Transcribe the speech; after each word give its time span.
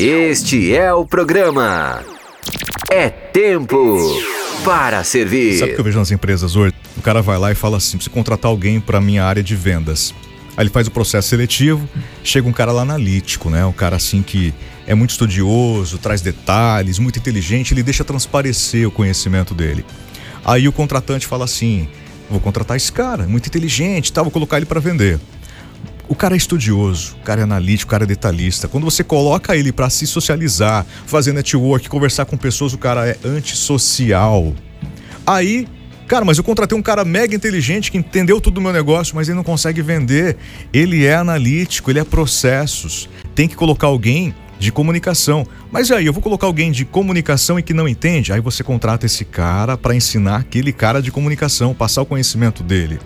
Este 0.00 0.76
é 0.76 0.94
o 0.94 1.04
programa. 1.04 2.04
É 2.88 3.08
tempo 3.08 3.98
para 4.64 5.02
servir. 5.02 5.58
Sabe 5.58 5.72
o 5.72 5.74
que 5.74 5.80
eu 5.80 5.84
vejo 5.84 5.98
nas 5.98 6.12
empresas 6.12 6.54
hoje? 6.54 6.72
O 6.96 7.02
cara 7.02 7.20
vai 7.20 7.36
lá 7.36 7.50
e 7.50 7.56
fala 7.56 7.78
assim: 7.78 7.96
preciso 7.96 8.14
contratar 8.14 8.48
alguém 8.48 8.78
para 8.78 9.00
minha 9.00 9.24
área 9.24 9.42
de 9.42 9.56
vendas. 9.56 10.14
Aí 10.56 10.62
ele 10.62 10.70
faz 10.70 10.86
o 10.86 10.92
processo 10.92 11.28
seletivo, 11.28 11.88
chega 12.22 12.46
um 12.48 12.52
cara 12.52 12.70
lá 12.70 12.82
analítico, 12.82 13.50
né? 13.50 13.66
Um 13.66 13.72
cara 13.72 13.96
assim 13.96 14.22
que 14.22 14.54
é 14.86 14.94
muito 14.94 15.10
estudioso, 15.10 15.98
traz 15.98 16.20
detalhes, 16.20 17.00
muito 17.00 17.18
inteligente, 17.18 17.74
ele 17.74 17.82
deixa 17.82 18.04
transparecer 18.04 18.86
o 18.86 18.92
conhecimento 18.92 19.52
dele. 19.52 19.84
Aí 20.44 20.68
o 20.68 20.72
contratante 20.72 21.26
fala 21.26 21.44
assim: 21.44 21.88
vou 22.30 22.38
contratar 22.38 22.76
esse 22.76 22.92
cara, 22.92 23.26
muito 23.26 23.48
inteligente, 23.48 24.12
tá, 24.12 24.22
vou 24.22 24.30
colocar 24.30 24.58
ele 24.58 24.66
para 24.66 24.78
vender. 24.78 25.18
O 26.08 26.14
cara 26.14 26.34
é 26.34 26.38
estudioso, 26.38 27.16
o 27.20 27.22
cara 27.22 27.42
é 27.42 27.44
analítico, 27.44 27.90
o 27.90 27.90
cara 27.90 28.04
é 28.04 28.06
detalhista. 28.06 28.66
Quando 28.66 28.84
você 28.84 29.04
coloca 29.04 29.54
ele 29.54 29.70
para 29.70 29.90
se 29.90 30.06
socializar, 30.06 30.86
fazer 31.06 31.34
network, 31.34 31.86
conversar 31.86 32.24
com 32.24 32.34
pessoas, 32.34 32.72
o 32.72 32.78
cara 32.78 33.06
é 33.06 33.18
antissocial. 33.22 34.54
Aí, 35.26 35.68
cara, 36.06 36.24
mas 36.24 36.38
eu 36.38 36.44
contratei 36.44 36.76
um 36.76 36.80
cara 36.80 37.04
mega 37.04 37.36
inteligente 37.36 37.90
que 37.92 37.98
entendeu 37.98 38.40
tudo 38.40 38.54
do 38.54 38.60
meu 38.62 38.72
negócio, 38.72 39.14
mas 39.14 39.28
ele 39.28 39.36
não 39.36 39.44
consegue 39.44 39.82
vender. 39.82 40.38
Ele 40.72 41.04
é 41.04 41.14
analítico, 41.14 41.90
ele 41.90 41.98
é 41.98 42.04
processos. 42.04 43.06
Tem 43.34 43.46
que 43.46 43.54
colocar 43.54 43.88
alguém 43.88 44.34
de 44.58 44.72
comunicação. 44.72 45.46
Mas 45.70 45.90
aí, 45.90 46.06
eu 46.06 46.12
vou 46.12 46.22
colocar 46.22 46.46
alguém 46.46 46.72
de 46.72 46.86
comunicação 46.86 47.58
e 47.58 47.62
que 47.62 47.74
não 47.74 47.86
entende? 47.86 48.32
Aí 48.32 48.40
você 48.40 48.64
contrata 48.64 49.04
esse 49.04 49.26
cara 49.26 49.76
para 49.76 49.94
ensinar 49.94 50.36
aquele 50.36 50.72
cara 50.72 51.02
de 51.02 51.12
comunicação, 51.12 51.74
passar 51.74 52.00
o 52.00 52.06
conhecimento 52.06 52.62
dele. 52.62 52.98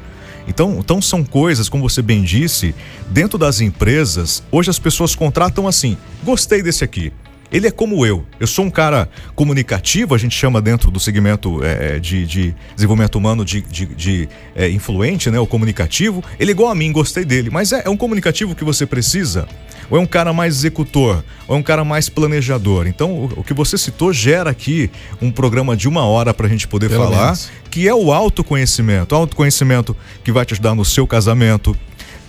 Então, 0.46 0.78
então 0.78 1.00
são 1.00 1.24
coisas, 1.24 1.68
como 1.68 1.88
você 1.88 2.02
bem 2.02 2.22
disse, 2.22 2.74
dentro 3.08 3.38
das 3.38 3.60
empresas, 3.60 4.42
hoje 4.50 4.70
as 4.70 4.78
pessoas 4.78 5.14
contratam 5.14 5.68
assim: 5.68 5.96
gostei 6.24 6.62
desse 6.62 6.84
aqui. 6.84 7.12
Ele 7.52 7.66
é 7.66 7.70
como 7.70 8.06
eu. 8.06 8.24
Eu 8.40 8.46
sou 8.46 8.64
um 8.64 8.70
cara 8.70 9.08
comunicativo, 9.34 10.14
a 10.14 10.18
gente 10.18 10.34
chama 10.34 10.60
dentro 10.62 10.90
do 10.90 10.98
segmento 10.98 11.62
é, 11.62 11.98
de, 11.98 12.26
de, 12.26 12.54
desenvolvimento 12.74 13.16
humano 13.16 13.44
de, 13.44 13.60
de, 13.60 13.86
de 13.86 14.28
é, 14.56 14.70
influente, 14.70 15.30
né? 15.30 15.38
O 15.38 15.46
comunicativo. 15.46 16.24
Ele 16.40 16.50
é 16.50 16.54
igual 16.54 16.70
a 16.70 16.74
mim, 16.74 16.90
gostei 16.90 17.24
dele. 17.24 17.50
Mas 17.50 17.72
é, 17.72 17.82
é 17.84 17.90
um 17.90 17.96
comunicativo 17.96 18.54
que 18.54 18.64
você 18.64 18.86
precisa? 18.86 19.46
Ou 19.90 19.98
é 19.98 20.00
um 20.00 20.06
cara 20.06 20.32
mais 20.32 20.54
executor? 20.54 21.22
Ou 21.46 21.54
é 21.54 21.58
um 21.58 21.62
cara 21.62 21.84
mais 21.84 22.08
planejador? 22.08 22.86
Então, 22.86 23.10
o, 23.10 23.40
o 23.40 23.44
que 23.44 23.52
você 23.52 23.76
citou 23.76 24.10
gera 24.10 24.48
aqui 24.48 24.90
um 25.20 25.30
programa 25.30 25.76
de 25.76 25.86
uma 25.86 26.06
hora 26.06 26.32
para 26.32 26.46
a 26.46 26.48
gente 26.48 26.66
poder 26.66 26.88
Pelo 26.88 27.04
falar, 27.04 27.24
menos. 27.26 27.50
que 27.70 27.86
é 27.86 27.94
o 27.94 28.10
autoconhecimento. 28.10 29.14
Autoconhecimento 29.14 29.94
que 30.24 30.32
vai 30.32 30.46
te 30.46 30.54
ajudar 30.54 30.74
no 30.74 30.84
seu 30.84 31.06
casamento, 31.06 31.76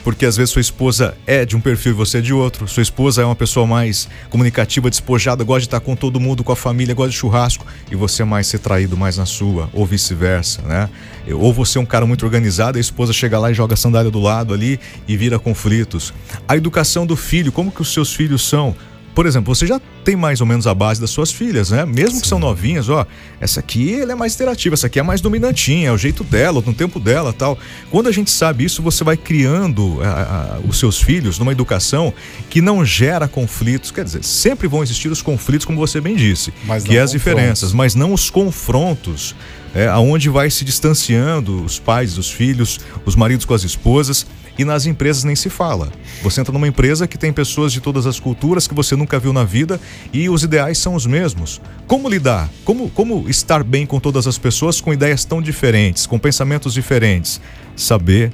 porque 0.03 0.25
às 0.25 0.35
vezes 0.35 0.51
sua 0.51 0.61
esposa 0.61 1.15
é 1.25 1.45
de 1.45 1.55
um 1.55 1.61
perfil 1.61 1.93
e 1.93 1.95
você 1.95 2.17
é 2.17 2.21
de 2.21 2.33
outro. 2.33 2.67
Sua 2.67 2.83
esposa 2.83 3.21
é 3.21 3.25
uma 3.25 3.35
pessoa 3.35 3.65
mais 3.65 4.07
comunicativa, 4.29 4.89
despojada, 4.89 5.43
gosta 5.43 5.61
de 5.61 5.67
estar 5.67 5.79
com 5.79 5.95
todo 5.95 6.19
mundo, 6.19 6.43
com 6.43 6.51
a 6.51 6.55
família, 6.55 6.93
gosta 6.93 7.11
de 7.11 7.17
churrasco, 7.17 7.65
e 7.89 7.95
você 7.95 8.21
é 8.21 8.25
mais 8.25 8.47
ser 8.47 8.59
traído 8.59 8.97
mais 8.97 9.17
na 9.17 9.25
sua, 9.25 9.69
ou 9.73 9.85
vice-versa, 9.85 10.61
né? 10.63 10.89
Ou 11.31 11.53
você 11.53 11.77
é 11.77 11.81
um 11.81 11.85
cara 11.85 12.05
muito 12.05 12.25
organizado, 12.25 12.77
a 12.77 12.81
esposa 12.81 13.13
chega 13.13 13.39
lá 13.39 13.49
e 13.49 13.53
joga 13.53 13.75
a 13.75 13.77
sandália 13.77 14.11
do 14.11 14.19
lado 14.19 14.53
ali 14.53 14.79
e 15.07 15.15
vira 15.15 15.39
conflitos. 15.39 16.13
A 16.47 16.57
educação 16.57 17.05
do 17.05 17.15
filho, 17.15 17.51
como 17.51 17.71
que 17.71 17.81
os 17.81 17.93
seus 17.93 18.13
filhos 18.13 18.47
são? 18.47 18.75
Por 19.14 19.25
exemplo, 19.25 19.53
você 19.53 19.66
já 19.67 19.80
tem 20.03 20.16
mais 20.16 20.42
ou 20.42 20.47
menos 20.47 20.67
a 20.67 20.73
base 20.73 21.00
das 21.00 21.09
suas 21.09 21.31
filhas, 21.31 21.72
né? 21.72 21.86
Mesmo 21.86 22.16
Sim. 22.16 22.22
que 22.22 22.28
são 22.28 22.39
novinhas, 22.39 22.89
ó, 22.89 23.06
essa 23.39 23.59
aqui 23.59 24.02
ela 24.02 24.14
é 24.14 24.16
mais 24.16 24.33
interativa, 24.36 24.73
essa 24.73 24.88
aqui 24.88 25.00
é 25.00 25.03
mais 25.03 25.22
dominantinha, 25.22 25.89
é 25.89 25.92
o 25.92 25.97
jeito 25.97 26.23
dela, 26.23 26.61
no 26.66 26.73
tempo 26.73 27.00
dela, 27.00 27.31
tal. 27.31 27.58
Quando 27.92 28.08
a 28.08 28.11
gente 28.11 28.31
sabe 28.31 28.66
isso, 28.66 28.81
você 28.81 29.03
vai 29.03 29.16
criando 29.16 30.00
a, 30.02 30.08
a, 30.08 30.59
os 30.67 30.80
seus 30.80 31.02
filhos 31.02 31.38
numa 31.38 31.52
educação 31.52 32.14
que 32.50 32.61
não 32.61 32.83
gera 32.83 33.28
conflitos, 33.28 33.92
quer 33.92 34.03
dizer, 34.03 34.23
sempre 34.23 34.67
vão 34.67 34.81
existir 34.81 35.11
os 35.11 35.22
conflitos, 35.22 35.66
como 35.66 35.77
você 35.77 36.02
bem 36.02 36.16
disse, 36.16 36.53
mas 36.66 36.83
que 36.83 36.98
é 36.98 37.02
as 37.02 37.11
diferenças, 37.11 37.72
mas 37.72 37.95
não 37.95 38.14
os 38.14 38.30
confrontos, 38.30 39.36
é, 39.73 39.88
aonde 39.88 40.29
vai 40.29 40.49
se 40.49 40.63
distanciando 40.63 41.63
os 41.63 41.79
pais 41.79 42.14
dos 42.14 42.30
filhos, 42.30 42.80
os 43.05 43.15
maridos 43.15 43.45
com 43.45 43.53
as 43.53 43.64
esposas 43.64 44.25
e 44.58 44.64
nas 44.64 44.86
empresas 44.86 45.23
nem 45.23 45.36
se 45.36 45.49
fala. 45.49 45.92
Você 46.21 46.39
entra 46.42 46.53
numa 46.53 46.67
empresa 46.67 47.08
que 47.08 47.17
tem 47.17 47.33
pessoas 47.33 47.73
de 47.73 47.81
todas 47.81 48.05
as 48.05 48.20
culturas 48.20 48.67
que 48.67 48.73
você 48.73 48.95
nunca 48.95 49.20
viu 49.20 49.33
na 49.33 49.43
vida 49.43 49.80
e 50.11 50.30
os 50.30 50.43
ideais 50.43 50.77
são 50.77 50.93
os 50.93 51.05
mesmos. 51.05 51.61
Como 51.87 52.08
lidar? 52.08 52.49
Como, 52.64 52.89
como 52.89 53.27
estar 53.27 53.64
bem 53.64 53.86
com 53.86 53.99
todas 53.99 54.27
as 54.27 54.37
pessoas 54.37 54.80
com 54.80 54.93
ideias 54.93 55.25
tão 55.25 55.42
diferentes, 55.42 56.05
com 56.05 56.19
pensamentos 56.19 56.73
diferentes? 56.73 57.42
Saber 57.75 58.31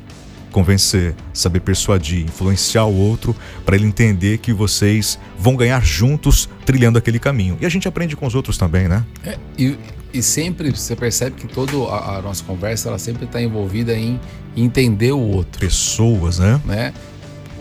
convencer, 0.51 1.15
saber 1.31 1.59
persuadir, 1.59 2.25
influenciar 2.25 2.85
o 2.85 2.95
outro 2.95 3.35
para 3.63 3.75
ele 3.75 3.85
entender 3.85 4.39
que 4.39 4.51
vocês 4.51 5.19
vão 5.37 5.55
ganhar 5.55 5.83
juntos 5.83 6.49
trilhando 6.65 6.97
aquele 6.97 7.19
caminho. 7.19 7.55
E 7.61 7.65
a 7.67 7.69
gente 7.69 7.87
aprende 7.87 8.15
com 8.15 8.25
os 8.25 8.35
outros 8.35 8.57
também, 8.57 8.87
né? 8.87 9.05
É, 9.23 9.37
e, 9.57 9.77
e 10.13 10.21
sempre 10.21 10.71
você 10.71 10.95
percebe 10.95 11.35
que 11.35 11.47
toda 11.47 11.71
a, 11.93 12.21
nossa 12.21 12.43
conversa 12.43 12.89
ela 12.89 12.97
sempre 12.97 13.25
está 13.25 13.41
envolvida 13.41 13.95
em 13.95 14.19
entender 14.55 15.11
o 15.11 15.19
outro. 15.19 15.59
Pessoas, 15.59 16.39
né? 16.39 16.59
né? 16.65 16.93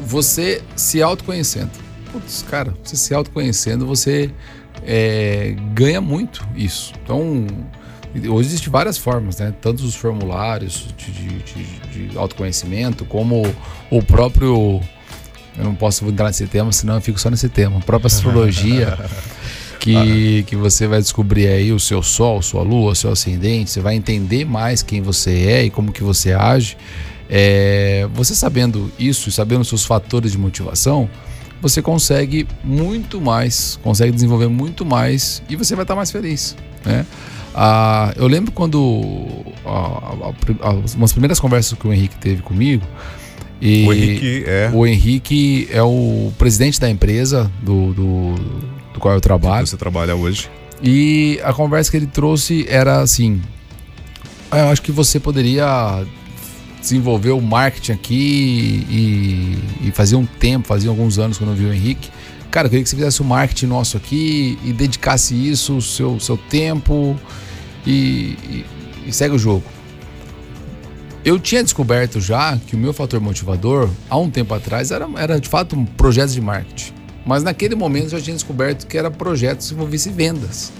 Você 0.06 0.62
se 0.74 1.02
autoconhecendo. 1.02 1.70
Putz, 2.12 2.44
cara, 2.48 2.74
você 2.82 2.96
se 2.96 3.12
autoconhecendo, 3.12 3.86
você 3.86 4.30
é, 4.82 5.54
ganha 5.74 6.00
muito 6.00 6.46
isso. 6.56 6.92
Então, 7.02 7.46
hoje 8.28 8.48
existem 8.48 8.70
várias 8.70 8.96
formas, 8.96 9.38
né? 9.38 9.52
Tanto 9.60 9.84
os 9.84 9.94
formulários 9.94 10.88
de, 10.96 11.12
de, 11.12 11.28
de, 11.42 12.08
de 12.08 12.18
autoconhecimento, 12.18 13.04
como 13.04 13.42
o 13.90 14.02
próprio. 14.02 14.80
Eu 15.56 15.64
não 15.64 15.74
posso 15.74 16.06
entrar 16.06 16.26
nesse 16.26 16.46
tema, 16.46 16.70
senão 16.70 16.94
eu 16.94 17.00
fico 17.00 17.18
só 17.18 17.28
nesse 17.28 17.48
tema. 17.48 17.78
A 17.78 17.80
própria 17.80 18.06
astrologia. 18.08 18.96
que, 19.94 20.42
que 20.44 20.56
você 20.56 20.86
vai 20.86 21.00
descobrir 21.00 21.46
aí 21.48 21.72
o 21.72 21.80
seu 21.80 22.02
sol, 22.02 22.42
sua 22.42 22.62
lua, 22.62 22.94
seu 22.94 23.10
ascendente, 23.10 23.70
você 23.70 23.80
vai 23.80 23.94
entender 23.94 24.44
mais 24.44 24.82
quem 24.82 25.00
você 25.00 25.30
é 25.46 25.64
e 25.64 25.70
como 25.70 25.92
que 25.92 26.02
você 26.02 26.32
age. 26.32 26.76
É, 27.30 28.08
você 28.14 28.34
sabendo 28.34 28.90
isso, 28.98 29.30
sabendo 29.30 29.60
os 29.60 29.68
seus 29.68 29.84
fatores 29.84 30.32
de 30.32 30.38
motivação, 30.38 31.08
você 31.60 31.82
consegue 31.82 32.46
muito 32.64 33.20
mais, 33.20 33.78
consegue 33.82 34.12
desenvolver 34.12 34.48
muito 34.48 34.84
mais 34.84 35.42
e 35.48 35.56
você 35.56 35.74
vai 35.74 35.84
estar 35.84 35.94
mais 35.94 36.10
feliz, 36.10 36.56
né? 36.84 37.04
Ah, 37.54 38.12
eu 38.16 38.28
lembro 38.28 38.52
quando 38.52 39.26
ah, 39.66 40.14
umas 40.96 41.12
primeiras 41.12 41.40
conversas 41.40 41.76
que 41.76 41.86
o 41.86 41.92
Henrique 41.92 42.16
teve 42.16 42.40
comigo, 42.42 42.86
e 43.60 43.84
o 43.86 43.92
Henrique 43.92 44.44
é 44.46 44.70
o 44.72 44.86
Henrique 44.86 45.68
é 45.72 45.82
o 45.82 46.32
presidente 46.38 46.80
da 46.80 46.88
empresa 46.88 47.50
do, 47.60 47.92
do 47.92 48.34
do 48.92 49.00
qual 49.00 49.14
eu 49.14 49.20
trabalho. 49.20 49.64
Que 49.64 49.70
você 49.70 49.76
trabalha 49.76 50.14
hoje. 50.14 50.50
E 50.82 51.40
a 51.42 51.52
conversa 51.52 51.90
que 51.90 51.96
ele 51.96 52.06
trouxe 52.06 52.66
era 52.68 53.00
assim: 53.00 53.40
ah, 54.50 54.58
eu 54.58 54.68
acho 54.68 54.82
que 54.82 54.92
você 54.92 55.18
poderia 55.20 56.04
desenvolver 56.80 57.32
o 57.32 57.40
marketing 57.40 57.92
aqui 57.92 58.86
e, 58.88 59.88
e 59.88 59.90
fazia 59.92 60.16
um 60.16 60.24
tempo, 60.24 60.68
fazia 60.68 60.88
alguns 60.88 61.18
anos 61.18 61.36
quando 61.36 61.50
eu 61.50 61.56
vi 61.56 61.64
o 61.66 61.72
Henrique. 61.72 62.10
Cara, 62.50 62.66
eu 62.66 62.70
queria 62.70 62.82
que 62.82 62.88
você 62.88 62.96
fizesse 62.96 63.20
o 63.20 63.24
marketing 63.24 63.66
nosso 63.66 63.96
aqui 63.96 64.58
e 64.64 64.72
dedicasse 64.72 65.34
isso, 65.34 65.76
o 65.76 65.82
seu, 65.82 66.18
seu 66.18 66.36
tempo 66.36 67.18
e, 67.86 68.36
e, 68.48 68.66
e 69.06 69.12
segue 69.12 69.34
o 69.34 69.38
jogo. 69.38 69.64
Eu 71.24 71.38
tinha 71.38 71.62
descoberto 71.62 72.20
já 72.20 72.56
que 72.56 72.74
o 72.74 72.78
meu 72.78 72.94
fator 72.94 73.20
motivador, 73.20 73.90
há 74.08 74.16
um 74.16 74.30
tempo 74.30 74.54
atrás, 74.54 74.90
era, 74.90 75.06
era 75.16 75.38
de 75.38 75.48
fato 75.48 75.76
um 75.76 75.84
projeto 75.84 76.30
de 76.30 76.40
marketing. 76.40 76.97
Mas 77.28 77.42
naquele 77.42 77.74
momento 77.74 78.04
eu 78.04 78.18
já 78.18 78.20
tinha 78.22 78.34
descoberto 78.34 78.86
que 78.86 78.96
era 78.96 79.10
projetos 79.10 79.68
que 79.68 79.74
envolvessem 79.74 80.10
vendas. 80.14 80.72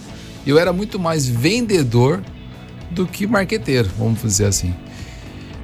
Eu 0.47 0.59
era 0.59 0.73
muito 0.73 0.99
mais 0.99 1.29
vendedor 1.29 2.23
do 2.91 3.07
que 3.07 3.27
marqueteiro, 3.27 3.91
vamos 3.99 4.23
dizer 4.23 4.47
assim. 4.47 4.75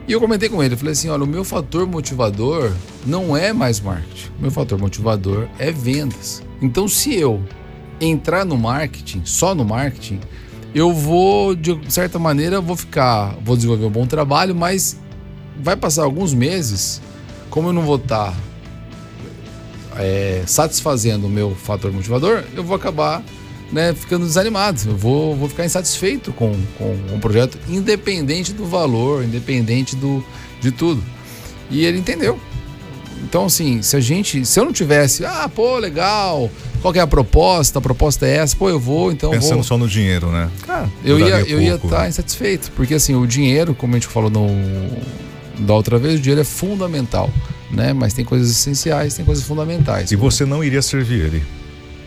E 0.06 0.12
eu 0.12 0.20
comentei 0.20 0.46
com 0.46 0.62
ele, 0.62 0.74
eu 0.74 0.78
falei 0.78 0.92
assim, 0.92 1.08
olha, 1.08 1.24
o 1.24 1.26
meu 1.26 1.42
fator 1.42 1.86
motivador 1.86 2.70
não 3.06 3.34
é 3.34 3.50
mais 3.50 3.80
marketing. 3.80 4.28
O 4.38 4.42
meu 4.42 4.50
fator 4.50 4.78
motivador 4.78 5.48
é 5.58 5.72
vendas. 5.72 6.42
Então, 6.60 6.86
se 6.86 7.14
eu 7.14 7.42
entrar 7.98 8.44
no 8.44 8.58
marketing, 8.58 9.22
só 9.24 9.54
no 9.54 9.64
marketing, 9.64 10.20
eu 10.74 10.92
vou, 10.92 11.54
de 11.54 11.80
certa 11.88 12.18
maneira, 12.18 12.60
vou 12.60 12.76
ficar, 12.76 13.34
vou 13.42 13.56
desenvolver 13.56 13.86
um 13.86 13.90
bom 13.90 14.06
trabalho, 14.06 14.54
mas 14.54 14.98
vai 15.58 15.76
passar 15.78 16.04
alguns 16.04 16.34
meses, 16.34 17.00
como 17.48 17.70
eu 17.70 17.72
não 17.72 17.82
vou 17.82 17.96
estar 17.96 18.36
é, 19.98 20.42
satisfazendo 20.46 21.26
o 21.26 21.30
meu 21.30 21.54
fator 21.54 21.92
motivador, 21.92 22.44
eu 22.54 22.64
vou 22.64 22.76
acabar 22.76 23.22
né, 23.72 23.94
ficando 23.94 24.24
desanimado. 24.24 24.80
Eu 24.86 24.96
vou, 24.96 25.36
vou 25.36 25.48
ficar 25.48 25.64
insatisfeito 25.64 26.32
com, 26.32 26.54
com 26.78 26.96
um 27.12 27.20
projeto, 27.20 27.58
independente 27.68 28.52
do 28.52 28.64
valor, 28.64 29.24
independente 29.24 29.96
do, 29.96 30.24
de 30.60 30.70
tudo. 30.70 31.02
E 31.70 31.84
ele 31.84 31.98
entendeu. 31.98 32.38
Então, 33.22 33.46
assim, 33.46 33.80
se 33.82 33.96
a 33.96 34.00
gente. 34.00 34.44
Se 34.44 34.60
eu 34.60 34.64
não 34.64 34.72
tivesse, 34.72 35.24
ah, 35.24 35.50
pô, 35.52 35.78
legal, 35.78 36.50
qual 36.82 36.94
é 36.94 37.00
a 37.00 37.06
proposta? 37.06 37.78
A 37.78 37.82
proposta 37.82 38.26
é 38.26 38.36
essa, 38.36 38.54
pô, 38.54 38.68
eu 38.68 38.78
vou, 38.78 39.10
então. 39.10 39.30
Pensando 39.30 39.54
vou. 39.54 39.64
só 39.64 39.78
no 39.78 39.88
dinheiro, 39.88 40.30
né? 40.30 40.50
Cara, 40.66 40.88
eu 41.02 41.18
ia, 41.18 41.40
eu 41.40 41.60
ia 41.60 41.76
estar 41.76 41.88
tá 41.88 42.08
insatisfeito. 42.08 42.70
Porque 42.72 42.94
assim, 42.94 43.14
o 43.14 43.26
dinheiro, 43.26 43.74
como 43.74 43.94
a 43.94 43.98
gente 43.98 44.08
falou 44.08 44.30
no, 44.30 44.46
da 45.64 45.74
outra 45.74 45.98
vez, 45.98 46.18
o 46.18 46.22
dinheiro 46.22 46.42
é 46.42 46.44
fundamental 46.44 47.30
né? 47.74 47.92
Mas 47.92 48.14
tem 48.14 48.24
coisas 48.24 48.50
essenciais, 48.50 49.14
tem 49.14 49.24
coisas 49.24 49.44
fundamentais. 49.44 50.10
E 50.12 50.16
você 50.16 50.44
não 50.44 50.62
iria 50.62 50.80
servir 50.80 51.20
ele? 51.26 51.42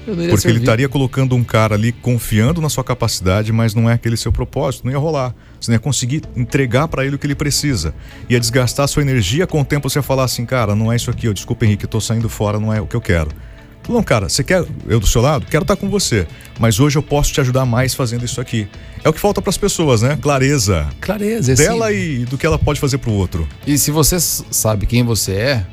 Eu 0.07 0.15
não 0.15 0.23
iria 0.23 0.29
Porque 0.29 0.43
servir. 0.43 0.57
ele 0.57 0.63
estaria 0.63 0.87
colocando 0.89 1.35
um 1.35 1.43
cara 1.43 1.75
ali 1.75 1.91
confiando 1.91 2.61
na 2.61 2.69
sua 2.69 2.83
capacidade, 2.83 3.51
mas 3.51 3.75
não 3.75 3.89
é 3.89 3.93
aquele 3.93 4.15
seu 4.15 4.31
propósito, 4.31 4.85
não 4.85 4.91
ia 4.91 4.97
rolar. 4.97 5.35
Você 5.59 5.69
não 5.69 5.75
ia 5.75 5.79
conseguir 5.79 6.21
entregar 6.35 6.87
para 6.87 7.05
ele 7.05 7.15
o 7.15 7.19
que 7.19 7.27
ele 7.27 7.35
precisa. 7.35 7.93
Ia 8.29 8.39
desgastar 8.39 8.87
sua 8.87 9.01
energia, 9.01 9.45
com 9.45 9.59
o 9.59 9.65
tempo 9.65 9.89
você 9.89 9.99
ia 9.99 10.03
falar 10.03 10.23
assim, 10.23 10.45
cara, 10.45 10.75
não 10.75 10.91
é 10.91 10.95
isso 10.95 11.11
aqui, 11.11 11.27
eu 11.27 11.33
desculpa 11.33 11.65
Henrique, 11.65 11.83
eu 11.83 11.89
tô 11.89 11.99
saindo 11.99 12.29
fora, 12.29 12.57
não 12.59 12.73
é 12.73 12.79
o 12.79 12.87
que 12.87 12.95
eu 12.95 13.01
quero. 13.01 13.29
Não, 13.87 14.03
cara, 14.03 14.27
você 14.27 14.43
quer 14.43 14.65
eu 14.87 14.99
do 14.99 15.07
seu 15.07 15.21
lado? 15.21 15.45
Quero 15.45 15.63
estar 15.63 15.75
com 15.75 15.89
você, 15.89 16.27
mas 16.59 16.79
hoje 16.79 16.97
eu 16.97 17.03
posso 17.03 17.31
te 17.31 17.39
ajudar 17.39 17.65
mais 17.65 17.93
fazendo 17.93 18.25
isso 18.25 18.41
aqui. 18.41 18.67
É 19.03 19.09
o 19.09 19.13
que 19.13 19.19
falta 19.19 19.41
para 19.41 19.49
as 19.49 19.57
pessoas, 19.57 20.01
né? 20.01 20.17
Clareza. 20.21 20.87
Clareza, 20.99 21.55
dela 21.55 21.91
e 21.93 22.25
do 22.25 22.37
que 22.37 22.45
ela 22.45 22.59
pode 22.59 22.79
fazer 22.79 22.97
para 22.97 23.09
o 23.09 23.13
outro. 23.13 23.47
E 23.65 23.77
se 23.77 23.91
você 23.91 24.19
sabe 24.19 24.85
quem 24.85 25.03
você 25.03 25.33
é, 25.33 25.65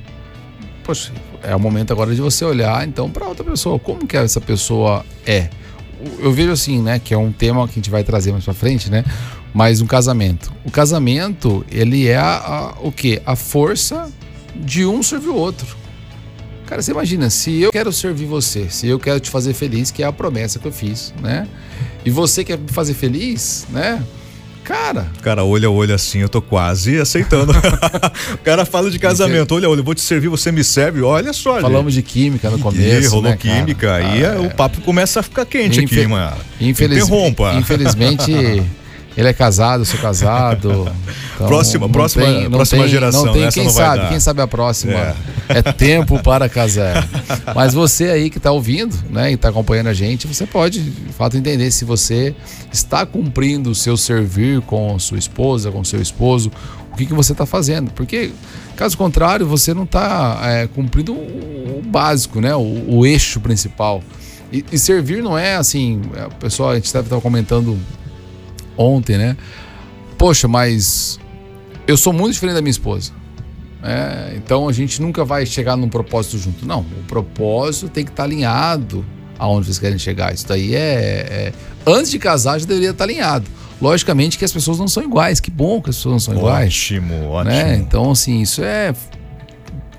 poxa, 0.84 1.12
é 1.42 1.54
o 1.56 1.60
momento 1.60 1.92
agora 1.92 2.14
de 2.14 2.20
você 2.20 2.44
olhar 2.44 2.86
então 2.86 3.10
para 3.10 3.26
outra 3.26 3.44
pessoa. 3.44 3.78
Como 3.78 4.06
que 4.06 4.16
essa 4.16 4.40
pessoa 4.40 5.04
é? 5.26 5.48
Eu 6.18 6.32
vejo 6.32 6.52
assim, 6.52 6.80
né, 6.80 6.98
que 6.98 7.14
é 7.14 7.18
um 7.18 7.32
tema 7.32 7.66
que 7.66 7.72
a 7.72 7.76
gente 7.76 7.90
vai 7.90 8.04
trazer 8.04 8.30
mais 8.30 8.44
para 8.44 8.54
frente, 8.54 8.90
né? 8.90 9.04
Mas 9.52 9.80
um 9.80 9.86
casamento. 9.86 10.52
O 10.64 10.70
casamento, 10.70 11.64
ele 11.70 12.06
é 12.06 12.16
a, 12.16 12.36
a, 12.36 12.74
o 12.80 12.92
quê? 12.92 13.22
A 13.24 13.34
força 13.34 14.10
de 14.54 14.84
um 14.84 15.02
servir 15.02 15.28
o 15.28 15.36
outro. 15.36 15.83
Cara, 16.66 16.80
você 16.80 16.92
imagina, 16.92 17.28
se 17.28 17.60
eu 17.60 17.70
quero 17.70 17.92
servir 17.92 18.26
você, 18.26 18.68
se 18.70 18.86
eu 18.86 18.98
quero 18.98 19.20
te 19.20 19.30
fazer 19.30 19.52
feliz, 19.52 19.90
que 19.90 20.02
é 20.02 20.06
a 20.06 20.12
promessa 20.12 20.58
que 20.58 20.66
eu 20.66 20.72
fiz, 20.72 21.12
né? 21.20 21.46
E 22.04 22.10
você 22.10 22.42
quer 22.42 22.58
me 22.58 22.68
fazer 22.68 22.94
feliz, 22.94 23.66
né? 23.70 24.02
Cara. 24.64 25.08
Cara, 25.20 25.44
olho 25.44 25.68
a 25.68 25.70
olho 25.70 25.94
assim, 25.94 26.20
eu 26.20 26.28
tô 26.28 26.40
quase 26.40 26.98
aceitando. 26.98 27.52
o 28.32 28.38
cara 28.38 28.64
fala 28.64 28.90
de 28.90 28.98
casamento, 28.98 29.54
olha, 29.54 29.68
olha, 29.68 29.80
eu 29.80 29.84
vou 29.84 29.94
te 29.94 30.00
servir, 30.00 30.28
você 30.28 30.50
me 30.50 30.64
serve, 30.64 31.02
olha 31.02 31.34
só. 31.34 31.60
Falamos 31.60 31.92
gente. 31.92 32.04
de 32.06 32.10
química 32.10 32.48
no 32.48 32.58
começo. 32.58 33.04
E 33.04 33.06
rolou 33.06 33.30
né, 33.30 33.36
química, 33.36 33.88
cara? 33.88 34.06
aí 34.06 34.24
ah, 34.24 34.28
é. 34.28 34.38
o 34.38 34.50
papo 34.50 34.80
começa 34.80 35.20
a 35.20 35.22
ficar 35.22 35.44
quente 35.44 35.84
Infe 35.84 36.00
aqui, 36.00 36.06
mano. 36.06 36.36
Infeliz... 36.58 36.96
Interrompa. 36.96 37.54
Infelizmente. 37.54 38.32
Ele 39.16 39.28
é 39.28 39.32
casado, 39.32 39.82
eu 39.82 39.84
sou 39.84 39.98
casado. 40.00 40.92
Então 41.34 41.48
próxima, 41.48 41.88
próxima, 41.88 42.24
tem, 42.24 42.48
próxima 42.48 42.82
tem, 42.82 42.90
geração. 42.92 43.24
Não 43.24 43.32
tem, 43.32 43.50
quem 43.50 43.68
sabe, 43.68 44.02
dar. 44.02 44.08
quem 44.08 44.20
sabe 44.20 44.40
a 44.40 44.46
próxima. 44.46 44.92
É, 44.92 45.14
é 45.48 45.62
tempo 45.62 46.22
para 46.22 46.48
casar. 46.48 47.08
Mas 47.56 47.74
você 47.74 48.04
aí 48.04 48.30
que 48.30 48.38
está 48.38 48.52
ouvindo, 48.52 48.96
né, 49.10 49.32
e 49.32 49.34
está 49.34 49.48
acompanhando 49.48 49.88
a 49.88 49.92
gente, 49.92 50.28
você 50.28 50.46
pode, 50.46 50.80
de 50.80 51.12
fato, 51.12 51.36
entender 51.36 51.72
se 51.72 51.84
você 51.84 52.32
está 52.72 53.04
cumprindo 53.04 53.68
o 53.68 53.74
seu 53.74 53.96
servir 53.96 54.60
com 54.60 54.96
sua 55.00 55.18
esposa, 55.18 55.72
com 55.72 55.82
seu 55.82 56.00
esposo, 56.00 56.52
o 56.92 56.96
que, 56.96 57.04
que 57.04 57.12
você 57.12 57.32
está 57.32 57.44
fazendo. 57.44 57.90
Porque, 57.90 58.30
caso 58.76 58.96
contrário, 58.96 59.44
você 59.44 59.74
não 59.74 59.82
está 59.82 60.38
é, 60.44 60.68
cumprindo 60.68 61.12
o, 61.12 61.82
básico, 61.84 62.40
né, 62.40 62.54
o, 62.54 62.84
o 62.88 63.06
eixo 63.06 63.40
principal. 63.40 64.02
E, 64.52 64.64
e, 64.70 64.78
servir 64.78 65.22
não 65.22 65.36
é 65.36 65.56
assim, 65.56 66.00
é, 66.14 66.28
pessoal, 66.38 66.70
a 66.70 66.74
gente 66.76 66.84
estava 66.84 67.20
comentando 67.20 67.76
ontem, 68.76 69.16
né? 69.16 69.36
Poxa, 70.18 70.48
mas 70.48 71.18
eu 71.86 71.96
sou 71.96 72.12
muito 72.12 72.32
diferente 72.34 72.56
da 72.56 72.62
minha 72.62 72.70
esposa. 72.70 73.12
É, 73.82 74.32
então 74.36 74.66
a 74.66 74.72
gente 74.72 75.02
nunca 75.02 75.24
vai 75.24 75.44
chegar 75.44 75.76
num 75.76 75.88
propósito 75.88 76.38
junto. 76.38 76.66
Não, 76.66 76.80
o 76.80 77.04
propósito 77.06 77.88
tem 77.88 78.04
que 78.04 78.10
estar 78.10 78.24
alinhado 78.24 79.04
aonde 79.38 79.66
vocês 79.66 79.78
querem 79.78 79.98
chegar. 79.98 80.32
Isso 80.32 80.48
daí 80.48 80.74
é, 80.74 80.80
é, 80.80 81.52
Antes 81.86 82.10
de 82.10 82.18
casar 82.18 82.58
já 82.58 82.66
deveria 82.66 82.90
estar 82.90 83.04
alinhado. 83.04 83.46
Logicamente 83.80 84.38
que 84.38 84.44
as 84.44 84.52
pessoas 84.52 84.78
não 84.78 84.88
são 84.88 85.02
iguais. 85.02 85.40
Que 85.40 85.50
bom 85.50 85.82
que 85.82 85.90
as 85.90 85.96
pessoas 85.96 86.12
não 86.12 86.20
são 86.20 86.34
iguais. 86.34 86.68
Ótimo, 86.68 87.28
ótimo. 87.28 87.54
Né? 87.54 87.76
Então, 87.76 88.10
assim, 88.12 88.40
isso 88.40 88.62
é 88.62 88.94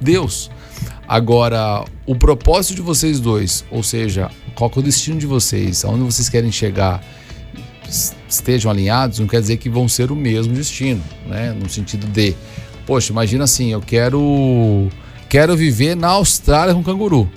Deus. 0.01 0.49
Agora, 1.07 1.85
o 2.05 2.15
propósito 2.15 2.75
de 2.75 2.81
vocês 2.81 3.19
dois, 3.19 3.63
ou 3.69 3.83
seja, 3.83 4.31
qual 4.55 4.71
é 4.75 4.79
o 4.79 4.81
destino 4.81 5.19
de 5.19 5.27
vocês, 5.27 5.85
aonde 5.85 6.03
vocês 6.03 6.27
querem 6.29 6.51
chegar 6.51 7.03
estejam 8.27 8.71
alinhados, 8.71 9.19
não 9.19 9.27
quer 9.27 9.41
dizer 9.41 9.57
que 9.57 9.69
vão 9.69 9.87
ser 9.87 10.11
o 10.11 10.15
mesmo 10.15 10.53
destino, 10.53 11.01
né? 11.27 11.53
No 11.53 11.69
sentido 11.69 12.07
de, 12.07 12.35
poxa, 12.85 13.11
imagina 13.11 13.43
assim, 13.43 13.71
eu 13.71 13.81
quero 13.81 14.89
quero 15.29 15.55
viver 15.55 15.95
na 15.95 16.09
Austrália 16.09 16.73
com 16.73 16.83
canguru. 16.83 17.29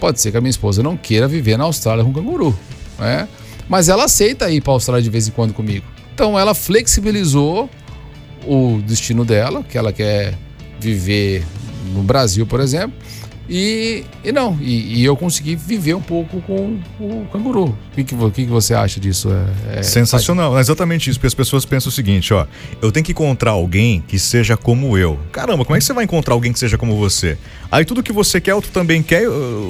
Pode 0.00 0.20
ser 0.20 0.30
que 0.30 0.36
a 0.36 0.40
minha 0.40 0.50
esposa 0.50 0.82
não 0.82 0.96
queira 0.96 1.28
viver 1.28 1.56
na 1.56 1.64
Austrália 1.64 2.04
com 2.04 2.12
canguru, 2.12 2.56
né? 2.98 3.28
Mas 3.68 3.88
ela 3.88 4.04
aceita 4.04 4.50
ir 4.50 4.60
para 4.60 4.72
a 4.72 4.76
Austrália 4.76 5.02
de 5.02 5.10
vez 5.10 5.28
em 5.28 5.30
quando 5.30 5.54
comigo. 5.54 5.84
Então 6.14 6.38
ela 6.38 6.54
flexibilizou 6.54 7.68
o 8.46 8.80
destino 8.86 9.24
dela, 9.24 9.62
que 9.62 9.78
ela 9.78 9.92
quer 9.92 10.34
viver 10.78 11.44
no 11.92 12.02
Brasil, 12.02 12.46
por 12.46 12.60
exemplo, 12.60 12.96
e, 13.48 14.04
e 14.24 14.32
não, 14.32 14.58
e, 14.60 15.00
e, 15.00 15.04
eu 15.04 15.16
consegui 15.16 15.54
viver 15.54 15.94
um 15.94 16.00
pouco 16.00 16.40
com 16.42 16.78
o 16.98 17.26
canguru. 17.30 17.66
O 17.66 17.76
que, 17.94 18.04
que, 18.04 18.16
que, 18.16 18.44
que 18.44 18.50
você 18.50 18.72
acha 18.72 18.98
disso? 18.98 19.28
É, 19.68 19.80
é 19.80 19.82
Sensacional, 19.82 20.52
faz... 20.52 20.66
exatamente 20.66 21.10
isso, 21.10 21.18
porque 21.18 21.26
as 21.26 21.34
pessoas 21.34 21.64
pensam 21.66 21.90
o 21.90 21.92
seguinte, 21.92 22.32
ó, 22.32 22.46
eu 22.80 22.90
tenho 22.90 23.04
que 23.04 23.12
encontrar 23.12 23.50
alguém 23.50 24.02
que 24.08 24.18
seja 24.18 24.56
como 24.56 24.96
eu. 24.96 25.18
Caramba, 25.30 25.64
como 25.64 25.76
é 25.76 25.78
que 25.78 25.84
você 25.84 25.92
vai 25.92 26.04
encontrar 26.04 26.32
alguém 26.32 26.52
que 26.52 26.58
seja 26.58 26.78
como 26.78 26.96
você? 26.96 27.36
Aí 27.70 27.84
tudo 27.84 28.02
que 28.02 28.12
você 28.12 28.40
quer, 28.40 28.54
outro 28.54 28.70
também 28.70 29.02
quer, 29.02 29.24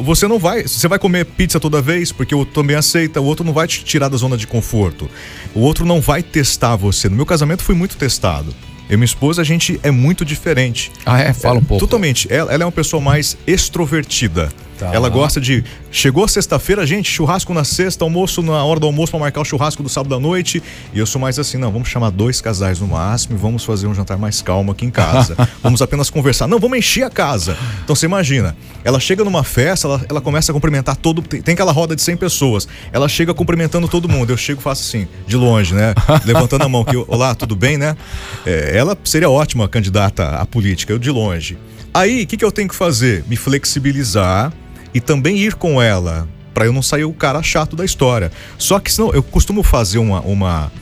você 0.05 0.29
não 0.29 0.39
vai, 0.39 0.63
você 0.63 0.87
vai 0.87 0.99
comer 0.99 1.25
pizza 1.25 1.59
toda 1.59 1.83
vez, 1.83 2.13
porque 2.13 2.35
o 2.35 2.39
outro 2.39 2.55
também 2.55 2.77
aceita, 2.77 3.21
o 3.21 3.25
outro 3.25 3.45
não 3.45 3.53
vai 3.53 3.67
te 3.67 3.85
tirar 3.85 4.09
da 4.09 4.17
zona 4.17 4.37
de 4.37 4.47
conforto. 4.47 5.11
O 5.55 5.61
outro 5.61 5.85
não 5.85 6.01
vai 6.01 6.23
testar 6.23 6.77
você. 6.77 7.09
No 7.09 7.17
meu 7.17 7.27
casamento 7.27 7.63
fui 7.63 7.75
muito 7.75 7.97
testado. 7.97 8.55
Eu 8.89 8.95
e 8.95 8.97
minha 8.97 9.05
esposa, 9.05 9.43
a 9.43 9.45
gente 9.45 9.81
é 9.83 9.91
muito 9.91 10.25
diferente. 10.25 10.93
Ah, 11.07 11.21
é? 11.21 11.33
Fala 11.33 11.59
um 11.59 11.65
pouco. 11.65 11.85
Totalmente. 11.85 12.31
Ela, 12.31 12.53
ela 12.53 12.63
é 12.63 12.67
uma 12.67 12.73
pessoa 12.73 13.01
mais 13.01 13.37
extrovertida. 13.47 14.53
Tá. 14.79 14.93
Ela 14.93 15.09
gosta 15.09 15.41
de. 15.41 15.65
Chegou 15.91 16.27
sexta-feira, 16.27 16.85
gente, 16.87 17.11
churrasco 17.11 17.55
na 17.55 17.63
sexta, 17.63 18.05
almoço 18.05 18.43
na 18.43 18.63
hora 18.65 18.81
do 18.81 18.87
almoço 18.87 19.13
para 19.13 19.21
marcar 19.21 19.41
o 19.41 19.45
churrasco 19.45 19.83
do 19.83 19.89
sábado 19.89 20.15
à 20.15 20.21
noite. 20.21 20.63
E 20.93 20.99
eu 20.99 21.07
sou 21.07 21.21
mais 21.21 21.39
assim, 21.39 21.57
não, 21.57 21.71
vamos 21.71 21.89
chamar 21.89 22.11
dois 22.11 22.41
casais 22.41 22.81
no 22.81 22.89
máximo 22.89 23.37
e 23.37 23.39
vamos 23.39 23.65
fazer 23.65 23.87
um 23.87 23.95
jantar 23.95 24.19
mais 24.19 24.43
calmo 24.43 24.73
aqui 24.73 24.85
em 24.85 24.91
casa. 24.91 25.37
vamos 25.63 25.81
apenas 25.81 26.11
conversar. 26.11 26.49
Não, 26.49 26.59
vamos 26.59 26.79
encher 26.79 27.05
a 27.05 27.11
casa. 27.11 27.57
Então 27.85 27.95
você 27.95 28.07
imagina, 28.07 28.57
ela 28.83 28.99
chega 28.99 29.23
numa 29.23 29.45
festa, 29.45 29.87
ela, 29.87 30.05
ela 30.09 30.21
começa 30.21 30.51
a 30.51 30.55
cumprimentar 30.55 30.97
todo. 30.97 31.23
Tem, 31.23 31.41
tem 31.41 31.53
aquela 31.53 31.73
roda 31.73 31.95
de 31.95 32.03
100 32.03 32.17
pessoas. 32.17 32.67
Ela 32.93 33.09
chega 33.09 33.33
cumprimentando 33.33 33.87
todo 33.87 34.09
mundo. 34.09 34.31
Eu 34.31 34.37
chego 34.37 34.61
e 34.61 34.63
faço 34.63 34.83
assim, 34.83 35.07
de 35.27 35.37
longe, 35.37 35.75
né? 35.75 35.95
Levantando 36.27 36.65
a 36.65 36.69
mão, 36.69 36.85
que 36.85 36.97
olá, 36.97 37.35
tudo 37.35 37.55
bem, 37.55 37.79
né? 37.79 37.97
É, 38.45 38.77
ela 38.77 38.99
seria 39.05 39.31
ótima 39.31 39.69
candidata 39.69 40.31
à 40.31 40.45
política, 40.45 40.93
eu 40.93 40.99
de 40.99 41.11
longe. 41.11 41.57
Aí, 41.93 42.25
o 42.25 42.27
que, 42.27 42.37
que 42.37 42.45
eu 42.45 42.51
tenho 42.51 42.69
que 42.69 42.75
fazer? 42.75 43.25
Me 43.29 43.37
flexibilizar 43.37 44.53
e 44.95 45.01
também 45.01 45.37
ir 45.37 45.55
com 45.57 45.83
ela, 45.83 46.29
para 46.55 46.67
eu 46.67 46.73
não 46.73 46.81
sair 46.81 47.05
o 47.05 47.13
cara 47.13 47.43
chato 47.43 47.75
da 47.75 47.85
história. 47.85 48.31
Só 48.57 48.79
que 48.79 48.93
senão 48.93 49.13
eu 49.13 49.23
costumo 49.23 49.63
fazer 49.63 49.99
uma. 49.99 50.21
uma 50.21 50.73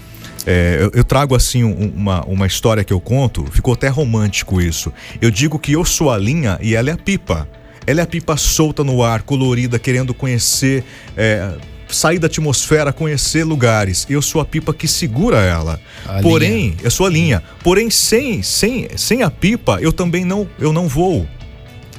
é, 0.46 0.76
eu, 0.80 0.90
eu, 0.94 1.04
trago 1.04 1.34
assim 1.34 1.64
um, 1.64 1.92
uma, 1.96 2.22
uma 2.26 2.46
história 2.46 2.84
que 2.84 2.92
eu 2.92 3.00
conto, 3.00 3.46
ficou 3.50 3.72
até 3.74 3.88
romântico 3.88 4.60
isso. 4.60 4.92
Eu 5.20 5.30
digo 5.30 5.58
que 5.58 5.72
eu 5.72 5.84
sou 5.84 6.10
a 6.10 6.18
linha 6.18 6.58
e 6.60 6.74
ela 6.74 6.90
é 6.90 6.92
a 6.92 6.98
pipa. 6.98 7.48
Ela 7.86 8.00
é 8.00 8.02
a 8.04 8.06
pipa 8.06 8.36
solta 8.36 8.84
no 8.84 9.02
ar, 9.02 9.22
colorida, 9.22 9.78
querendo 9.78 10.12
conhecer. 10.12 10.84
É, 11.16 11.54
sair 11.88 12.18
da 12.18 12.26
atmosfera, 12.26 12.92
conhecer 12.92 13.44
lugares. 13.44 14.06
Eu 14.08 14.22
sou 14.22 14.40
a 14.40 14.44
pipa 14.44 14.72
que 14.72 14.88
segura 14.88 15.38
ela. 15.38 15.80
A 16.06 16.20
Porém, 16.20 16.70
linha. 16.70 16.76
eu 16.82 16.90
sou 16.90 17.06
a 17.06 17.10
linha. 17.10 17.42
Porém, 17.62 17.90
sem, 17.90 18.42
sem, 18.42 18.88
sem 18.96 19.22
a 19.22 19.30
pipa, 19.30 19.78
eu 19.80 19.92
também 19.92 20.24
não, 20.24 20.48
eu 20.58 20.72
não 20.72 20.88
vou 20.88 21.26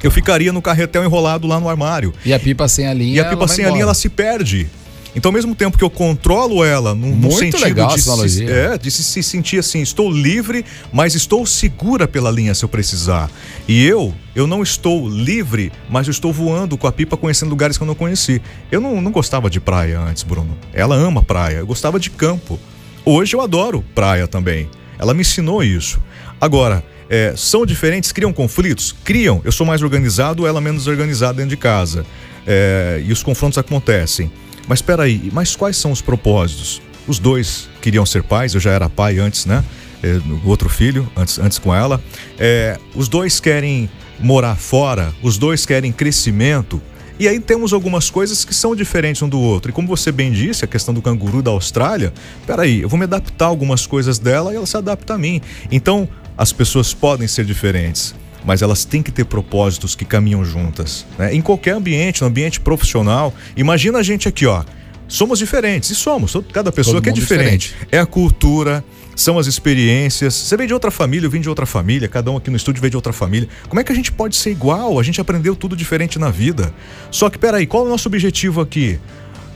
eu 0.03 0.11
ficaria 0.11 0.51
no 0.51 0.61
carretel 0.61 1.03
enrolado 1.03 1.47
lá 1.47 1.59
no 1.59 1.69
armário. 1.69 2.13
E 2.25 2.33
a 2.33 2.39
pipa 2.39 2.67
sem 2.67 2.85
a 2.85 2.93
linha. 2.93 3.15
E 3.15 3.19
a 3.19 3.25
pipa 3.25 3.47
sem 3.47 3.65
a 3.65 3.69
linha 3.69 3.83
ela 3.83 3.93
se 3.93 4.09
perde. 4.09 4.69
Então, 5.15 5.29
ao 5.29 5.33
mesmo 5.33 5.53
tempo 5.53 5.77
que 5.77 5.83
eu 5.83 5.89
controlo 5.89 6.63
ela, 6.63 6.95
no, 6.95 7.15
no 7.15 7.31
sentido 7.31 7.63
legal 7.63 7.95
de, 7.95 8.01
se, 8.01 8.51
é, 8.51 8.77
de 8.77 8.89
se, 8.89 9.03
se, 9.03 9.21
sentir 9.21 9.59
assim, 9.59 9.81
estou 9.81 10.11
livre, 10.11 10.65
mas 10.91 11.13
estou 11.13 11.45
segura 11.45 12.07
pela 12.07 12.31
linha 12.31 12.53
se 12.55 12.65
eu 12.65 12.69
precisar. 12.69 13.29
E 13.67 13.85
eu, 13.85 14.13
eu 14.35 14.47
não 14.47 14.63
estou 14.63 15.07
livre, 15.07 15.71
mas 15.87 16.07
eu 16.07 16.11
estou 16.11 16.33
voando 16.33 16.77
com 16.77 16.87
a 16.87 16.91
pipa, 16.91 17.15
conhecendo 17.15 17.49
lugares 17.49 17.77
que 17.77 17.83
eu 17.83 17.87
não 17.87 17.95
conheci. 17.95 18.41
Eu 18.71 18.81
não, 18.81 18.99
não 19.01 19.11
gostava 19.11 19.49
de 19.49 19.59
praia 19.59 19.99
antes, 19.99 20.23
Bruno. 20.23 20.57
Ela 20.73 20.95
ama 20.95 21.21
praia. 21.21 21.57
Eu 21.57 21.67
gostava 21.67 21.99
de 21.99 22.09
campo. 22.09 22.59
Hoje 23.05 23.35
eu 23.35 23.41
adoro 23.41 23.83
praia 23.93 24.27
também. 24.27 24.67
Ela 24.97 25.13
me 25.13 25.21
ensinou 25.21 25.63
isso. 25.63 26.01
Agora, 26.41 26.83
é, 27.09 27.33
são 27.35 27.65
diferentes, 27.65 28.11
criam 28.11 28.33
conflitos? 28.33 28.95
Criam. 29.03 29.41
Eu 29.43 29.51
sou 29.51 29.65
mais 29.65 29.81
organizado, 29.81 30.47
ela 30.47 30.61
menos 30.61 30.87
organizada 30.87 31.33
dentro 31.33 31.49
de 31.49 31.57
casa. 31.57 32.05
É, 32.45 33.01
e 33.05 33.11
os 33.11 33.23
confrontos 33.23 33.57
acontecem. 33.57 34.31
Mas 34.67 34.79
espera 34.79 35.03
aí, 35.03 35.29
mas 35.33 35.55
quais 35.55 35.77
são 35.77 35.91
os 35.91 36.01
propósitos? 36.01 36.81
Os 37.07 37.19
dois 37.19 37.69
queriam 37.81 38.05
ser 38.05 38.23
pais, 38.23 38.53
eu 38.53 38.61
já 38.61 38.71
era 38.71 38.89
pai 38.89 39.19
antes, 39.19 39.45
né? 39.45 39.63
É, 40.01 40.19
outro 40.45 40.69
filho, 40.69 41.09
antes, 41.15 41.37
antes 41.39 41.59
com 41.59 41.73
ela. 41.73 42.01
É, 42.37 42.77
os 42.95 43.07
dois 43.07 43.39
querem 43.39 43.89
morar 44.19 44.55
fora, 44.55 45.13
os 45.21 45.37
dois 45.37 45.65
querem 45.65 45.91
crescimento. 45.91 46.81
E 47.19 47.27
aí 47.27 47.39
temos 47.39 47.73
algumas 47.73 48.09
coisas 48.09 48.43
que 48.43 48.53
são 48.53 48.75
diferentes 48.75 49.21
um 49.21 49.29
do 49.29 49.39
outro. 49.39 49.69
E 49.69 49.73
como 49.73 49.87
você 49.87 50.11
bem 50.11 50.31
disse, 50.31 50.65
a 50.65 50.67
questão 50.67 50.93
do 50.93 51.01
canguru 51.01 51.41
da 51.41 51.51
Austrália, 51.51 52.11
peraí, 52.45 52.81
eu 52.81 52.89
vou 52.89 52.97
me 52.97 53.05
adaptar 53.05 53.45
a 53.45 53.47
algumas 53.49 53.85
coisas 53.85 54.17
dela 54.17 54.51
e 54.51 54.55
ela 54.55 54.65
se 54.65 54.75
adapta 54.75 55.13
a 55.13 55.17
mim. 55.17 55.39
Então, 55.71 56.09
as 56.37 56.51
pessoas 56.51 56.93
podem 56.93 57.27
ser 57.27 57.45
diferentes. 57.45 58.13
mas 58.45 58.61
elas 58.61 58.83
têm 58.83 59.01
que 59.01 59.09
ter 59.09 59.23
propósitos 59.23 59.95
que 59.95 60.03
caminham 60.03 60.43
juntas. 60.43 61.05
Né? 61.17 61.33
Em 61.33 61.41
qualquer 61.41 61.75
ambiente, 61.75 62.21
no 62.21 62.27
ambiente 62.27 62.59
profissional, 62.59 63.33
imagina 63.55 63.99
a 63.99 64.03
gente 64.03 64.27
aqui, 64.27 64.45
ó. 64.45 64.65
Somos 65.07 65.39
diferentes, 65.39 65.89
e 65.91 65.95
somos, 65.95 66.35
cada 66.51 66.69
pessoa 66.69 66.95
Todo 66.95 67.03
que 67.03 67.09
é 67.09 67.13
diferente. 67.13 67.69
diferente. 67.69 67.87
É 67.89 67.99
a 67.99 68.05
cultura, 68.05 68.83
são 69.15 69.39
as 69.39 69.47
experiências. 69.47 70.33
Você 70.33 70.57
vem 70.57 70.67
de 70.67 70.73
outra 70.73 70.91
família, 70.91 71.25
eu 71.27 71.31
vim 71.31 71.39
de 71.39 71.47
outra 71.47 71.65
família, 71.65 72.09
cada 72.09 72.31
um 72.31 72.35
aqui 72.37 72.49
no 72.49 72.57
estúdio 72.57 72.81
veio 72.81 72.91
de 72.91 72.97
outra 72.97 73.13
família. 73.13 73.47
Como 73.69 73.79
é 73.79 73.83
que 73.83 73.93
a 73.93 73.95
gente 73.95 74.11
pode 74.11 74.35
ser 74.35 74.51
igual? 74.51 74.99
A 74.99 75.03
gente 75.03 75.21
aprendeu 75.21 75.55
tudo 75.55 75.73
diferente 75.73 76.19
na 76.19 76.29
vida. 76.29 76.73
Só 77.11 77.29
que, 77.29 77.37
peraí, 77.37 77.65
qual 77.65 77.83
é 77.83 77.87
o 77.87 77.89
nosso 77.89 78.09
objetivo 78.09 78.59
aqui? 78.59 78.99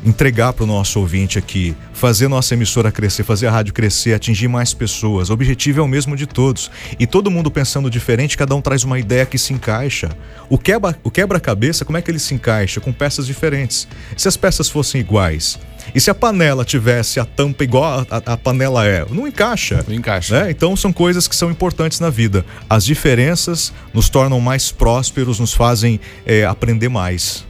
Entregar 0.05 0.53
para 0.53 0.63
o 0.63 0.67
nosso 0.67 0.99
ouvinte 0.99 1.37
aqui, 1.37 1.75
fazer 1.93 2.27
nossa 2.27 2.53
emissora 2.53 2.91
crescer, 2.91 3.23
fazer 3.23 3.47
a 3.47 3.51
rádio 3.51 3.73
crescer, 3.73 4.13
atingir 4.13 4.47
mais 4.47 4.73
pessoas. 4.73 5.29
O 5.29 5.33
objetivo 5.33 5.79
é 5.79 5.83
o 5.83 5.87
mesmo 5.87 6.15
de 6.15 6.25
todos. 6.25 6.69
E 6.99 7.07
todo 7.07 7.31
mundo 7.31 7.49
pensando 7.49 7.89
diferente, 7.89 8.37
cada 8.37 8.55
um 8.55 8.61
traz 8.61 8.83
uma 8.83 8.99
ideia 8.99 9.25
que 9.25 9.37
se 9.37 9.53
encaixa. 9.53 10.09
O 10.49 10.57
quebra, 10.57 10.97
o 11.03 11.11
quebra-cabeça, 11.11 11.83
como 11.83 11.97
é 11.97 12.01
que 12.01 12.11
ele 12.11 12.19
se 12.19 12.33
encaixa? 12.33 12.79
Com 12.79 12.93
peças 12.93 13.25
diferentes. 13.25 13.87
Se 14.15 14.27
as 14.27 14.37
peças 14.37 14.69
fossem 14.69 15.01
iguais, 15.01 15.59
e 15.95 16.01
se 16.01 16.09
a 16.09 16.15
panela 16.15 16.65
tivesse 16.65 17.19
a 17.19 17.25
tampa 17.25 17.63
igual 17.63 18.05
a, 18.09 18.17
a, 18.17 18.33
a 18.33 18.37
panela 18.37 18.85
é, 18.85 19.05
não 19.09 19.27
encaixa. 19.27 19.83
Não 19.87 19.95
encaixa. 19.95 20.43
Né? 20.43 20.51
Então 20.51 20.75
são 20.75 20.91
coisas 20.91 21.27
que 21.27 21.35
são 21.35 21.49
importantes 21.49 21.99
na 21.99 22.09
vida. 22.09 22.45
As 22.69 22.83
diferenças 22.83 23.73
nos 23.93 24.09
tornam 24.09 24.39
mais 24.39 24.71
prósperos, 24.71 25.39
nos 25.39 25.53
fazem 25.53 25.99
é, 26.25 26.45
aprender 26.45 26.89
mais. 26.89 27.46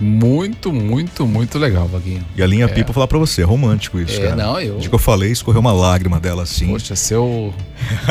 Muito, 0.00 0.72
muito, 0.72 1.26
muito 1.26 1.58
legal, 1.58 1.86
Vaguinho. 1.86 2.24
E 2.36 2.42
a 2.42 2.46
linha 2.46 2.68
pipa 2.68 2.92
falar 2.92 3.06
pra 3.06 3.18
você, 3.18 3.42
é 3.42 3.44
romântico 3.44 3.98
isso, 4.00 4.20
É, 4.20 4.24
cara. 4.30 4.36
não, 4.36 4.60
eu- 4.60 4.78
De 4.78 4.88
que 4.88 4.94
eu 4.94 4.98
falei, 4.98 5.30
escorreu 5.30 5.60
uma 5.60 5.72
lágrima 5.72 6.18
dela 6.18 6.42
assim. 6.42 6.66
Poxa, 6.66 6.96
se 6.96 7.14
eu, 7.14 7.54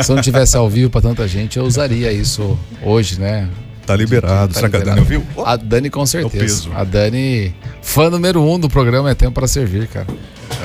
se 0.02 0.10
eu 0.12 0.16
não 0.16 0.24
tivesse 0.24 0.56
ao 0.56 0.70
vivo 0.70 0.90
pra 0.90 1.02
tanta 1.02 1.28
gente, 1.28 1.58
eu 1.58 1.66
usaria 1.66 2.12
isso 2.12 2.58
hoje, 2.82 3.20
né? 3.20 3.50
Tá 3.86 3.96
liberado. 3.98 4.54
Tá 4.54 4.60
Será 4.62 4.70
que 4.70 4.78
a 4.78 4.80
Dani 4.80 5.00
ouviu? 5.02 5.24
A 5.46 5.58
Dani 5.58 5.90
com 5.90 6.04
É 6.04 6.06
certeza. 6.06 6.70
A 6.74 6.86
Dani, 6.86 7.54
fã 7.82 8.10
número 8.10 8.42
um 8.42 8.58
do 8.58 8.70
programa 8.70 9.10
É 9.12 9.13
Tempo 9.16 9.34
para 9.34 9.46
Servir, 9.48 9.88
cara. 9.88 10.08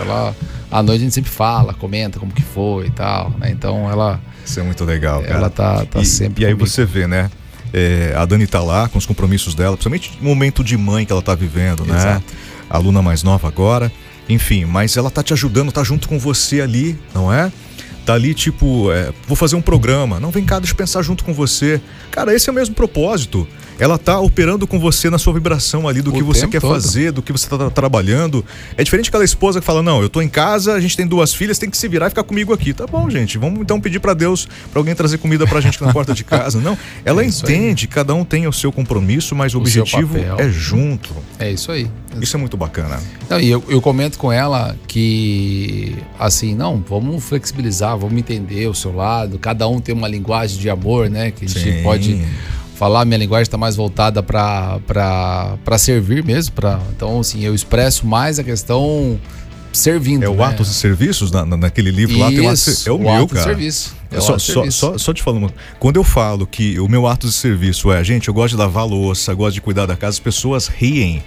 Ela, 0.01 0.33
à 0.71 0.83
noite 0.85 1.01
a 1.01 1.05
gente 1.05 1.15
sempre 1.15 1.31
fala, 1.31 1.75
comenta 1.75 2.21
como 2.21 2.31
que 2.33 2.43
foi 2.43 2.87
e 2.87 2.91
tal, 2.91 3.31
né? 3.41 3.51
Então 3.51 3.91
ela, 3.91 4.21
Isso 4.47 4.61
é 4.61 4.63
muito 4.63 4.85
legal, 4.85 5.21
cara. 5.23 5.35
ela 5.35 5.51
tá, 5.51 5.85
tá 5.85 6.01
e, 6.01 6.07
sempre 6.07 6.45
E 6.45 6.47
aí 6.47 6.53
comigo. 6.53 6.71
você 6.71 6.85
vê, 6.85 7.09
né? 7.09 7.29
É, 7.73 8.15
a 8.17 8.25
Dani 8.25 8.47
tá 8.47 8.61
lá 8.61 8.89
com 8.89 8.99
os 8.99 9.07
compromissos 9.07 9.55
dela, 9.55 9.77
principalmente 9.77 10.19
no 10.21 10.29
momento 10.29 10.65
de 10.65 10.77
mãe 10.77 11.05
que 11.05 11.13
ela 11.13 11.23
tá 11.23 11.35
vivendo, 11.35 11.85
né? 11.85 11.97
Exato. 11.97 12.35
A 12.69 12.77
aluna 12.77 13.03
mais 13.03 13.23
nova 13.23 13.49
agora. 13.49 13.93
Enfim, 14.29 14.65
mas 14.65 14.97
ela 14.97 15.11
tá 15.11 15.23
te 15.23 15.33
ajudando, 15.33 15.73
tá 15.73 15.83
junto 15.83 16.09
com 16.09 16.19
você 16.19 16.61
ali, 16.61 16.99
não 17.15 17.33
é? 17.33 17.51
Tá 18.05 18.15
ali, 18.15 18.35
tipo, 18.35 18.91
é, 18.91 19.13
vou 19.27 19.37
fazer 19.37 19.57
um 19.57 19.61
programa. 19.61 20.19
Não, 20.19 20.31
vem 20.31 20.45
cá, 20.45 20.59
deixa 20.59 20.73
eu 20.73 20.77
pensar 20.77 21.03
junto 21.03 21.25
com 21.25 21.33
você. 21.33 21.81
Cara, 22.11 22.35
esse 22.35 22.49
é 22.49 22.53
o 22.53 22.55
mesmo 22.55 22.75
propósito. 22.75 23.47
Ela 23.79 23.97
tá 23.99 24.19
operando 24.21 24.67
com 24.67 24.79
você 24.79 25.09
na 25.09 25.19
sua 25.19 25.33
vibração 25.33 25.87
ali 25.89 26.03
do 26.03 26.11
O 26.11 26.13
que 26.13 26.23
você 26.23 26.47
quer 26.49 26.61
todo. 26.61 26.73
fazer, 26.73 27.13
do 27.13 27.23
que 27.23 27.31
você 27.33 27.49
tá 27.49 27.57
tra- 27.57 27.71
trabalhando. 27.71 28.45
É 28.77 28.83
diferente 28.83 29.07
daquela 29.07 29.25
esposa 29.25 29.61
que 29.61 29.67
fala: 29.67 29.83
Não, 29.83 30.03
eu 30.03 30.09
tô 30.09 30.21
em 30.21 30.29
casa, 30.29 30.75
a 30.75 30.81
gente 30.81 30.97
tem 30.97 31.07
duas 31.07 31.33
filhas, 31.33 31.59
tem 31.59 31.71
que 31.71 31.77
se 31.79 31.87
virar 31.89 32.07
e 32.07 32.11
ficar 32.11 32.25
comigo 32.25 32.53
aqui. 32.53 32.73
Tá 32.73 32.87
bom, 32.87 33.09
gente. 33.09 33.39
Vamos 33.39 33.61
então 33.61 33.81
pedir 33.81 34.01
pra 34.01 34.15
Deus, 34.15 34.49
pra 34.73 34.81
alguém 34.81 34.95
trazer 34.95 35.19
comida 35.19 35.47
pra 35.47 35.61
gente 35.61 35.77
aqui 35.77 35.85
na 35.85 35.93
porta 35.93 36.13
de 36.13 36.25
casa. 36.25 36.61
Não. 36.61 36.77
Ela 37.05 37.23
É 37.25 37.27
isso 37.27 37.47
aí. 37.47 37.55
entende, 37.55 37.87
cada 37.87 38.15
um 38.15 38.25
tem 38.25 38.47
o 38.47 38.53
seu 38.53 38.73
compromisso, 38.73 39.35
mas 39.35 39.55
o, 39.55 39.59
O 39.59 39.61
objetivo 39.61 40.17
é 40.39 40.49
junto. 40.49 41.11
É 41.39 41.51
isso 41.51 41.71
aí. 41.71 41.89
Isso 42.21 42.37
é 42.37 42.41
muito 42.41 42.57
bacana. 42.57 43.01
Não, 43.31 43.39
e 43.41 43.49
eu, 43.49 43.63
eu 43.69 43.81
comento 43.81 44.19
com 44.19 44.33
ela 44.33 44.75
que, 44.87 45.97
assim, 46.19 46.55
não, 46.55 46.83
vamos 46.89 47.23
flexibilizar, 47.25 47.97
vamos 47.97 48.19
entender 48.19 48.67
o 48.67 48.75
seu 48.75 48.95
lado. 48.95 49.39
Cada 49.39 49.69
um 49.69 49.81
tem 49.81 49.95
uma 49.95 50.09
linguagem 50.09 50.59
de 50.59 50.69
amor, 50.69 51.09
né? 51.09 51.31
Que 51.31 51.45
a 51.45 51.49
gente 51.49 51.61
Sim. 51.77 51.83
pode 51.83 52.25
falar. 52.79 53.05
Minha 53.05 53.19
linguagem 53.19 53.43
está 53.43 53.59
mais 53.59 53.77
voltada 53.77 54.23
para 54.23 55.79
servir 55.79 56.25
mesmo. 56.25 56.55
Pra, 56.55 56.81
então, 56.95 57.21
assim, 57.21 57.45
eu 57.45 57.55
expresso 57.55 58.07
mais 58.07 58.39
a 58.39 58.45
questão 58.45 59.19
servindo. 59.73 60.23
É 60.23 60.29
o 60.29 60.35
né? 60.37 60.45
Atos 60.45 60.71
e 60.71 60.75
Serviços, 60.75 61.31
na, 61.31 61.45
na- 61.45 61.57
naquele 61.57 61.91
livro 61.91 62.19
lá 62.19 62.29
tem 62.29 62.41
um 62.41 62.49
ato, 62.49 62.55
Isso, 62.55 62.89
É 62.89 62.93
o, 62.93 62.97
o 62.97 63.01
meu, 63.01 63.11
ato 63.11 63.27
de 63.27 63.33
cara. 63.35 63.45
serviço. 63.45 63.97
É 64.11 64.19
o 64.19 64.21
só, 64.23 64.37
de 64.37 64.43
só, 64.43 64.71
só, 64.71 64.97
só 64.99 65.13
te 65.13 65.23
falando, 65.23 65.53
quando 65.79 65.97
eu 65.97 66.05
falo 66.05 66.47
que 66.47 66.81
o 66.81 66.89
meu 66.89 67.07
ato 67.07 67.27
de 67.27 67.33
serviço 67.35 67.93
é, 67.93 68.03
gente, 68.03 68.29
eu 68.29 68.35
gosto 68.35 68.53
de 68.55 68.57
lavar 68.57 68.87
louça, 68.87 69.35
gosto 69.35 69.55
de 69.55 69.61
cuidar 69.61 69.85
da 69.85 69.97
casa, 69.97 70.15
as 70.17 70.19
pessoas 70.21 70.67
riem. 70.67 71.23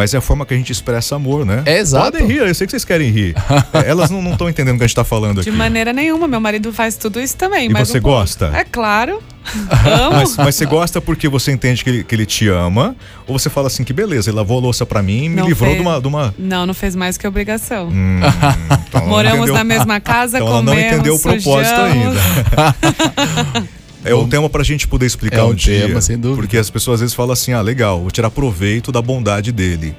Mas 0.00 0.14
é 0.14 0.16
a 0.16 0.20
forma 0.22 0.46
que 0.46 0.54
a 0.54 0.56
gente 0.56 0.72
expressa 0.72 1.14
amor, 1.16 1.44
né? 1.44 1.62
É 1.66 1.78
exato. 1.78 2.12
Podem 2.12 2.26
rir, 2.26 2.38
eu 2.38 2.54
sei 2.54 2.66
que 2.66 2.70
vocês 2.70 2.86
querem 2.86 3.10
rir. 3.10 3.34
É, 3.74 3.84
Elas 3.90 4.10
não 4.10 4.32
estão 4.32 4.48
entendendo 4.48 4.76
o 4.76 4.78
que 4.78 4.84
a 4.84 4.86
gente 4.86 4.96
tá 4.96 5.04
falando 5.04 5.42
De 5.42 5.50
aqui. 5.50 5.58
maneira 5.58 5.92
nenhuma, 5.92 6.26
meu 6.26 6.40
marido 6.40 6.72
faz 6.72 6.96
tudo 6.96 7.20
isso 7.20 7.36
também. 7.36 7.66
E 7.66 7.68
mas 7.68 7.86
você 7.88 7.98
um 7.98 8.00
pouco. 8.00 8.16
gosta? 8.18 8.50
É 8.54 8.64
claro. 8.64 9.22
Amo. 9.84 10.16
Mas, 10.16 10.36
mas 10.38 10.54
você 10.54 10.64
gosta 10.64 11.00
porque 11.02 11.28
você 11.28 11.52
entende 11.52 11.84
que 11.84 11.90
ele, 11.90 12.04
que 12.04 12.14
ele 12.14 12.24
te 12.24 12.48
ama? 12.48 12.96
Ou 13.26 13.38
você 13.38 13.50
fala 13.50 13.66
assim, 13.66 13.84
que 13.84 13.92
beleza, 13.92 14.30
ele 14.30 14.36
lavou 14.38 14.56
a 14.58 14.60
louça 14.62 14.86
pra 14.86 15.02
mim 15.02 15.24
e 15.24 15.28
me 15.28 15.36
Não 15.36 15.46
livrou 15.48 15.70
fez. 15.70 15.82
de 15.82 15.86
uma... 15.86 16.00
De 16.00 16.06
uma... 16.08 16.34
Não, 16.38 16.64
não 16.66 16.72
fez 16.74 16.96
mais 16.96 17.18
que 17.18 17.26
obrigação. 17.26 17.88
Hum, 17.88 18.20
então 18.88 19.00
ela 19.02 19.06
Moramos 19.10 19.36
entendeu- 19.40 19.54
na 19.54 19.64
mesma 19.64 20.00
casa, 20.00 20.38
Então 20.38 20.48
ela 20.48 20.56
comemos, 20.58 20.80
não 20.80 20.88
entendeu 20.88 21.14
o 21.14 21.18
propósito 21.20 21.74
sujamos. 21.76 22.16
ainda. 22.16 23.68
É 24.04 24.14
um 24.14 24.28
tema 24.28 24.48
pra 24.48 24.62
gente 24.64 24.88
poder 24.88 25.06
explicar 25.06 25.40
É 25.40 25.44
um 25.44 25.50
um 25.50 25.54
dia. 25.54 25.86
tema, 25.86 26.00
sem 26.00 26.18
dúvida. 26.18 26.40
Porque 26.42 26.56
as 26.56 26.70
pessoas 26.70 26.94
às 26.96 27.00
vezes 27.00 27.14
falam 27.14 27.32
assim: 27.32 27.52
ah, 27.52 27.60
legal, 27.60 28.00
vou 28.00 28.10
tirar 28.10 28.30
proveito 28.30 28.90
da 28.90 29.02
bondade 29.02 29.52
dele. 29.52 29.94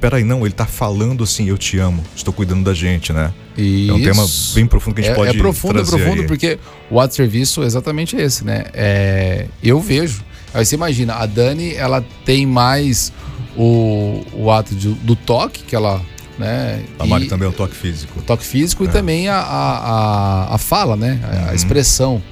Peraí, 0.00 0.24
não, 0.24 0.44
ele 0.44 0.52
tá 0.54 0.66
falando 0.66 1.24
assim, 1.24 1.48
eu 1.48 1.56
te 1.56 1.78
amo, 1.78 2.04
estou 2.14 2.32
cuidando 2.32 2.62
da 2.64 2.74
gente, 2.74 3.12
né? 3.14 3.32
É 3.56 3.92
um 3.92 4.02
tema 4.02 4.24
Isso. 4.24 4.54
bem 4.54 4.66
profundo 4.66 4.94
que 4.94 5.00
a 5.00 5.04
gente 5.04 5.12
é, 5.12 5.16
pode 5.16 5.30
É 5.30 5.40
profundo, 5.40 5.80
é 5.80 5.84
profundo, 5.84 6.20
aí. 6.20 6.26
porque 6.26 6.58
o 6.90 7.00
ato 7.00 7.10
de 7.10 7.16
serviço 7.16 7.62
é 7.62 7.66
exatamente 7.66 8.14
esse, 8.14 8.44
né? 8.44 8.64
É, 8.74 9.46
eu 9.62 9.80
vejo. 9.80 10.22
Aí 10.52 10.66
você 10.66 10.74
imagina, 10.74 11.14
a 11.14 11.24
Dani, 11.24 11.74
ela 11.74 12.04
tem 12.26 12.44
mais 12.44 13.10
o, 13.56 14.22
o 14.34 14.50
ato 14.50 14.74
de- 14.74 14.92
do 14.94 15.16
toque, 15.16 15.62
que 15.62 15.74
ela. 15.74 16.00
Né, 16.38 16.84
A 16.98 17.06
Mari 17.06 17.24
e- 17.24 17.28
também 17.28 17.46
é 17.46 17.50
o 17.50 17.54
toque 17.54 17.74
físico. 17.74 18.18
o 18.20 18.22
toque 18.22 18.44
físico 18.44 18.84
e 18.84 18.88
É. 18.88 18.90
também 18.90 19.28
a, 19.28 19.38
a, 19.38 19.78
a, 20.50 20.54
a 20.56 20.58
fala, 20.58 20.94
né? 20.94 21.18
A, 21.24 21.26
a 21.26 21.48
Uhum. 21.48 21.54
expressão. 21.54 22.22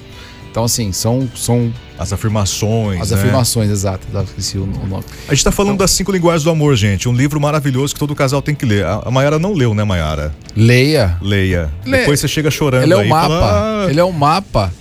Então, 0.55 0.63
assim, 0.63 0.93
são, 0.93 1.27
são 1.35 1.69
As 1.99 2.13
afirmações. 2.13 3.01
as 3.01 3.11
né? 3.11 3.17
afirmações, 3.17 3.69
exato. 3.69 4.07
Esqueci 4.23 4.57
o, 4.57 4.65
nome. 4.65 5.03
A 5.27 5.33
gente 5.33 5.43
tá 5.43 5.51
falando 5.51 5.73
Então- 5.73 5.83
das 5.83 5.91
cinco 5.91 6.13
linguagens 6.13 6.45
do 6.45 6.49
amor, 6.49 6.77
gente. 6.77 7.09
Um 7.09 7.13
livro 7.13 7.41
maravilhoso 7.41 7.93
que 7.93 7.99
todo 7.99 8.15
casal 8.15 8.41
tem 8.41 8.55
que 8.55 8.65
ler. 8.65 8.85
A 8.85 9.01
a 9.05 9.11
Mayara 9.11 9.37
não 9.37 9.51
leu, 9.51 9.73
né, 9.75 9.83
Mayara? 9.83 10.33
Leia. 10.55 11.17
Leia. 11.21 11.69
Depois 11.83 12.21
você 12.21 12.29
chega 12.29 12.49
chorando 12.49 12.83
Ele 12.83 12.93
é 12.93 13.05
e 13.05 13.09
mapa. 13.09 13.27
fala, 13.27 13.83
"Ah, 13.85 13.89
Ele 13.91 13.99
é 13.99 14.03
o 14.05 14.13
mapa. 14.13 14.71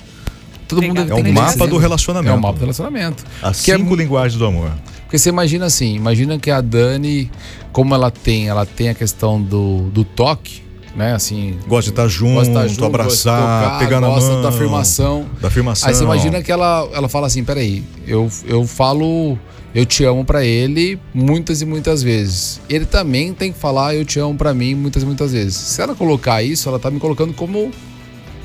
Todo 0.69 0.81
mundo 0.81 1.00
É 1.00 1.12
um 1.12 1.33
mapa 1.33 1.66
do 1.66 1.76
relacionamento. 1.76 2.33
É 2.33 2.38
o 2.38 2.40
mapa 2.40 2.54
do 2.57 2.61
relacionamento. 2.61 3.25
As 3.43 3.61
Que 3.61 3.73
é 3.73 3.76
cinco 3.76 3.90
mu- 3.90 3.97
linguagens 3.97 4.38
do 4.38 4.47
amor. 4.47 4.71
Porque 5.02 5.19
você 5.19 5.28
imagina 5.28 5.66
assim, 5.66 5.97
imagina 5.97 6.38
que 6.38 6.52
a 6.52 6.61
Dani, 6.61 7.28
como 7.73 7.93
ela 7.97 8.12
tem, 8.12 8.49
ela 8.49 8.64
tem 8.64 8.90
a 8.90 8.95
questão 8.95 9.43
do, 9.43 9.90
do 9.90 10.04
toque, 10.04 10.62
né? 10.94 11.14
Assim, 11.14 11.58
Gosta 11.66 11.90
de 11.90 11.92
estar 11.92 12.08
junto, 12.08 12.34
gosta 12.34 12.52
de 12.52 12.56
estar 12.56 12.68
junto, 12.68 12.84
abraçar, 12.84 13.40
tocar, 13.40 13.78
pegar 13.78 14.00
na 14.00 14.08
gosta 14.08 14.32
mão. 14.32 14.42
da 14.42 14.48
afirmação. 14.48 15.26
Da 15.40 15.48
afirmação. 15.48 15.88
Aí 15.88 15.94
você 15.94 16.04
imagina 16.04 16.42
que 16.42 16.52
ela, 16.52 16.88
ela 16.92 17.08
fala 17.08 17.26
assim, 17.26 17.44
peraí, 17.44 17.84
eu, 18.06 18.30
eu 18.46 18.66
falo 18.66 19.38
eu 19.74 19.84
te 19.84 20.04
amo 20.04 20.24
pra 20.24 20.44
ele 20.44 21.00
muitas 21.12 21.60
e 21.60 21.66
muitas 21.66 22.00
vezes. 22.00 22.60
Ele 22.68 22.86
também 22.86 23.34
tem 23.34 23.52
que 23.52 23.58
falar 23.58 23.94
eu 23.94 24.04
te 24.04 24.20
amo 24.20 24.36
pra 24.36 24.54
mim 24.54 24.74
muitas 24.74 25.02
e 25.02 25.06
muitas 25.06 25.32
vezes. 25.32 25.56
Se 25.56 25.82
ela 25.82 25.96
colocar 25.96 26.42
isso, 26.44 26.68
ela 26.68 26.78
tá 26.78 26.90
me 26.92 27.00
colocando 27.00 27.32
como 27.34 27.72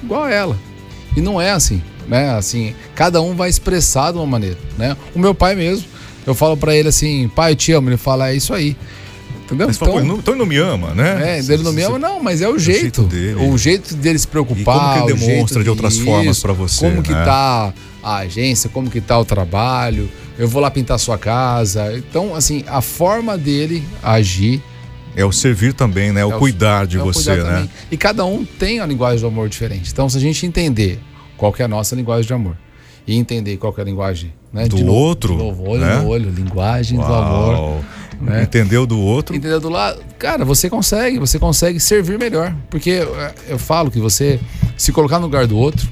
igual 0.03 0.24
a 0.24 0.32
ela. 0.32 0.58
E 1.15 1.22
não 1.22 1.39
é 1.39 1.51
assim, 1.51 1.84
né? 2.08 2.32
Assim, 2.32 2.74
cada 2.96 3.22
um 3.22 3.36
vai 3.36 3.48
expressar 3.48 4.12
de 4.12 4.18
uma 4.18 4.25
maneira, 4.25 4.58
né? 4.75 4.98
O 5.13 5.20
meu 5.20 5.36
pai 5.36 5.53
mesmo, 5.53 5.86
eu 6.25 6.34
falo 6.34 6.58
pra 6.58 6.75
ele 6.75 6.89
assim, 6.89 7.27
pai, 7.36 7.51
eu 7.51 7.56
te 7.56 7.72
amo. 7.74 7.89
Ele 7.89 7.98
fala, 7.98 8.32
é 8.32 8.36
isso 8.36 8.51
aí. 8.51 8.75
Entendeu? 9.50 9.68
Mas 9.68 9.75
você 9.77 9.79
fala, 9.79 9.91
"Pô, 9.94 10.00
ele 10.00 10.08
não- 10.08 10.18
então 10.18 10.34
ele 10.34 10.39
não 10.39 10.46
me 10.46 10.58
ama, 10.58 10.94
né? 10.94 11.38
É, 11.38 11.39
ele 11.39 11.63
não 11.63 11.74
me 11.74 11.82
ama, 11.82 11.98
não, 12.00 12.22
mas 12.22 12.41
é 12.41 12.48
o 12.48 12.58
jeito. 12.60 12.82
jeito 12.82 13.03
dele. 13.03 13.36
O 13.50 13.58
jeito 13.58 13.96
dele 13.96 14.20
se 14.20 14.27
preocupar. 14.27 14.75
E 14.75 14.79
como 14.79 14.94
que 14.94 15.00
ele 15.00 15.13
o 15.24 15.27
demonstra 15.27 15.63
de 15.63 15.70
outras 15.70 15.98
formas 15.98 16.38
isso, 16.38 16.41
pra 16.41 16.53
você, 16.53 16.88
Como 16.89 17.01
que 17.01 17.12
né? 17.13 17.25
tá 17.25 17.74
a 18.03 18.15
agência, 18.18 18.70
como 18.70 18.89
que 18.89 19.01
tá 19.01 19.18
o 19.20 19.25
trabalho. 19.25 20.10
Eu 20.38 20.48
vou 20.48 20.62
lá 20.62 20.70
pintar 20.72 20.98
sua 21.00 21.18
casa. 21.18 21.98
Então, 21.98 22.34
assim, 22.36 22.63
a 22.68 22.79
forma 22.82 23.38
dele 23.38 23.84
agir 24.03 24.62
É 25.15 25.25
o 25.25 25.32
servir 25.32 25.74
também, 25.74 26.12
né? 26.13 26.24
O 26.24 26.32
É 26.32 26.36
o- 26.36 26.39
cuidar 26.39 26.86
de 26.88 26.98
é 26.98 27.01
o 27.01 27.06
você, 27.06 27.32
cuidar 27.32 27.44
né? 27.44 27.51
também. 27.56 27.70
E 27.91 27.98
cada 27.98 28.24
um 28.24 28.46
tem 28.46 28.79
a 28.79 28.86
linguagem 28.86 29.20
do 29.20 29.27
amor 29.27 29.50
diferente. 29.50 29.89
Então, 29.91 30.08
se 30.08 30.15
a 30.18 30.22
gente 30.22 30.46
entender 30.46 31.00
qual 31.36 31.51
que 31.51 31.62
é 31.62 31.65
a 31.65 31.68
nossa 31.68 31.96
linguagem 31.96 32.25
de 32.27 32.34
amor 32.34 32.56
e 33.08 33.18
entender 33.18 33.58
qual 33.58 33.74
que 33.74 33.82
é 33.82 33.84
a 33.84 33.86
linguagem 33.86 34.32
né, 34.53 34.68
Do 34.68 34.77
de 34.77 34.84
novo- 34.84 34.98
outro, 34.98 35.36
novo, 35.36 35.68
olho 35.70 35.82
né? 35.82 35.98
no 35.98 36.08
olho, 36.08 36.29
linguagem 36.29 36.98
do 36.98 37.03
amor. 37.06 37.84
Né? 38.22 38.44
Entendeu 38.50 38.86
do 38.86 39.00
outro? 39.00 39.36
Entendeu 39.36 39.60
do 39.60 39.70
lado? 39.70 40.02
Cara, 40.18 40.44
você 40.46 40.70
consegue, 40.70 41.18
você 41.20 41.40
consegue 41.40 41.80
servir 41.80 42.18
melhor. 42.20 42.54
Porque 42.70 42.92
é, 42.92 43.34
eu 43.48 43.60
falo 43.60 43.90
que 43.90 44.00
você 44.00 44.40
se 44.78 44.92
colocar 44.92 45.20
no 45.20 45.26
lugar 45.26 45.48
do 45.48 45.58
outro, 45.58 45.88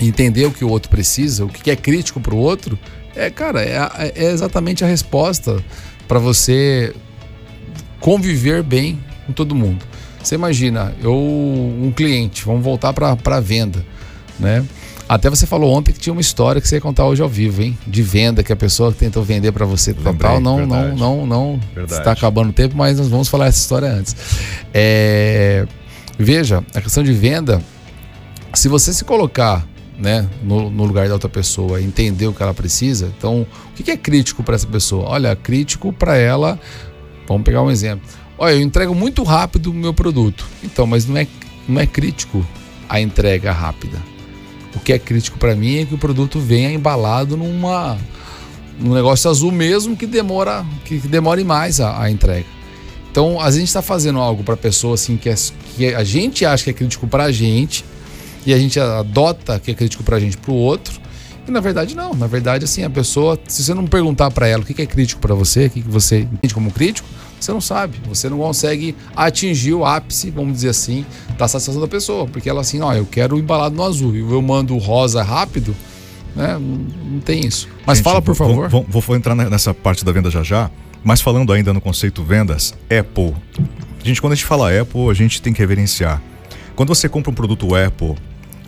entender 0.00 0.46
o 0.46 0.50
que 0.50 0.64
o 0.64 0.68
outro 0.68 0.88
precisa, 0.90 1.44
o 1.44 1.48
que 1.48 1.70
é 1.70 1.76
crítico 1.76 2.20
pro 2.20 2.36
outro, 2.36 2.78
é, 3.14 3.30
cara, 3.30 3.62
é, 3.62 3.76
a- 3.78 3.92
é 4.14 4.30
exatamente 4.32 4.82
a 4.82 4.86
resposta 4.86 5.62
para 6.08 6.18
você 6.18 6.92
conviver 8.00 8.62
bem 8.62 8.98
com 9.26 9.32
todo 9.32 9.54
mundo. 9.54 9.84
Você 10.22 10.34
imagina, 10.34 10.94
eu 11.02 11.14
um 11.14 11.92
cliente, 11.94 12.44
vamos 12.44 12.62
voltar 12.62 12.92
para 12.92 13.16
a 13.24 13.40
venda, 13.40 13.84
né? 14.38 14.64
Até 15.12 15.28
você 15.28 15.46
falou 15.46 15.70
ontem 15.70 15.92
que 15.92 16.00
tinha 16.00 16.10
uma 16.10 16.22
história 16.22 16.58
que 16.58 16.66
você 16.66 16.76
ia 16.76 16.80
contar 16.80 17.04
hoje 17.04 17.20
ao 17.20 17.28
vivo, 17.28 17.60
hein? 17.60 17.76
De 17.86 18.02
venda 18.02 18.42
que 18.42 18.50
a 18.50 18.56
pessoa 18.56 18.90
tentou 18.92 19.22
vender 19.22 19.52
para 19.52 19.66
você 19.66 19.92
Lembrei, 19.92 20.14
total. 20.14 20.40
Não, 20.40 20.56
não, 20.56 20.68
verdade. 20.68 20.98
não, 20.98 21.26
não. 21.26 21.60
Verdade. 21.74 22.00
Está 22.00 22.12
acabando 22.12 22.48
o 22.48 22.52
tempo, 22.54 22.74
mas 22.74 22.96
nós 22.96 23.08
vamos 23.08 23.28
falar 23.28 23.48
essa 23.48 23.58
história 23.58 23.88
antes. 23.88 24.16
É, 24.72 25.66
veja, 26.18 26.64
a 26.74 26.80
questão 26.80 27.04
de 27.04 27.12
venda, 27.12 27.62
se 28.54 28.68
você 28.68 28.90
se 28.90 29.04
colocar 29.04 29.68
né, 29.98 30.26
no, 30.42 30.70
no 30.70 30.84
lugar 30.84 31.06
da 31.08 31.12
outra 31.12 31.28
pessoa, 31.28 31.78
entender 31.82 32.26
o 32.26 32.32
que 32.32 32.42
ela 32.42 32.54
precisa, 32.54 33.12
então 33.18 33.42
o 33.42 33.74
que 33.74 33.82
que 33.82 33.90
é 33.90 33.98
crítico 33.98 34.42
para 34.42 34.54
essa 34.54 34.66
pessoa? 34.66 35.10
Olha, 35.10 35.36
crítico 35.36 35.92
para 35.92 36.16
ela, 36.16 36.58
vamos 37.28 37.42
pegar 37.42 37.60
um 37.60 37.70
exemplo. 37.70 38.08
Olha, 38.38 38.54
eu 38.54 38.62
entrego 38.62 38.94
muito 38.94 39.22
rápido 39.24 39.72
o 39.72 39.74
meu 39.74 39.92
produto. 39.92 40.46
Então, 40.64 40.86
mas 40.86 41.04
não 41.04 41.18
é, 41.18 41.26
não 41.68 41.82
é 41.82 41.86
crítico 41.86 42.42
a 42.88 42.98
entrega 42.98 43.52
rápida. 43.52 44.11
O 44.74 44.80
que 44.80 44.92
é 44.92 44.98
crítico 44.98 45.38
para 45.38 45.54
mim 45.54 45.80
é 45.80 45.84
que 45.84 45.94
o 45.94 45.98
produto 45.98 46.40
venha 46.40 46.72
embalado 46.72 47.36
numa 47.36 47.98
num 48.80 48.94
negócio 48.94 49.30
azul 49.30 49.52
mesmo 49.52 49.96
que 49.96 50.06
demora 50.06 50.64
que, 50.84 50.98
que 50.98 51.08
demore 51.08 51.44
mais 51.44 51.80
a, 51.80 52.02
a 52.02 52.10
entrega. 52.10 52.46
Então, 53.10 53.38
a 53.38 53.50
gente 53.50 53.64
está 53.64 53.82
fazendo 53.82 54.18
algo 54.18 54.42
para 54.42 54.54
a 54.54 54.56
pessoa 54.56 54.94
assim 54.94 55.18
que, 55.18 55.28
é, 55.28 55.34
que 55.76 55.94
a 55.94 56.02
gente 56.02 56.46
acha 56.46 56.64
que 56.64 56.70
é 56.70 56.72
crítico 56.72 57.06
para 57.06 57.24
a 57.24 57.32
gente 57.32 57.84
e 58.46 58.54
a 58.54 58.58
gente 58.58 58.80
adota 58.80 59.60
que 59.60 59.70
é 59.70 59.74
crítico 59.74 60.02
para 60.02 60.16
a 60.16 60.20
gente 60.20 60.38
para 60.38 60.50
o 60.50 60.56
outro. 60.56 60.98
E 61.46 61.50
na 61.50 61.60
verdade 61.60 61.94
não, 61.94 62.14
na 62.14 62.26
verdade 62.26 62.64
assim 62.64 62.82
a 62.84 62.90
pessoa, 62.90 63.38
se 63.46 63.62
você 63.62 63.74
não 63.74 63.86
perguntar 63.86 64.30
para 64.30 64.48
ela 64.48 64.62
o 64.62 64.64
que 64.64 64.80
é 64.80 64.86
crítico 64.86 65.20
para 65.20 65.34
você, 65.34 65.66
o 65.66 65.70
que 65.70 65.80
você 65.82 66.20
entende 66.20 66.54
como 66.54 66.70
crítico, 66.70 67.06
você 67.44 67.52
não 67.52 67.60
sabe, 67.60 67.98
você 68.08 68.28
não 68.28 68.38
consegue 68.38 68.94
atingir 69.16 69.74
o 69.74 69.84
ápice, 69.84 70.30
vamos 70.30 70.52
dizer 70.54 70.68
assim, 70.70 71.04
da 71.38 71.48
satisfação 71.48 71.80
da 71.80 71.88
pessoa, 71.88 72.26
porque 72.26 72.48
ela 72.48 72.60
assim, 72.60 72.80
ó, 72.80 72.92
eu 72.94 73.04
quero 73.06 73.38
embalado 73.38 73.74
no 73.74 73.82
azul 73.82 74.14
e 74.14 74.20
eu 74.20 74.40
mando 74.42 74.76
rosa 74.78 75.22
rápido, 75.22 75.74
né? 76.36 76.56
Não, 76.58 77.20
tem 77.20 77.44
isso. 77.44 77.68
Mas 77.86 77.98
Gente, 77.98 78.04
fala 78.04 78.22
por 78.22 78.34
favor. 78.34 78.68
Vou, 78.68 78.86
vou- 78.88 79.00
vou 79.02 79.16
entrar 79.16 79.34
ne- 79.34 79.48
nessa 79.50 79.74
parte 79.74 80.04
da 80.04 80.12
venda 80.12 80.30
já 80.30 80.42
já, 80.42 80.70
mas 81.04 81.20
falando 81.20 81.52
ainda 81.52 81.72
no 81.72 81.80
conceito 81.80 82.22
vendas, 82.22 82.72
Apple. 82.84 83.34
Gente, 84.04 84.20
quando 84.20 84.32
a 84.32 84.36
gente 84.36 84.46
fala 84.46 84.70
Apple, 84.80 85.08
a 85.10 85.14
gente 85.14 85.40
tem 85.42 85.52
que 85.52 85.58
reverenciar. 85.60 86.22
Quando 86.74 86.88
você 86.88 87.08
compra 87.08 87.30
um 87.30 87.34
produto 87.34 87.74
Apple, 87.74 88.14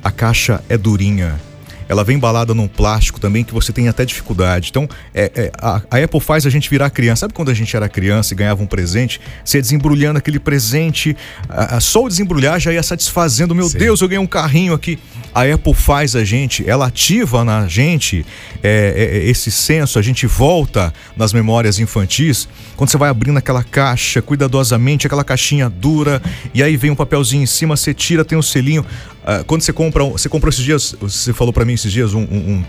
a 0.03 0.11
caixa 0.11 0.63
é 0.69 0.77
durinha. 0.77 1.41
Ela 1.89 2.03
vem 2.05 2.17
embalada 2.17 2.55
num 2.55 2.67
plástico 2.69 3.21
também 3.21 3.45
que 3.45 3.53
você 3.53 3.73
tem 3.73 3.89
até 3.89 4.05
dificuldade. 4.05 4.69
Então, 4.71 4.89
é- 5.15 5.31
é, 5.35 5.53
a, 5.61 5.83
a 5.91 5.99
Apple 5.99 6.21
faz 6.21 6.47
a 6.47 6.51
gente 6.51 6.69
virar 6.71 6.91
criança. 6.91 7.21
Sabe 7.21 7.35
quando 7.35 7.51
a 7.51 7.55
gente 7.55 7.75
era 7.77 7.89
criança 7.89 8.35
e 8.35 8.37
ganhava 8.37 8.63
um 8.63 8.67
presente? 8.67 9.21
Você 9.45 9.61
desembrulhando 9.61 10.19
aquele 10.19 10.39
presente, 10.39 11.17
a- 11.49 11.77
a- 11.77 11.81
só 11.81 12.05
o 12.05 12.09
desembrulhar 12.09 12.59
já 12.61 12.73
ia 12.73 12.83
satisfazendo. 12.83 13.55
Meu 13.55 13.69
Sim. 13.69 13.79
Deus, 13.79 14.01
eu 14.01 14.09
ganhei 14.09 14.23
um 14.23 14.27
carrinho 14.27 14.73
aqui. 14.75 14.99
A 15.35 15.43
Apple 15.43 15.75
faz 15.75 16.15
a 16.17 16.25
gente, 16.25 16.69
ela 16.69 16.87
ativa 16.87 17.45
na 17.45 17.67
gente 17.67 18.25
é, 18.63 18.95
é, 19.13 19.17
é, 19.19 19.29
esse 19.31 19.51
senso, 19.51 19.99
a 19.99 20.03
gente 20.03 20.27
volta 20.27 20.93
nas 21.17 21.33
memórias 21.33 21.79
infantis. 21.79 22.49
Quando 22.77 22.91
você 22.91 22.97
vai 22.97 23.11
abrindo 23.11 23.37
aquela 23.39 23.63
caixa 23.63 24.23
cuidadosamente, 24.23 25.07
aquela 25.07 25.25
caixinha 25.25 25.69
dura, 25.69 26.23
e 26.53 26.63
aí 26.63 26.77
vem 26.77 26.91
um 26.91 26.95
papelzinho 26.95 27.43
em 27.43 27.47
cima, 27.47 27.77
você 27.77 27.93
tira, 27.93 28.25
tem 28.25 28.39
um 28.39 28.43
selinho. 28.43 28.85
Ah, 29.25 29.43
quando 29.47 29.63
você 29.63 29.73
compra, 29.73 30.05
um- 30.05 30.13
você 30.13 30.29
comprou 30.29 30.51
esses 30.51 30.63
dias, 30.65 30.95
você 31.01 31.33
falou 31.33 31.53
pra 31.53 31.65
mim 31.65 31.73
esses 31.75 31.91
dias 31.91 32.13
um, 32.15 32.21
um- 32.21 32.25
um 32.59 32.65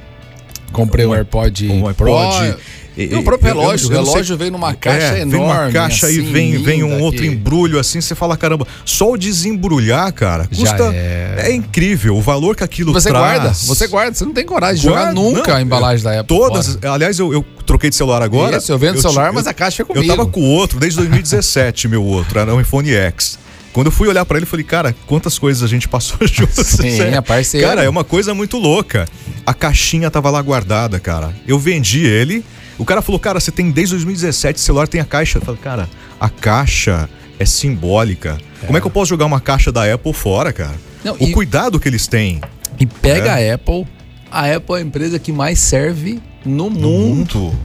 Comprei 0.72 1.06
um, 1.06 1.10
um- 1.10 1.14
AirPod, 1.14 1.70
um 1.72 1.88
iPod. 1.88 2.56
E, 2.98 3.14
o 3.14 3.24
próprio 3.24 3.54
relógio, 3.54 3.90
o 3.90 3.94
eu 3.94 4.04
relógio 4.06 4.38
veio 4.38 4.52
numa 4.52 4.74
caixa 4.74 5.18
é, 5.18 5.22
enorme. 5.22 5.32
Vem 5.32 5.42
uma 5.42 5.72
caixa 5.72 6.08
assim, 6.08 6.16
e 6.16 6.22
vem, 6.22 6.58
vem 6.64 6.82
um 6.84 7.02
outro 7.02 7.22
que- 7.22 7.28
embrulho 7.28 7.78
assim, 7.78 8.00
você 8.00 8.16
fala, 8.16 8.38
caramba, 8.38 8.66
só 8.86 9.12
o 9.12 9.18
desembrulhar, 9.18 10.12
cara, 10.14 10.48
custa. 10.48 10.94
é. 10.94 11.36
É. 11.50 11.54
incrível 11.54 12.16
o 12.16 12.22
valor 12.22 12.56
que 12.56 12.64
aquilo 12.64 12.94
Você 12.94 13.10
traz. 13.10 13.38
guarda, 13.42 13.54
você 13.54 13.88
guarda, 13.88 14.14
você 14.16 14.24
não 14.24 14.32
tem 14.32 14.46
coragem 14.46 14.78
de 14.78 14.84
jogar 14.84 15.14
nunca 15.14 15.52
não, 15.52 15.58
a 15.58 15.62
embalagem 15.62 16.04
da 16.06 16.22
Apple. 16.22 16.38
Todas, 16.38 16.76
fora. 16.76 16.92
aliás, 16.94 17.20
eu, 17.20 17.34
eu 17.34 17.46
troquei 17.66 17.90
de 17.90 17.98
celular 17.98 18.22
agora. 18.22 18.58
Isso, 18.58 18.72
eu 18.72 18.78
vendo 18.80 19.02
celular, 19.02 19.30
ti- 19.30 19.36
mas 19.36 19.48
a 19.48 19.54
caixa 19.54 19.82
é 19.82 19.84
Eu 19.84 19.88
comigo. 19.88 20.08
tava 20.08 20.26
com 20.26 20.40
o 20.40 20.46
outro 20.50 20.80
desde 20.80 20.98
2017, 21.00 21.90
meu 21.90 22.02
outro, 22.04 22.40
era 22.40 22.54
um 22.56 22.62
iPhone 22.62 22.90
X. 22.90 23.38
Quando 23.76 23.88
eu 23.88 23.92
fui 23.92 24.08
olhar 24.08 24.24
pra 24.26 24.38
ele, 24.38 24.46
eu 24.46 24.50
falei, 24.50 24.64
cara, 24.64 24.96
quantas 25.06 25.38
coisas 25.38 25.62
a 25.62 25.68
gente 25.68 25.86
passou 25.90 26.18
juntos. 26.26 26.66
Sim, 26.66 26.98
é 27.02 27.20
parceiro. 27.20 27.68
Cara, 27.68 27.84
é 27.84 27.90
uma 27.90 28.06
coisa 28.06 28.34
muito 28.34 28.58
louca. 28.58 29.06
A 29.46 29.54
caixinha 29.54 30.10
tava 30.10 30.30
lá 30.30 30.42
guardada, 30.42 30.98
cara. 30.98 31.36
Eu 31.46 31.60
vendi 31.60 32.06
ele. 32.06 32.42
O 32.78 32.86
cara 32.86 33.02
falou, 33.02 33.20
cara, 33.20 33.38
você 33.38 33.52
tem 33.52 33.70
desde 33.72 33.94
2017 33.96 34.56
esse 34.58 34.66
celular 34.66 34.88
tem 34.88 35.02
a 35.02 35.06
caixa. 35.06 35.40
Eu 35.40 35.42
falei, 35.42 35.60
cara, 35.62 35.90
a 36.18 36.30
caixa 36.30 37.10
é 37.38 37.44
simbólica. 37.46 38.38
Como 38.66 38.78
é 38.78 38.80
que 38.82 38.88
eu 38.88 38.92
posso 38.92 39.10
jogar 39.10 39.26
uma 39.26 39.42
caixa 39.42 39.74
da 39.74 39.94
Apple 39.94 40.14
fora, 40.14 40.54
cara? 40.54 40.76
Não, 41.04 41.14
o 41.20 41.24
e- 41.26 41.32
cuidado 41.34 41.78
que 41.78 41.90
eles 41.90 42.08
têm 42.08 42.40
E 42.80 42.86
pega 42.86 43.38
É. 43.38 43.52
a 43.52 43.56
Apple. 43.56 43.86
A 44.32 44.56
Apple 44.56 44.76
é 44.76 44.78
a 44.80 44.82
empresa 44.82 45.20
que 45.20 45.34
mais 45.34 45.60
serve 45.60 46.22
no 46.46 46.70
no 46.70 46.80
mundo. 46.90 47.40
mundo. 47.40 47.60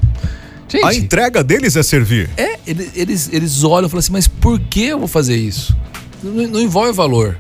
Gente, 0.69 0.85
A 0.85 0.93
entrega 0.95 1.43
deles 1.45 1.75
é 1.77 1.83
servir. 1.85 2.29
é, 2.37 2.59
eles, 2.67 2.91
eles, 2.97 3.31
eles 3.33 3.63
olham 3.65 3.87
e 3.87 3.91
falam 3.91 3.99
assim, 4.01 4.13
mas 4.13 4.27
por 4.29 4.59
que 4.59 4.85
eu 4.87 4.99
vou 4.99 5.09
fazer 5.09 5.37
isso? 5.37 5.77
Não, 6.23 6.33
não 6.49 6.61
envolve 6.61 6.93
valor. 6.93 7.39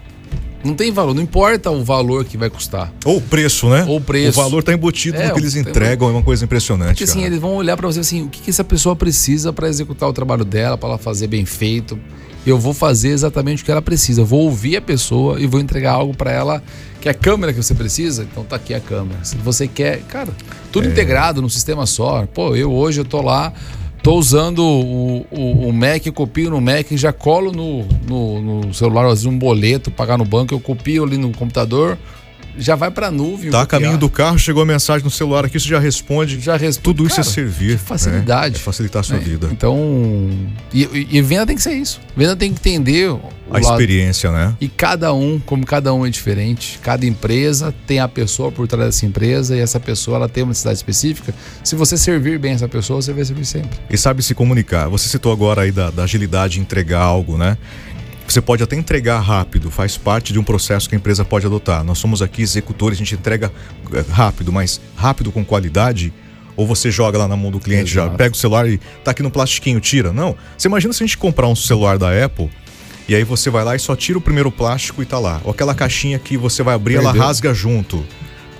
Não 0.62 0.74
tem 0.74 0.92
valor, 0.92 1.14
não 1.14 1.22
importa 1.22 1.70
o 1.70 1.82
valor 1.82 2.22
que 2.24 2.36
vai 2.36 2.50
custar. 2.50 2.92
Ou 3.06 3.16
o 3.16 3.20
preço, 3.20 3.68
né? 3.70 3.84
Ou 3.88 3.96
o 3.96 4.00
preço. 4.00 4.38
O 4.38 4.42
valor 4.42 4.62
tá 4.62 4.74
embutido 4.74 5.16
É, 5.16 5.28
no 5.28 5.32
que 5.34 5.40
eles 5.40 5.56
entregam, 5.56 6.08
é 6.08 6.12
uma 6.12 6.22
coisa 6.22 6.44
impressionante. 6.44 6.88
Porque 6.88 7.04
assim, 7.04 7.24
eles 7.24 7.38
vão 7.40 7.54
olhar 7.54 7.78
pra 7.78 7.86
você 7.86 8.00
assim, 8.00 8.24
o 8.24 8.28
que, 8.28 8.42
que 8.42 8.50
essa 8.50 8.62
pessoa 8.62 8.94
precisa 8.94 9.54
pra 9.54 9.68
executar 9.68 10.06
o 10.06 10.12
trabalho 10.12 10.44
dela, 10.44 10.76
pra 10.76 10.90
ela 10.90 10.98
fazer 10.98 11.28
bem 11.28 11.46
feito. 11.46 11.98
Eu 12.46 12.58
vou 12.58 12.74
fazer 12.74 13.08
exatamente 13.08 13.62
o 13.62 13.64
que 13.66 13.70
ela 13.70 13.80
precisa. 13.82 14.20
Eu 14.20 14.26
vou 14.26 14.40
ouvir 14.40 14.76
a 14.76 14.82
pessoa 14.82 15.40
e 15.40 15.46
vou 15.46 15.60
entregar 15.60 15.92
algo 15.92 16.14
pra 16.14 16.30
ela 16.30 16.62
que 17.00 17.08
é 17.08 17.12
a 17.12 17.14
câmera 17.14 17.52
que 17.54 17.62
você 17.62 17.74
precisa. 17.74 18.22
Então 18.30 18.44
tá 18.44 18.56
aqui 18.56 18.74
a 18.74 18.80
câmera. 18.80 19.20
Se 19.24 19.36
você 19.36 19.66
quer, 19.66 20.00
cara, 20.08 20.28
tudo 20.70 20.88
É. 20.88 20.90
integrado 20.90 21.40
num 21.40 21.48
sistema 21.48 21.86
só. 21.86 22.26
Pô, 22.34 22.54
eu 22.54 22.70
hoje 22.70 23.00
eu 23.00 23.04
tô 23.06 23.22
lá, 23.22 23.52
tô 24.02 24.14
usando 24.14 24.60
o, 24.60 25.26
o, 25.30 25.68
o 25.68 25.72
Mac, 25.72 26.06
copio 26.14 26.50
no 26.50 26.60
Mac, 26.60 26.86
já 26.92 27.12
colo 27.12 27.52
no, 27.52 27.84
no, 28.06 28.62
no 28.62 28.74
celular, 28.74 29.06
às 29.06 29.10
vezes 29.10 29.26
um 29.26 29.38
boleto, 29.38 29.90
pagar 29.90 30.18
no 30.18 30.24
banco, 30.24 30.54
eu 30.54 30.60
copio 30.60 31.04
ali 31.04 31.16
no 31.16 31.32
computador, 31.32 31.98
já 32.58 32.74
vai 32.76 32.90
pra 32.90 33.10
nuvem. 33.10 33.50
Tá 33.50 33.62
a 33.62 33.66
caminho 33.66 33.96
do 33.98 34.08
carro, 34.08 34.38
chegou 34.38 34.62
a 34.62 34.66
mensagem 34.66 35.04
no 35.04 35.10
celular 35.10 35.44
aqui, 35.44 35.58
você 35.58 35.68
já 35.68 35.78
responde. 35.78 36.38
Já 36.40 36.56
responde. 36.56 36.82
Tudo 36.84 37.06
isso 37.06 37.16
Cara, 37.16 37.28
é 37.28 37.30
servir. 37.32 37.78
facilidade. 37.78 38.54
né? 38.54 38.60
É 38.60 38.62
facilitar 38.64 39.00
a 39.00 39.02
sua 39.02 39.16
É, 39.16 39.20
vida. 39.20 39.48
Então, 39.52 40.30
e, 40.72 41.08
e- 41.10 41.22
venda 41.22 41.46
tem 41.46 41.56
que 41.56 41.62
ser 41.62 41.74
isso. 41.74 42.00
Venda 42.16 42.36
tem 42.36 42.52
que 42.52 42.58
entender 42.60 43.10
o 43.10 43.20
A 43.50 43.54
lado- 43.54 43.64
experiência, 43.72 44.30
né? 44.30 44.54
E 44.60 44.68
cada 44.68 45.12
um, 45.12 45.38
como 45.40 45.64
cada 45.66 45.92
um 45.94 46.06
é 46.06 46.10
diferente, 46.10 46.78
cada 46.82 47.04
empresa 47.06 47.74
tem 47.86 47.98
a 48.00 48.08
pessoa 48.08 48.50
por 48.52 48.66
trás 48.68 48.86
dessa 48.86 49.06
empresa 49.06 49.56
e 49.56 49.60
essa 49.60 49.80
pessoa 49.80 50.16
ela 50.16 50.28
tem 50.28 50.42
uma 50.42 50.48
necessidade 50.50 50.76
específica. 50.78 51.34
Se 51.64 51.74
você 51.74 51.96
servir 51.96 52.38
bem 52.38 52.52
essa 52.52 52.68
pessoa, 52.68 53.00
você 53.02 53.12
vai 53.12 53.24
servir 53.24 53.44
sempre. 53.44 53.78
E 53.88 53.96
sabe 53.96 54.22
se 54.22 54.34
comunicar. 54.34 54.88
Você 54.88 55.08
citou 55.08 55.32
agora 55.32 55.62
aí 55.62 55.72
da, 55.72 55.90
da 55.90 56.04
agilidade 56.04 56.60
entregar 56.60 57.00
algo, 57.00 57.36
né? 57.36 57.56
Você 58.32 58.40
pode 58.40 58.62
até 58.62 58.76
entregar 58.76 59.18
rápido, 59.18 59.70
faz 59.70 59.96
parte 59.96 60.32
de 60.32 60.38
um 60.38 60.44
processo 60.44 60.88
que 60.88 60.94
a 60.94 60.98
empresa 60.98 61.24
pode 61.24 61.46
adotar. 61.46 61.82
Nós 61.82 61.98
somos 61.98 62.22
aqui 62.22 62.42
executores, 62.42 62.96
a 62.96 63.00
gente 63.00 63.14
entrega 63.14 63.52
eh, 63.92 64.04
rápido, 64.08 64.52
mas 64.52 64.80
rápido 64.94 65.32
com 65.32 65.44
qualidade. 65.44 66.12
Ou 66.56 66.64
você 66.66 66.90
joga 66.90 67.18
lá 67.18 67.26
na 67.26 67.36
mão 67.36 67.50
do 67.50 67.58
cliente, 67.58 67.92
já 67.92 68.02
Exato. 68.02 68.16
pega 68.16 68.34
o 68.34 68.38
celular 68.38 68.68
e 68.68 68.78
tá 69.02 69.10
aqui 69.10 69.22
no 69.22 69.30
plastiquinho, 69.30 69.80
tira. 69.80 70.12
Não. 70.12 70.36
Você 70.56 70.68
imagina 70.68 70.92
se 70.92 71.02
a 71.02 71.06
gente 71.06 71.18
comprar 71.18 71.48
um 71.48 71.56
celular 71.56 71.98
da 71.98 72.24
Apple 72.24 72.48
e 73.08 73.16
aí 73.16 73.24
você 73.24 73.50
vai 73.50 73.64
lá 73.64 73.74
e 73.74 73.80
só 73.80 73.96
tira 73.96 74.16
o 74.16 74.20
primeiro 74.20 74.52
plástico 74.52 75.02
e 75.02 75.06
tá 75.06 75.18
lá. 75.18 75.40
Ou 75.42 75.50
aquela 75.50 75.74
caixinha 75.74 76.16
que 76.18 76.36
você 76.36 76.62
vai 76.62 76.76
abrir, 76.76 76.94
ela 76.94 77.06
Perdeu. 77.06 77.22
rasga 77.22 77.52
junto. 77.52 78.04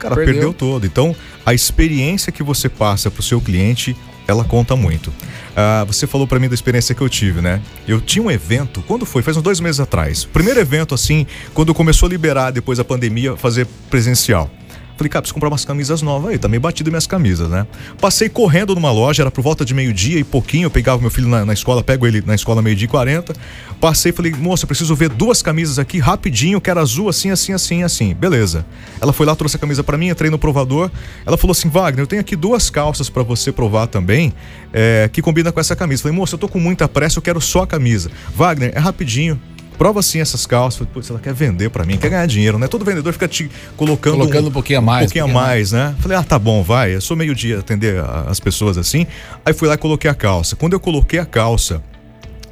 Cara, 0.01 0.17
Perdeu. 0.17 0.35
perdeu 0.35 0.53
todo. 0.53 0.85
Então, 0.85 1.15
a 1.47 1.55
experiência 1.55 2.33
que 2.33 2.43
você 2.43 2.69
passa 2.69 3.09
pro 3.09 3.23
seu 3.23 3.41
cliente, 3.41 3.97
ela 4.31 4.45
conta 4.45 4.77
muito. 4.77 5.13
Ah, 5.57 5.85
você 5.87 6.07
falou 6.07 6.27
pra 6.27 6.39
mim 6.39 6.49
da 6.49 6.55
experiência 6.55 6.95
que 6.95 7.01
eu 7.01 7.09
tive, 7.09 7.41
né? 7.41 7.61
Eu 7.87 8.01
tinha 8.01 8.23
um 8.23 8.31
evento, 8.31 8.83
quando 8.87 9.05
foi? 9.05 9.23
Faz 9.23 9.37
uns 9.37 9.43
dois 9.43 9.61
meses 9.61 9.81
atrás. 9.81 10.25
Primeiro 10.25 10.61
evento, 10.61 10.95
assim, 10.95 11.27
quando 11.53 11.75
começou 11.75 12.07
a 12.07 12.11
liberar 12.11 12.51
depois 12.51 12.79
da 12.79 12.85
pandemia, 12.85 13.37
fazer 13.37 13.67
presencial. 13.91 14.51
Falei, 15.01 15.09
cara, 15.09 15.23
preciso 15.23 15.33
comprar 15.33 15.49
umas 15.49 15.65
camisas 15.65 16.03
novas 16.03 16.33
aí, 16.33 16.39
tá 16.39 16.47
meio 16.47 16.61
batido 16.61 16.91
minhas 16.91 17.07
camisas, 17.07 17.49
né? 17.49 17.67
Passei 17.99 18.29
correndo 18.29 18.75
numa 18.75 18.93
loja, 18.93 19.23
era 19.23 19.31
por 19.31 19.41
volta 19.41 19.65
de 19.65 19.73
meio-dia 19.73 20.19
e 20.19 20.25
pouquinho, 20.25 20.67
eu 20.67 20.71
pegava 20.71 21.01
meu 21.01 21.11
filho 21.11 21.27
na, 21.27 21.43
na 21.43 21.55
escola, 21.55 21.83
pego 21.83 22.07
ele 22.07 22.23
na 22.27 22.35
escola 22.35 22.61
meio-dia 22.61 22.85
e 22.85 22.89
40. 22.89 23.33
Passei 23.81 24.13
falei, 24.13 24.31
moça, 24.33 24.67
preciso 24.67 24.95
ver 24.95 25.09
duas 25.09 25.41
camisas 25.41 25.79
aqui 25.79 25.99
rapidinho, 25.99 26.61
quero 26.61 26.81
azul, 26.81 27.09
assim, 27.09 27.31
assim, 27.31 27.55
assim, 27.55 27.83
assim. 27.83 28.13
Beleza. 28.13 28.67
Ela 29.01 29.11
foi 29.11 29.25
lá, 29.25 29.35
trouxe 29.35 29.57
a 29.57 29.59
camisa 29.59 29.83
pra 29.83 29.97
mim, 29.97 30.09
entrei 30.09 30.31
no 30.31 30.39
provador. 30.39 30.91
Ela 31.25 31.39
falou 31.39 31.53
assim, 31.53 31.71
Wagner, 31.71 32.03
eu 32.03 32.07
tenho 32.07 32.21
aqui 32.21 32.37
duas 32.37 32.69
calças 32.69 33.09
pra 33.09 33.23
você 33.23 33.51
provar 33.51 33.87
também, 33.87 34.35
é, 34.71 35.09
que 35.11 35.23
combina 35.23 35.51
com 35.51 35.59
essa 35.59 35.75
camisa. 35.75 36.03
Falei, 36.03 36.15
moça, 36.15 36.35
eu 36.35 36.39
tô 36.39 36.47
com 36.47 36.61
muita 36.61 36.87
pressa, 36.87 37.19
eu 37.19 37.23
quero 37.23 37.41
só 37.41 37.63
a 37.63 37.67
camisa. 37.67 38.11
Wagner, 38.37 38.71
é 38.75 38.79
rapidinho. 38.79 39.41
Prova 39.81 40.01
assim 40.01 40.21
essas 40.21 40.45
calças. 40.45 40.77
Falei, 40.77 40.93
Putz, 40.93 41.09
ela 41.09 41.19
quer 41.19 41.33
vender 41.33 41.71
pra 41.71 41.87
mim, 41.87 41.97
quer 41.97 42.11
ganhar 42.11 42.27
dinheiro, 42.27 42.59
né? 42.59 42.69
Todo 42.69 42.85
vendedor 42.85 43.15
fica 43.15 43.27
te 43.27 43.51
colocando, 43.79 44.19
Colocando 44.19 44.49
um 44.49 44.53
pouquinho 44.53 44.79
a 44.79 44.83
mais, 44.83 45.05
Um 45.05 45.07
pouquinho 45.07 45.25
a 45.25 45.29
a 45.31 45.33
mais, 45.33 45.73
né? 45.73 45.95
Falei, 46.01 46.19
ah, 46.19 46.23
tá 46.23 46.39
bom, 46.39 46.63
vai. 46.63 46.95
Eu 46.95 47.01
sou 47.01 47.17
meio-dia 47.17 47.61
atender 47.61 47.99
a- 47.99 48.27
as 48.29 48.39
pessoas 48.39 48.77
assim. 48.77 49.07
Aí 49.43 49.55
fui 49.55 49.67
lá 49.67 49.77
e 49.77 49.79
coloquei 49.79 50.11
a 50.11 50.15
calça. 50.15 50.55
Quando 50.55 50.75
eu 50.75 50.81
coloquei 50.81 51.19
a 51.19 51.25
calça, 51.25 51.83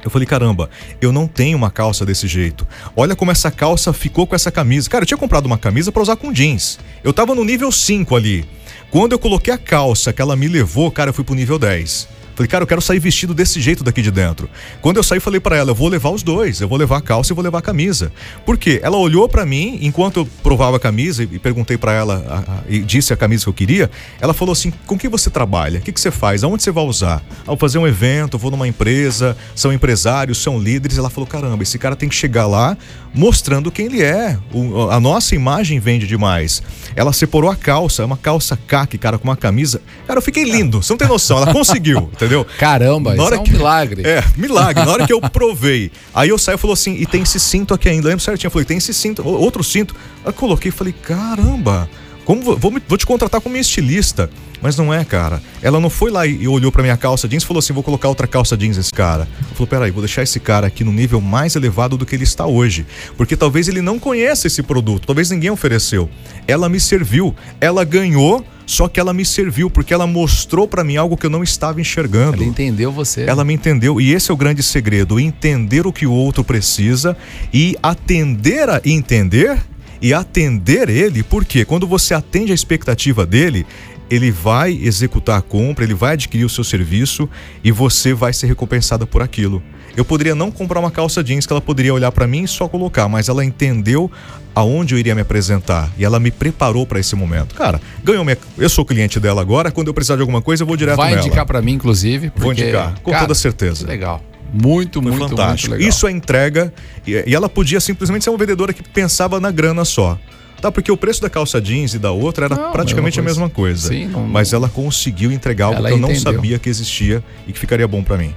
Eu 0.01 0.09
falei, 0.09 0.25
caramba, 0.25 0.69
eu 1.01 1.11
não 1.11 1.27
tenho 1.27 1.57
uma 1.57 1.69
calça 1.69 2.05
desse 2.05 2.25
jeito. 2.25 2.65
Olha 2.95 3.17
como 3.17 3.31
essa 3.31 3.51
calça 3.51 3.91
ficou 3.91 4.25
com 4.25 4.33
essa 4.33 4.49
camisa. 4.49 4.89
Cara, 4.89 5.03
eu 5.03 5.05
tinha 5.05 5.17
comprado 5.17 5.45
uma 5.45 5.57
camisa 5.57 5.91
para 5.91 6.01
usar 6.01 6.15
com 6.15 6.31
jeans. 6.31 6.79
Eu 7.03 7.11
tava 7.11 7.35
no 7.35 7.43
nível 7.43 7.69
5 7.69 8.15
ali. 8.15 8.47
Quando 8.89 9.11
eu 9.11 9.19
coloquei 9.19 9.53
a 9.53 9.57
calça 9.57 10.13
que 10.13 10.21
ela 10.21 10.37
me 10.37 10.47
levou, 10.47 10.89
cara, 10.89 11.09
eu 11.09 11.13
fui 11.13 11.25
pro 11.25 11.35
nível 11.35 11.59
10. 11.59 12.07
Falei, 12.39 12.47
cara, 12.47 12.63
eu 12.63 12.67
quero 12.67 12.81
sair 12.81 12.99
vestido 12.99 13.33
desse 13.33 13.59
jeito 13.59 13.83
daqui 13.83 14.01
de 14.01 14.09
dentro. 14.09 14.49
Quando 14.79 14.95
eu 14.95 15.03
saí, 15.03 15.19
falei 15.19 15.41
para 15.41 15.57
ela, 15.57 15.71
eu 15.71 15.75
vou 15.75 15.89
levar 15.89 16.09
os 16.09 16.23
dois, 16.23 16.61
eu 16.61 16.69
vou 16.69 16.77
levar 16.77 16.99
a 16.99 17.01
calça 17.01 17.33
e 17.33 17.35
vou 17.35 17.43
levar 17.43 17.59
a 17.59 17.61
camisa. 17.61 18.13
Por 18.45 18.57
quê? 18.57 18.79
Ela 18.81 18.95
olhou 18.95 19.27
para 19.27 19.45
mim, 19.45 19.77
enquanto 19.81 20.21
eu 20.21 20.25
provava 20.41 20.77
a 20.77 20.79
camisa 20.79 21.21
e 21.21 21.37
perguntei 21.37 21.77
para 21.77 21.91
ela 21.91 22.25
a, 22.29 22.37
a, 22.39 22.63
e 22.69 22.79
disse 22.79 23.11
a 23.11 23.17
camisa 23.17 23.43
que 23.43 23.49
eu 23.49 23.53
queria, 23.53 23.91
ela 24.21 24.33
falou 24.33 24.53
assim: 24.53 24.71
com 24.85 24.97
que 24.97 25.09
você 25.09 25.29
trabalha? 25.29 25.79
O 25.79 25.81
que, 25.81 25.91
que 25.91 25.99
você 25.99 26.11
faz? 26.11 26.41
Aonde 26.41 26.63
você 26.63 26.71
vai 26.71 26.85
usar? 26.85 27.21
Ao 27.45 27.57
fazer 27.57 27.77
um 27.77 27.85
evento, 27.85 28.37
vou 28.37 28.51
numa 28.51 28.69
empresa, 28.69 29.35
são 29.53 29.73
empresários, 29.73 30.37
são 30.37 30.57
líderes. 30.57 30.97
Ela 30.97 31.09
falou: 31.09 31.27
caramba, 31.27 31.63
esse 31.63 31.77
cara 31.77 31.93
tem 31.93 32.07
que 32.07 32.15
chegar 32.15 32.47
lá 32.47 32.77
mostrando 33.13 33.69
quem 33.69 33.87
ele 33.87 34.01
é. 34.01 34.37
O, 34.53 34.89
a 34.89 34.99
nossa 34.99 35.35
imagem 35.35 35.77
vende 35.77 36.07
demais. 36.07 36.63
Ela 36.95 37.13
separou 37.13 37.49
a 37.49 37.55
calça, 37.55 38.01
é 38.01 38.05
uma 38.05 38.17
calça 38.17 38.57
caque, 38.67 38.97
cara, 38.97 39.17
com 39.17 39.27
uma 39.27 39.37
camisa. 39.37 39.81
Cara, 40.07 40.17
eu 40.19 40.21
fiquei 40.23 40.43
lindo, 40.43 40.81
você 40.83 40.91
não 40.93 40.97
tem 40.97 41.07
noção. 41.07 41.37
Ela 41.37 41.53
conseguiu, 41.53 42.09
entendeu? 42.13 42.45
Caramba, 42.57 43.15
Na 43.15 43.23
hora 43.23 43.35
isso 43.35 43.39
é 43.39 43.41
um 43.41 43.43
que- 43.45 43.51
milagre. 43.51 44.01
É, 44.05 44.23
milagre. 44.37 44.85
Na 44.85 44.91
hora 44.91 45.05
que 45.07 45.13
eu 45.13 45.21
provei, 45.29 45.91
aí 46.13 46.29
eu 46.29 46.37
saí 46.37 46.55
e 46.55 46.57
falou 46.57 46.73
assim, 46.73 46.95
e 46.95 47.05
tem 47.05 47.21
esse 47.21 47.39
cinto 47.39 47.73
aqui 47.73 47.89
ainda. 47.89 48.07
Lembro 48.07 48.23
certinho, 48.23 48.47
eu 48.47 48.51
falei, 48.51 48.65
tem 48.65 48.77
esse 48.77 48.93
cinto, 48.93 49.25
outro 49.27 49.63
cinto. 49.63 49.95
Eu 50.25 50.33
coloquei 50.33 50.69
e 50.69 50.71
falei, 50.71 50.93
caramba, 50.93 51.89
como 52.29 52.43
vou, 52.43 52.79
vou, 52.87 52.95
te 52.95 53.07
contratar 53.07 53.41
como 53.41 53.53
minha 53.53 53.61
estilista. 53.61 54.29
Mas 54.61 54.77
não 54.77 54.93
é, 54.93 55.03
cara. 55.03 55.41
Ela 55.63 55.79
não 55.79 55.89
foi 55.89 56.11
lá 56.11 56.27
e, 56.27 56.47
olhou 56.47 56.71
pra 56.71 56.83
minha 56.83 56.95
calça 56.95 57.27
jeans 57.27 57.41
e 57.41 57.45
falou 57.47 57.57
assim: 57.57 57.73
vou 57.73 57.81
colocar 57.81 58.07
outra 58.07 58.27
calça 58.27 58.55
jeans 58.55 58.77
nesse 58.77 58.91
cara. 58.91 59.27
Falou: 59.53 59.65
peraí, 59.65 59.89
vou 59.89 60.03
deixar 60.03 60.21
esse 60.21 60.39
cara 60.39 60.67
aqui 60.67 60.83
no 60.83 60.91
nível 60.91 61.19
mais 61.19 61.55
elevado 61.55 61.97
do 61.97 62.05
que 62.05 62.15
ele 62.15 62.25
está 62.25 62.45
hoje. 62.45 62.85
Porque 63.17 63.35
talvez 63.35 63.67
ele 63.67 63.81
não 63.81 63.97
conheça 63.97 64.45
esse 64.45 64.61
produto, 64.61 65.07
talvez 65.07 65.31
ninguém 65.31 65.49
ofereceu. 65.49 66.07
Ela 66.47 66.69
me 66.69 66.79
serviu, 66.79 67.35
ela 67.59 67.83
ganhou, 67.83 68.45
só 68.63 68.87
que 68.87 68.99
ela 68.99 69.11
me 69.11 69.25
serviu, 69.25 69.67
porque 69.67 69.91
ela 69.91 70.05
mostrou 70.05 70.67
pra 70.67 70.83
mim 70.83 70.97
algo 70.97 71.17
que 71.17 71.25
eu 71.25 71.31
não 71.31 71.41
estava 71.41 71.81
enxergando. 71.81 72.37
Ele 72.37 72.45
entendeu 72.45 72.91
você. 72.91 73.23
Ela 73.23 73.43
me 73.43 73.55
entendeu 73.55 73.99
e 73.99 74.13
esse 74.13 74.29
é 74.29 74.33
o 74.35 74.37
grande 74.37 74.61
segredo, 74.61 75.19
entender 75.19 75.87
o 75.87 75.91
que 75.91 76.05
o 76.05 76.11
outro 76.11 76.43
precisa 76.43 77.17
e 77.51 77.75
atender 77.81 78.69
a 78.69 78.79
entender 78.85 79.57
e 80.01 80.13
atender 80.13 80.89
ele, 80.89 81.23
porque 81.23 81.65
quando 81.65 81.87
você 81.87 82.13
atende 82.13 82.51
a 82.51 82.55
expectativa 82.55 83.25
dele, 83.25 83.65
ele 84.09 84.31
vai 84.31 84.71
executar 84.71 85.37
a 85.37 85.41
compra, 85.41 85.83
ele 85.83 85.93
vai 85.93 86.13
adquirir 86.13 86.45
o 86.45 86.49
seu 86.49 86.63
serviço 86.63 87.29
e 87.63 87.71
você 87.71 88.13
vai 88.13 88.33
ser 88.33 88.47
recompensada 88.47 89.05
por 89.05 89.21
aquilo. 89.21 89.61
Eu 89.95 90.05
poderia 90.05 90.33
não 90.33 90.49
comprar 90.51 90.79
uma 90.79 90.91
calça 90.91 91.23
jeans 91.23 91.45
que 91.45 91.53
ela 91.53 91.61
poderia 91.61 91.93
olhar 91.93 92.11
para 92.11 92.25
mim 92.25 92.43
e 92.43 92.47
só 92.47 92.67
colocar, 92.67 93.07
mas 93.07 93.27
ela 93.27 93.43
entendeu 93.43 94.09
aonde 94.55 94.95
eu 94.95 94.99
iria 94.99 95.13
me 95.13 95.21
apresentar 95.21 95.91
e 95.97 96.05
ela 96.05 96.19
me 96.19 96.31
preparou 96.31 96.85
para 96.85 96.99
esse 96.99 97.15
momento. 97.15 97.53
Cara, 97.55 97.81
ganhou 98.03 98.23
minha, 98.23 98.37
eu 98.57 98.69
sou 98.69 98.85
cliente 98.85 99.19
dela 99.19 99.41
agora, 99.41 99.71
quando 99.71 99.87
eu 99.87 99.93
precisar 99.93 100.15
de 100.15 100.21
alguma 100.21 100.41
coisa 100.41 100.63
eu 100.63 100.67
vou 100.67 100.77
direto 100.77 100.97
Vai 100.97 101.11
nela. 101.11 101.21
indicar 101.21 101.45
pra 101.45 101.61
mim, 101.61 101.73
inclusive. 101.73 102.31
Vou 102.35 102.47
porque, 102.47 102.63
indicar, 102.63 102.99
com 103.01 103.11
cara, 103.11 103.23
toda 103.23 103.35
certeza. 103.35 103.85
Legal. 103.85 104.23
Muito, 104.53 105.01
Foi 105.01 105.11
muito, 105.11 105.29
fantástico. 105.29 105.69
muito 105.71 105.79
legal. 105.81 105.89
Isso 105.89 106.07
é 106.07 106.11
entrega 106.11 106.73
e, 107.05 107.23
e 107.27 107.35
ela 107.35 107.47
podia 107.49 107.79
simplesmente 107.79 108.23
ser 108.23 108.29
uma 108.31 108.37
vendedora 108.37 108.73
que 108.73 108.81
pensava 108.81 109.39
na 109.39 109.51
grana 109.51 109.85
só. 109.85 110.17
Tá, 110.61 110.69
porque 110.71 110.91
o 110.91 110.97
preço 110.97 111.21
da 111.21 111.29
calça 111.29 111.61
jeans 111.61 111.93
e 111.93 111.99
da 111.99 112.11
outra 112.11 112.45
era 112.47 112.55
Não, 112.55 112.71
praticamente 112.73 113.17
a 113.19 113.23
mesma 113.23 113.49
coisa. 113.49 113.87
Sim, 113.87 114.07
não- 114.07 114.27
Mas 114.27 114.51
ela 114.51 114.67
conseguiu 114.67 115.31
entregar 115.31 115.67
algo 115.67 115.79
Ela 115.79 115.87
que 115.89 115.95
eu 115.95 115.99
não 115.99 116.11
entendeu. 116.11 116.33
sabia 116.33 116.59
que 116.59 116.67
existia 116.67 117.23
e 117.47 117.53
que 117.53 117.59
ficaria 117.59 117.87
bom 117.87 118.03
pra 118.03 118.17
mim. 118.17 118.35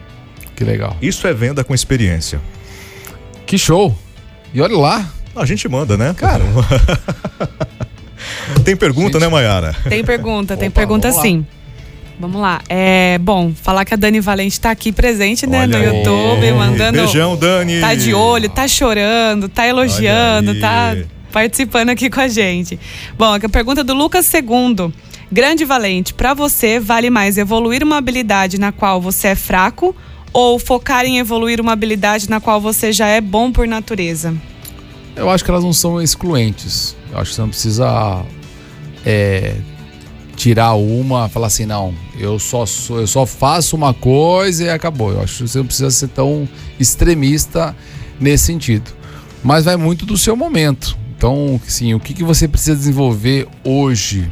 Que 0.54 0.62
legal. 0.62 0.96
Isso 1.02 1.26
é 1.26 1.34
venda 1.34 1.64
com 1.64 1.74
experiência. 1.74 2.40
Que 3.44 3.58
show. 3.58 3.96
E 4.54 4.60
olha 4.60 4.76
lá. 4.76 5.10
A 5.34 5.44
gente 5.46 5.66
manda, 5.68 5.96
né? 5.96 6.14
Cara. 6.16 6.44
Tem 8.64 8.76
pergunta, 8.76 9.18
Gente. 9.18 9.22
né, 9.22 9.28
Mayara? 9.28 9.74
Tem 9.88 10.04
pergunta, 10.04 10.56
tem 10.56 10.68
Opa, 10.68 10.80
pergunta 10.80 11.10
vamos 11.10 11.24
lá. 11.24 11.30
Vamos 12.22 12.40
lá. 12.40 12.60
É, 12.68 13.18
bom, 13.18 13.52
falar 13.52 13.84
que 13.84 13.92
a 13.92 13.96
Dani 13.96 14.20
Valente 14.20 14.60
tá 14.60 14.70
aqui 14.70 14.92
presente, 14.92 15.44
né, 15.44 15.66
no 15.66 15.76
Olha 15.76 15.90
aí. 15.90 15.96
YouTube, 15.96 16.52
mandando. 16.52 16.98
Beijão, 16.98 17.36
Dani. 17.36 17.80
Tá 17.80 17.96
de 17.96 18.14
olho, 18.14 18.48
tá 18.48 18.68
chorando, 18.68 19.48
tá 19.48 19.66
elogiando, 19.66 20.60
tá 20.60 20.90
aí. 20.90 21.04
participando 21.32 21.88
aqui 21.88 22.08
com 22.08 22.20
a 22.20 22.28
gente. 22.28 22.78
Bom, 23.18 23.34
a 23.34 23.48
pergunta 23.48 23.80
é 23.80 23.84
do 23.84 23.92
Lucas 23.92 24.24
Segundo. 24.24 24.94
Grande 25.32 25.64
Valente, 25.64 26.14
pra 26.14 26.32
você 26.32 26.78
vale 26.78 27.10
mais 27.10 27.36
evoluir 27.38 27.82
uma 27.82 27.96
habilidade 27.96 28.56
na 28.56 28.70
qual 28.70 29.00
você 29.00 29.28
é 29.28 29.34
fraco 29.34 29.92
ou 30.32 30.60
focar 30.60 31.04
em 31.04 31.18
evoluir 31.18 31.60
uma 31.60 31.72
habilidade 31.72 32.30
na 32.30 32.40
qual 32.40 32.60
você 32.60 32.92
já 32.92 33.08
é 33.08 33.20
bom 33.20 33.50
por 33.50 33.66
natureza? 33.66 34.32
Eu 35.16 35.28
acho 35.28 35.44
que 35.44 35.50
elas 35.50 35.64
não 35.64 35.72
são 35.72 36.00
excluentes. 36.00 36.94
Eu 37.10 37.18
acho 37.18 37.30
que 37.30 37.34
você 37.34 37.40
não 37.40 37.48
precisa 37.48 38.22
é, 39.04 39.56
tirar 40.36 40.74
uma, 40.74 41.28
falar 41.28 41.48
assim, 41.48 41.66
não, 41.66 41.94
eu 42.18 42.38
só 42.38 42.64
sou, 42.66 43.00
eu 43.00 43.06
só 43.06 43.26
faço 43.26 43.76
uma 43.76 43.92
coisa 43.92 44.64
e 44.64 44.70
acabou. 44.70 45.12
Eu 45.12 45.22
acho 45.22 45.38
que 45.38 45.48
você 45.48 45.58
não 45.58 45.66
precisa 45.66 45.90
ser 45.90 46.08
tão 46.08 46.48
extremista 46.78 47.76
nesse 48.18 48.44
sentido. 48.44 48.90
Mas 49.42 49.64
vai 49.64 49.76
muito 49.76 50.06
do 50.06 50.16
seu 50.16 50.36
momento. 50.36 50.96
Então, 51.16 51.60
sim, 51.66 51.94
o 51.94 52.00
que, 52.00 52.14
que 52.14 52.24
você 52.24 52.48
precisa 52.48 52.76
desenvolver 52.76 53.46
hoje 53.64 54.30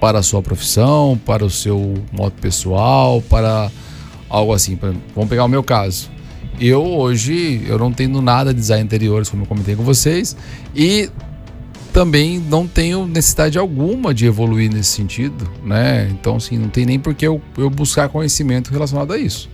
para 0.00 0.18
a 0.18 0.22
sua 0.22 0.42
profissão, 0.42 1.18
para 1.24 1.44
o 1.44 1.50
seu 1.50 1.94
modo 2.12 2.34
pessoal, 2.40 3.22
para 3.22 3.70
algo 4.28 4.52
assim. 4.52 4.78
Vamos 5.14 5.28
pegar 5.28 5.44
o 5.44 5.48
meu 5.48 5.62
caso. 5.62 6.10
Eu 6.58 6.82
hoje 6.82 7.62
eu 7.66 7.78
não 7.78 7.92
tenho 7.92 8.20
nada 8.22 8.52
de 8.52 8.60
design 8.60 8.84
interiores, 8.84 9.28
como 9.28 9.42
eu 9.42 9.46
comentei 9.46 9.76
com 9.76 9.82
vocês, 9.82 10.36
e 10.74 11.10
também 11.96 12.38
não 12.38 12.68
tenho 12.68 13.06
necessidade 13.06 13.58
alguma 13.58 14.12
de 14.12 14.26
evoluir 14.26 14.70
nesse 14.70 14.90
sentido, 14.90 15.50
né? 15.64 16.06
Então, 16.10 16.36
assim, 16.36 16.58
não 16.58 16.68
tem 16.68 16.84
nem 16.84 17.00
por 17.00 17.14
que 17.14 17.26
eu, 17.26 17.40
eu 17.56 17.70
buscar 17.70 18.10
conhecimento 18.10 18.70
relacionado 18.70 19.14
a 19.14 19.18
isso. 19.18 19.48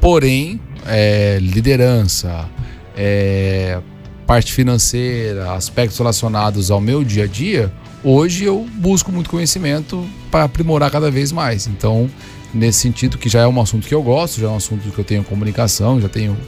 Porém, 0.00 0.58
é, 0.86 1.36
liderança, 1.38 2.48
é, 2.96 3.78
parte 4.26 4.54
financeira, 4.54 5.52
aspectos 5.52 5.98
relacionados 5.98 6.70
ao 6.70 6.80
meu 6.80 7.04
dia 7.04 7.24
a 7.24 7.26
dia, 7.26 7.70
hoje 8.02 8.44
eu 8.44 8.66
busco 8.76 9.12
muito 9.12 9.28
conhecimento 9.28 10.02
para 10.30 10.44
aprimorar 10.44 10.90
cada 10.90 11.10
vez 11.10 11.30
mais. 11.30 11.66
Então, 11.66 12.08
nesse 12.54 12.78
sentido, 12.78 13.18
que 13.18 13.28
já 13.28 13.42
é 13.42 13.46
um 13.46 13.60
assunto 13.60 13.86
que 13.86 13.94
eu 13.94 14.02
gosto, 14.02 14.40
já 14.40 14.46
é 14.46 14.50
um 14.50 14.56
assunto 14.56 14.90
que 14.90 14.98
eu 14.98 15.04
tenho 15.04 15.22
comunicação, 15.22 16.00
já 16.00 16.08
tenho, 16.08 16.38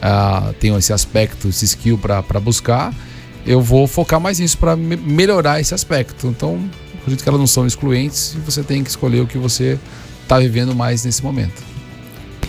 ah, 0.00 0.54
tenho 0.60 0.78
esse 0.78 0.92
aspecto, 0.92 1.48
esse 1.48 1.64
skill 1.64 1.98
para 1.98 2.38
buscar, 2.38 2.94
eu 3.46 3.60
vou 3.60 3.86
focar 3.86 4.20
mais 4.20 4.38
nisso 4.38 4.58
para 4.58 4.74
me- 4.76 4.96
melhorar 4.96 5.60
esse 5.60 5.74
aspecto. 5.74 6.26
Então, 6.26 6.58
acredito 7.00 7.22
que 7.22 7.28
elas 7.28 7.38
não 7.40 7.46
são 7.46 7.66
excluentes 7.66 8.34
e 8.34 8.38
você 8.38 8.62
tem 8.62 8.82
que 8.82 8.90
escolher 8.90 9.20
o 9.20 9.26
que 9.26 9.38
você 9.38 9.78
está 10.22 10.38
vivendo 10.38 10.74
mais 10.74 11.04
nesse 11.04 11.22
momento. 11.22 11.62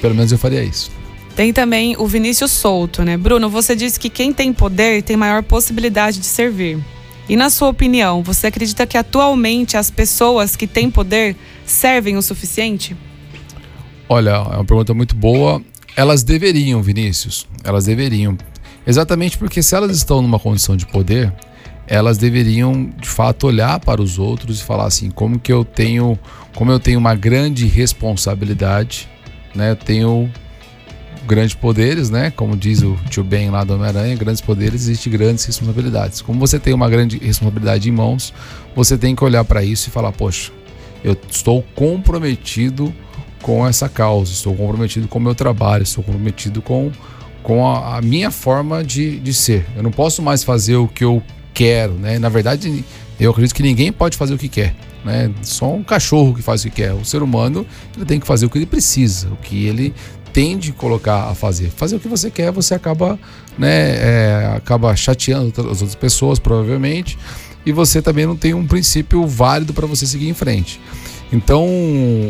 Pelo 0.02 0.16
menos 0.16 0.32
eu 0.32 0.38
faria 0.38 0.64
isso. 0.64 0.92
Tem 1.36 1.54
também 1.54 1.96
o 2.00 2.08
Vinícius 2.08 2.52
Souto, 2.52 3.04
né? 3.04 3.16
Bruno, 3.16 3.48
você 3.50 3.76
disse 3.76 4.00
que 4.00 4.10
quem 4.10 4.34
tem 4.34 4.52
poder 4.52 5.04
tem 5.04 5.16
maior 5.16 5.44
possibilidade 5.44 6.20
de 6.20 6.26
servir. 6.26 6.80
E 7.30 7.36
na 7.36 7.50
sua 7.50 7.68
opinião, 7.70 8.24
você 8.24 8.48
acredita 8.48 8.88
que 8.88 8.98
atualmente 8.98 9.78
as 9.78 9.92
pessoas 9.92 10.56
que 10.56 10.66
têm 10.66 10.90
poder 10.90 11.36
servem 11.66 12.18
o 12.18 12.22
suficiente? 12.22 12.96
Olha, 14.10 14.32
é 14.32 14.56
uma 14.56 14.66
pergunta 14.66 14.94
muito 14.94 15.16
boa. 15.16 15.62
Elas 15.96 16.24
deveriam, 16.24 16.82
Vinícius. 16.82 17.46
Elas 17.64 17.86
deveriam. 17.86 18.38
Exatamente 18.88 19.38
porque 19.38 19.62
se 19.62 19.76
elas 19.76 19.96
estão 19.96 20.22
numa 20.22 20.40
condição 20.40 20.78
de 20.78 20.86
poder, 20.86 21.34
elas 21.86 22.18
deveriam 22.18 22.90
de 22.98 23.08
fato 23.08 23.48
olhar 23.48 23.80
para 23.82 24.02
os 24.02 24.18
outros 24.18 24.62
e 24.62 24.64
falar 24.64 24.86
assim, 24.86 25.12
como 25.12 25.38
que 25.38 25.52
eu 25.52 25.66
tenho, 25.66 26.18
como 26.56 26.72
eu 26.72 26.80
tenho 26.80 26.98
uma 26.98 27.14
grande 27.14 27.68
responsabilidade, 27.68 29.10
né? 29.54 29.72
Eu 29.72 29.76
tenho 29.76 30.32
grandes 31.28 31.54
poderes, 31.54 32.10
né? 32.10 32.32
Como 32.32 32.56
diz 32.56 32.82
o 32.82 32.98
tio 33.10 33.26
Ben 33.26 33.50
lá 33.50 33.66
do 33.66 33.74
Homem-Aranha, 33.74 34.16
grandes 34.16 34.42
poderes 34.42 34.84
existem 34.84 35.12
grandes 35.12 35.44
responsabilidades. 35.44 36.22
Como 36.22 36.40
você 36.40 36.58
tem 36.58 36.74
uma 36.74 36.90
grande 36.90 37.18
responsabilidade 37.18 37.90
em 37.90 37.92
mãos, 37.92 38.34
você 38.74 38.98
tem 38.98 39.14
que 39.14 39.24
olhar 39.24 39.44
para 39.44 39.64
isso 39.64 39.90
e 39.90 39.92
falar, 39.92 40.14
poxa, 40.14 40.52
eu 41.04 41.18
estou 41.30 41.62
comprometido 41.76 42.94
com 43.42 43.68
essa 43.68 43.90
causa, 43.90 44.32
estou 44.32 44.56
comprometido 44.56 45.08
com 45.08 45.20
o 45.20 45.22
meu 45.22 45.36
trabalho, 45.36 45.84
estou 45.84 46.04
comprometido 46.04 46.62
com, 46.62 46.92
com 47.48 47.66
a, 47.66 47.96
a 47.96 48.02
minha 48.02 48.30
forma 48.30 48.84
de, 48.84 49.22
de 49.22 49.34
ser. 49.34 49.66
Eu 49.74 49.82
não 49.82 49.90
posso 49.90 50.22
mais 50.22 50.44
fazer 50.44 50.76
o 50.76 50.86
que 50.86 51.06
eu 51.06 51.24
quero, 51.54 51.94
né? 51.94 52.20
Na 52.20 52.28
verdade, 52.28 52.84
eu 53.18 53.32
acredito 53.32 53.56
que 53.56 53.64
ninguém 53.64 53.90
pode 53.90 54.18
fazer 54.18 54.34
o 54.34 54.38
que 54.38 54.50
quer, 54.50 54.76
né? 55.06 55.32
Só 55.44 55.74
um 55.74 55.82
cachorro 55.82 56.34
que 56.34 56.42
faz 56.42 56.60
o 56.60 56.66
que 56.66 56.82
quer. 56.82 56.92
O 56.92 57.06
ser 57.06 57.24
humano 57.24 57.66
ele 57.96 58.06
tem 58.06 58.20
que 58.20 58.28
fazer 58.28 58.46
o 58.46 58.50
que 58.50 58.58
ele 58.58 58.66
precisa, 58.66 59.30
o 59.30 59.38
que 59.38 59.66
ele 59.66 59.94
tende 60.34 60.74
colocar 60.74 61.30
a 61.30 61.34
fazer. 61.34 61.70
Fazer 61.70 61.96
o 61.96 62.02
que 62.02 62.10
você 62.10 62.30
quer, 62.30 62.52
você 62.52 62.76
acaba, 62.76 63.18
né, 63.58 63.96
é, 63.96 64.54
acaba 64.58 64.94
chateando 64.94 65.54
as 65.72 65.82
outras 65.82 65.96
pessoas, 65.96 66.40
provavelmente, 66.40 67.18
e 67.66 67.72
você 67.72 68.02
também 68.02 68.26
não 68.26 68.36
tem 68.36 68.54
um 68.54 68.68
princípio 68.68 69.26
válido 69.26 69.74
para 69.74 69.88
você 69.88 70.06
seguir 70.06 70.28
em 70.28 70.34
frente. 70.34 70.82
Então, 71.32 71.66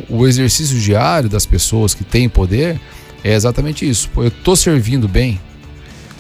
o 0.10 0.28
exercício 0.28 0.80
diário 0.80 1.28
das 1.28 1.46
pessoas 1.48 1.96
que 1.96 2.04
têm 2.04 2.30
poder 2.30 2.80
é 3.28 3.34
exatamente 3.34 3.88
isso. 3.88 4.10
Eu 4.16 4.32
tô 4.32 4.56
servindo 4.56 5.08
bem 5.08 5.40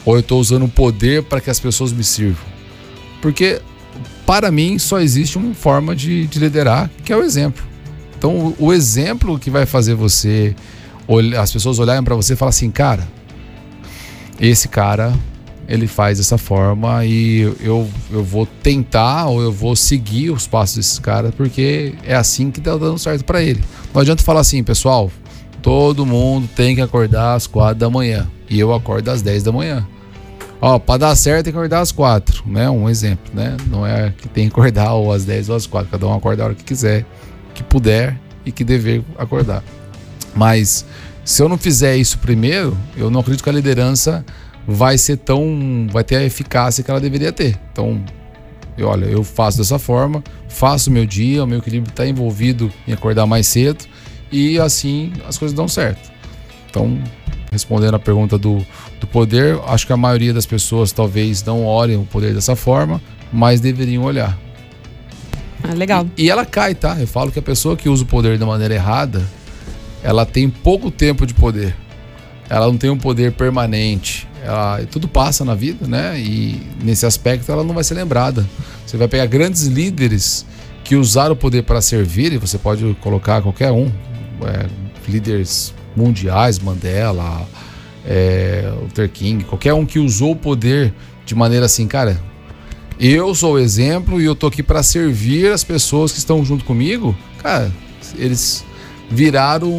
ou 0.05 0.17
eu 0.17 0.23
tô 0.23 0.37
usando 0.37 0.65
o 0.65 0.69
poder 0.69 1.23
para 1.23 1.39
que 1.39 1.49
as 1.49 1.59
pessoas 1.59 1.93
me 1.93 2.03
sirvam? 2.03 2.45
Porque 3.21 3.61
para 4.25 4.51
mim 4.51 4.77
só 4.77 4.99
existe 4.99 5.37
uma 5.37 5.53
forma 5.53 5.95
de, 5.95 6.27
de 6.27 6.37
liderar, 6.37 6.89
que 7.05 7.13
é 7.13 7.17
o 7.17 7.23
exemplo. 7.23 7.65
Então, 8.17 8.31
o, 8.31 8.55
o 8.67 8.73
exemplo 8.73 9.39
que 9.39 9.49
vai 9.49 9.65
fazer 9.65 9.93
você, 9.93 10.53
as 11.39 11.51
pessoas 11.51 11.79
olharem 11.79 12.03
para 12.03 12.15
você 12.15 12.33
e 12.33 12.35
falar 12.35 12.49
assim, 12.49 12.69
cara, 12.69 13.07
esse 14.39 14.67
cara 14.67 15.13
ele 15.67 15.87
faz 15.87 16.17
dessa 16.17 16.37
forma 16.37 17.05
e 17.05 17.41
eu, 17.61 17.89
eu 18.09 18.23
vou 18.23 18.45
tentar 18.45 19.27
ou 19.27 19.41
eu 19.41 19.51
vou 19.51 19.75
seguir 19.75 20.29
os 20.29 20.47
passos 20.47 20.77
desses 20.77 20.99
caras 20.99 21.33
porque 21.35 21.93
é 22.05 22.15
assim 22.15 22.49
que 22.49 22.61
tá 22.61 22.75
dando 22.77 22.97
certo 22.97 23.25
para 23.25 23.41
ele. 23.41 23.61
Não 23.93 24.01
adianta 24.01 24.23
falar 24.23 24.39
assim, 24.39 24.63
pessoal, 24.63 25.11
todo 25.67 26.05
mundo 26.05 26.47
tem 26.55 26.75
que 26.75 26.81
acordar 26.81 27.33
às 27.33 27.45
quatro 27.45 27.75
da 27.75 27.89
manhã 27.89 28.25
e 28.49 28.57
eu 28.57 28.73
acordo 28.73 29.11
às 29.11 29.21
10 29.21 29.43
da 29.43 29.51
manhã. 29.51 29.85
Ó, 30.61 30.79
para 30.79 30.99
dar 30.99 31.15
certo 31.17 31.43
tem 31.43 31.51
que 31.51 31.59
acordar 31.59 31.81
às 31.81 31.91
quatro, 31.91 32.41
né? 32.47 32.69
Um 32.69 32.87
exemplo, 32.87 33.29
né? 33.33 33.57
Não 33.69 33.85
é 33.85 34.13
que 34.17 34.29
tem 34.29 34.47
que 34.47 34.53
acordar 34.53 34.93
ou 34.93 35.11
às 35.11 35.25
10 35.25 35.49
ou 35.49 35.57
às 35.57 35.67
quatro, 35.67 35.91
cada 35.91 36.07
um 36.07 36.13
acorda 36.13 36.41
a 36.41 36.45
hora 36.45 36.55
que 36.55 36.63
quiser, 36.63 37.05
que 37.53 37.61
puder 37.63 38.17
e 38.45 38.51
que 38.53 38.63
dever 38.63 39.03
acordar. 39.17 39.61
Mas 40.33 40.85
se 41.25 41.43
eu 41.43 41.49
não 41.49 41.57
fizer 41.57 41.97
isso 41.97 42.17
primeiro, 42.19 42.77
eu 42.95 43.09
não 43.09 43.19
acredito 43.19 43.43
que 43.43 43.49
a 43.49 43.53
liderança 43.53 44.25
vai 44.65 44.97
ser 44.97 45.17
tão. 45.17 45.85
vai 45.91 46.05
ter 46.05 46.15
a 46.15 46.23
eficácia 46.23 46.81
que 46.81 46.89
ela 46.89 47.01
deveria 47.01 47.33
ter. 47.33 47.59
Então, 47.73 48.01
olha, 48.83 49.03
eu 49.03 49.21
faço 49.21 49.57
dessa 49.57 49.77
forma, 49.77 50.23
faço 50.47 50.89
o 50.89 50.93
meu 50.93 51.05
dia, 51.05 51.43
o 51.43 51.47
meu 51.47 51.59
equilíbrio 51.59 51.91
está 51.91 52.07
envolvido 52.07 52.71
em 52.87 52.93
acordar 52.93 53.25
mais 53.25 53.47
cedo 53.47 53.83
e 54.31 54.59
assim 54.59 55.11
as 55.27 55.37
coisas 55.37 55.55
dão 55.55 55.67
certo. 55.67 56.11
Então, 56.69 57.01
respondendo 57.51 57.95
a 57.95 57.99
pergunta 57.99 58.37
do, 58.37 58.65
do 58.99 59.07
poder, 59.07 59.59
acho 59.67 59.87
que 59.87 59.93
a 59.93 59.97
maioria 59.97 60.33
das 60.33 60.45
pessoas 60.45 60.91
talvez 60.91 61.43
não 61.43 61.65
olhem 61.65 61.97
o 61.97 62.03
poder 62.03 62.33
dessa 62.33 62.55
forma, 62.55 63.01
mas 63.31 63.59
deveriam 63.59 64.03
olhar. 64.03 64.37
Ah, 65.63 65.73
legal. 65.73 66.05
E, 66.17 66.25
e 66.25 66.29
ela 66.29 66.45
cai, 66.45 66.75
tá? 66.75 66.97
Eu 66.99 67.07
falo 67.07 67.31
que 67.31 67.39
a 67.39 67.41
pessoa 67.41 67.75
que 67.75 67.89
usa 67.89 68.03
o 68.03 68.07
poder 68.07 68.37
da 68.37 68.45
maneira 68.45 68.73
errada, 68.73 69.25
ela 70.03 70.25
tem 70.25 70.49
pouco 70.49 70.91
tempo 70.91 71.25
de 71.25 71.33
poder. 71.33 71.75
Ela 72.49 72.67
não 72.67 72.77
tem 72.77 72.89
um 72.89 72.97
poder 72.97 73.33
permanente 73.33 74.27
ela, 74.47 74.79
tudo 74.89 75.07
passa 75.07 75.43
na 75.43 75.53
vida, 75.53 75.85
né? 75.85 76.19
E 76.19 76.61
nesse 76.81 77.05
aspecto 77.05 77.51
ela 77.51 77.63
não 77.63 77.73
vai 77.73 77.83
ser 77.83 77.95
lembrada. 77.95 78.47
Você 78.85 78.95
vai 78.95 79.07
pegar 79.07 79.25
grandes 79.25 79.63
líderes 79.63 80.45
que 80.83 80.95
usaram 80.95 81.33
o 81.33 81.35
poder 81.35 81.63
para 81.63 81.81
servir, 81.81 82.31
e 82.31 82.37
você 82.37 82.57
pode 82.57 82.95
colocar 83.01 83.41
qualquer 83.41 83.71
um, 83.71 83.91
é, 84.43 84.67
líderes 85.07 85.73
mundiais, 85.95 86.59
Mandela, 86.59 87.47
é, 88.05 88.71
Luther 88.81 89.09
King, 89.09 89.43
qualquer 89.43 89.73
um 89.73 89.85
que 89.85 89.99
usou 89.99 90.31
o 90.31 90.35
poder 90.35 90.93
de 91.25 91.35
maneira 91.35 91.65
assim, 91.65 91.87
cara, 91.87 92.19
eu 92.99 93.33
sou 93.35 93.53
o 93.53 93.59
exemplo 93.59 94.21
e 94.21 94.25
eu 94.25 94.35
tô 94.35 94.47
aqui 94.47 94.63
para 94.63 94.81
servir 94.81 95.51
as 95.51 95.63
pessoas 95.63 96.11
que 96.11 96.19
estão 96.19 96.43
junto 96.43 96.63
comigo, 96.63 97.15
cara, 97.41 97.71
eles 98.15 98.65
viraram 99.09 99.71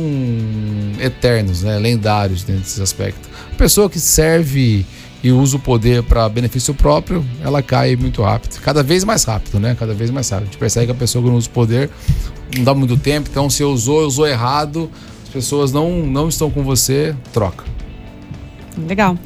eternos, 1.01 1.63
né, 1.63 1.79
lendários 1.79 2.45
nesse 2.47 2.81
aspecto. 2.81 3.29
Pessoa 3.57 3.91
que 3.91 4.01
serve 4.01 4.87
e 5.23 5.33
usa 5.33 5.57
o 5.57 5.59
poder 5.59 6.03
para 6.03 6.29
benefício 6.29 6.73
próprio, 6.75 7.25
ela 7.43 7.63
cai 7.63 7.97
muito 7.97 8.23
rápido. 8.23 8.61
Cada 8.61 8.83
vez 8.83 9.03
mais 9.05 9.25
rápido, 9.25 9.59
né? 9.59 9.77
Cada 9.79 9.95
vez 9.95 10.11
mais 10.11 10.29
rápido. 10.29 10.45
A 10.45 10.47
gente 10.47 10.59
percebe 10.59 10.87
que 10.87 10.93
a 10.93 10.95
pessoa 10.95 11.23
que 11.23 11.31
não 11.31 11.37
usa 11.37 11.49
o 11.49 11.51
poder 11.51 11.91
não 12.57 12.65
dá 12.65 12.75
muito 12.75 12.97
tempo, 12.97 13.29
então 13.31 13.51
se 13.51 13.65
usou, 13.65 14.07
usou 14.07 14.27
errado, 14.27 14.91
as 15.25 15.29
pessoas 15.29 15.73
não, 15.73 16.07
não 16.07 16.29
estão 16.29 16.51
com 16.51 16.63
você, 16.63 17.15
troca. 17.33 17.65
Legal. 18.87 19.19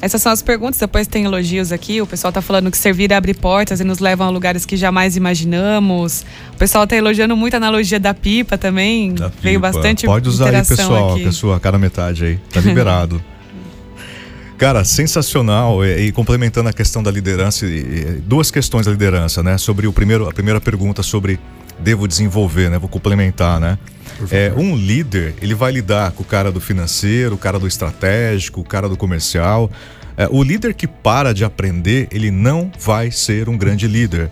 Essas 0.00 0.20
são 0.20 0.30
as 0.30 0.42
perguntas, 0.42 0.78
depois 0.78 1.06
tem 1.06 1.24
elogios 1.24 1.72
aqui. 1.72 2.00
O 2.02 2.06
pessoal 2.06 2.30
tá 2.30 2.42
falando 2.42 2.70
que 2.70 2.76
servir 2.76 3.10
abre 3.12 3.32
portas 3.32 3.80
e 3.80 3.84
nos 3.84 4.00
levam 4.00 4.26
a 4.26 4.30
lugares 4.30 4.66
que 4.66 4.76
jamais 4.76 5.16
imaginamos. 5.16 6.26
O 6.52 6.58
pessoal 6.58 6.86
tá 6.86 6.94
elogiando 6.94 7.34
muito 7.34 7.54
a 7.54 7.56
analogia 7.56 7.98
da 7.98 8.12
pipa 8.12 8.58
também. 8.58 9.14
Da 9.14 9.28
Veio 9.28 9.58
pipa. 9.58 9.72
bastante 9.72 10.04
Pode 10.04 10.28
usar 10.28 10.54
aí, 10.54 10.64
pessoal, 10.64 11.14
aqui. 11.14 11.24
pessoa, 11.24 11.58
cada 11.58 11.78
metade 11.78 12.24
aí. 12.24 12.38
Tá 12.52 12.60
liberado. 12.60 13.22
Cara, 14.58 14.84
sensacional. 14.84 15.84
E, 15.84 16.06
e, 16.06 16.12
complementando 16.12 16.68
a 16.68 16.72
questão 16.72 17.02
da 17.02 17.10
liderança, 17.10 17.66
e, 17.66 18.22
duas 18.24 18.50
questões 18.50 18.86
da 18.86 18.92
liderança, 18.92 19.42
né? 19.42 19.58
Sobre 19.58 19.86
o 19.86 19.92
primeiro, 19.92 20.28
a 20.28 20.32
primeira 20.32 20.60
pergunta 20.60 21.02
sobre 21.02 21.38
devo 21.78 22.06
desenvolver, 22.06 22.70
né? 22.70 22.78
Vou 22.78 22.88
complementar, 22.88 23.60
né? 23.60 23.78
É, 24.30 24.52
um 24.56 24.76
líder, 24.76 25.34
ele 25.42 25.54
vai 25.54 25.72
lidar 25.72 26.12
com 26.12 26.22
o 26.22 26.26
cara 26.26 26.52
do 26.52 26.60
financeiro, 26.60 27.34
o 27.34 27.38
cara 27.38 27.58
do 27.58 27.66
estratégico, 27.66 28.60
o 28.60 28.64
cara 28.64 28.88
do 28.88 28.96
comercial. 28.96 29.70
É, 30.16 30.28
o 30.30 30.42
líder 30.42 30.74
que 30.74 30.86
para 30.86 31.34
de 31.34 31.44
aprender, 31.44 32.08
ele 32.12 32.30
não 32.30 32.70
vai 32.78 33.10
ser 33.10 33.48
um 33.48 33.58
grande 33.58 33.88
líder. 33.88 34.30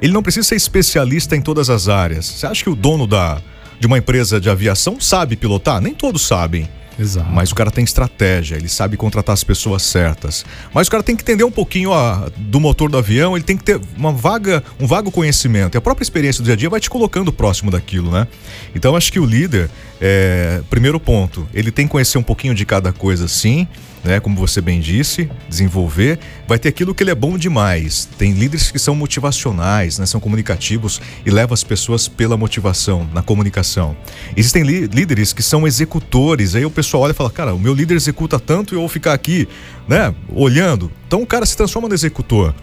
Ele 0.00 0.12
não 0.12 0.22
precisa 0.22 0.46
ser 0.46 0.54
especialista 0.54 1.34
em 1.34 1.40
todas 1.40 1.68
as 1.68 1.88
áreas. 1.88 2.26
Você 2.26 2.46
acha 2.46 2.62
que 2.62 2.70
o 2.70 2.76
dono 2.76 3.06
da, 3.06 3.40
de 3.80 3.86
uma 3.86 3.98
empresa 3.98 4.40
de 4.40 4.48
aviação 4.48 5.00
sabe 5.00 5.34
pilotar? 5.34 5.80
Nem 5.80 5.94
todos 5.94 6.22
sabem. 6.22 6.68
Exato. 6.98 7.30
Mas 7.30 7.50
o 7.50 7.54
cara 7.54 7.70
tem 7.70 7.84
estratégia, 7.84 8.56
ele 8.56 8.68
sabe 8.68 8.96
contratar 8.96 9.32
as 9.32 9.44
pessoas 9.44 9.82
certas. 9.82 10.44
Mas 10.72 10.86
o 10.86 10.90
cara 10.90 11.02
tem 11.02 11.16
que 11.16 11.22
entender 11.22 11.44
um 11.44 11.50
pouquinho 11.50 11.90
do 12.36 12.60
motor 12.60 12.90
do 12.90 12.98
avião, 12.98 13.36
ele 13.36 13.44
tem 13.44 13.56
que 13.56 13.64
ter 13.64 13.80
uma 13.96 14.12
vaga, 14.12 14.62
um 14.80 14.86
vago 14.86 15.10
conhecimento. 15.10 15.74
E 15.74 15.78
a 15.78 15.80
própria 15.80 16.04
experiência 16.04 16.42
do 16.42 16.46
dia 16.46 16.54
a 16.54 16.56
dia 16.56 16.70
vai 16.70 16.80
te 16.80 16.90
colocando 16.90 17.32
próximo 17.32 17.70
daquilo, 17.70 18.10
né? 18.10 18.26
Então 18.74 18.96
acho 18.96 19.12
que 19.12 19.18
o 19.18 19.24
líder, 19.24 19.70
é, 20.00 20.60
primeiro 20.70 21.00
ponto, 21.00 21.46
ele 21.52 21.70
tem 21.70 21.86
que 21.86 21.92
conhecer 21.92 22.18
um 22.18 22.22
pouquinho 22.22 22.54
de 22.54 22.64
cada 22.64 22.92
coisa 22.92 23.28
sim 23.28 23.66
né? 24.04 24.20
Como 24.20 24.36
você 24.36 24.60
bem 24.60 24.80
disse, 24.80 25.30
desenvolver, 25.48 26.18
vai 26.46 26.58
ter 26.58 26.68
aquilo 26.68 26.94
que 26.94 27.02
ele 27.02 27.10
é 27.10 27.14
bom 27.14 27.38
demais. 27.38 28.08
Tem 28.18 28.32
líderes 28.32 28.70
que 28.70 28.78
são 28.78 28.94
motivacionais, 28.94 29.98
né? 29.98 30.06
São 30.06 30.20
comunicativos 30.20 31.00
e 31.24 31.30
levam 31.30 31.54
as 31.54 31.64
pessoas 31.64 32.06
pela 32.06 32.36
motivação, 32.36 33.08
na 33.12 33.22
comunicação. 33.22 33.96
Existem 34.36 34.62
líderes 34.62 35.32
que 35.32 35.42
são 35.42 35.66
executores, 35.66 36.54
aí 36.54 36.64
o 36.64 36.70
pessoal 36.70 37.04
olha 37.04 37.12
e 37.12 37.14
fala, 37.14 37.30
cara, 37.30 37.54
o 37.54 37.58
meu 37.58 37.74
líder 37.74 37.94
executa 37.94 38.38
tanto 38.38 38.74
e 38.74 38.76
eu 38.76 38.80
vou 38.80 38.88
ficar 38.88 39.14
aqui, 39.14 39.48
né? 39.88 40.14
Olhando. 40.32 40.92
Então 41.06 41.22
o 41.22 41.26
cara 41.26 41.46
se 41.46 41.56
transforma 41.56 41.88
no 41.88 41.94
executor. 41.94 42.54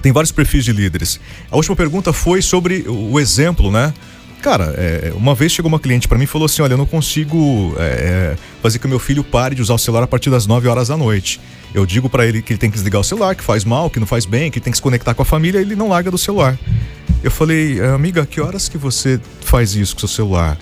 Tem 0.00 0.12
vários 0.12 0.32
perfis 0.32 0.64
de 0.64 0.72
líderes. 0.72 1.18
A 1.50 1.56
última 1.56 1.74
pergunta 1.74 2.12
foi 2.12 2.42
sobre 2.42 2.84
o 2.86 3.18
exemplo, 3.18 3.70
né? 3.70 3.92
Cara, 4.44 4.74
é, 4.76 5.10
uma 5.16 5.34
vez 5.34 5.52
chegou 5.52 5.70
uma 5.70 5.80
cliente 5.80 6.06
para 6.06 6.18
mim 6.18 6.24
e 6.24 6.26
falou 6.26 6.44
assim: 6.44 6.60
Olha, 6.60 6.74
eu 6.74 6.76
não 6.76 6.84
consigo 6.84 7.74
é, 7.78 7.82
é, 7.82 8.36
fazer 8.60 8.78
que 8.78 8.84
o 8.84 8.88
meu 8.90 8.98
filho 8.98 9.24
pare 9.24 9.54
de 9.54 9.62
usar 9.62 9.72
o 9.72 9.78
celular 9.78 10.02
a 10.02 10.06
partir 10.06 10.28
das 10.28 10.46
9 10.46 10.68
horas 10.68 10.88
da 10.88 10.98
noite. 10.98 11.40
Eu 11.72 11.86
digo 11.86 12.10
para 12.10 12.26
ele 12.26 12.42
que 12.42 12.52
ele 12.52 12.58
tem 12.58 12.68
que 12.68 12.76
desligar 12.76 13.00
o 13.00 13.04
celular, 13.04 13.34
que 13.34 13.42
faz 13.42 13.64
mal, 13.64 13.88
que 13.88 13.98
não 13.98 14.06
faz 14.06 14.26
bem, 14.26 14.50
que 14.50 14.60
tem 14.60 14.70
que 14.70 14.76
se 14.76 14.82
conectar 14.82 15.14
com 15.14 15.22
a 15.22 15.24
família, 15.24 15.60
ele 15.60 15.74
não 15.74 15.88
larga 15.88 16.10
do 16.10 16.18
celular. 16.18 16.58
Eu 17.22 17.30
falei, 17.30 17.80
amiga, 17.80 18.26
que 18.26 18.38
horas 18.38 18.68
que 18.68 18.76
você 18.76 19.18
faz 19.40 19.74
isso 19.74 19.94
com 19.94 20.00
seu 20.00 20.08
celular? 20.08 20.58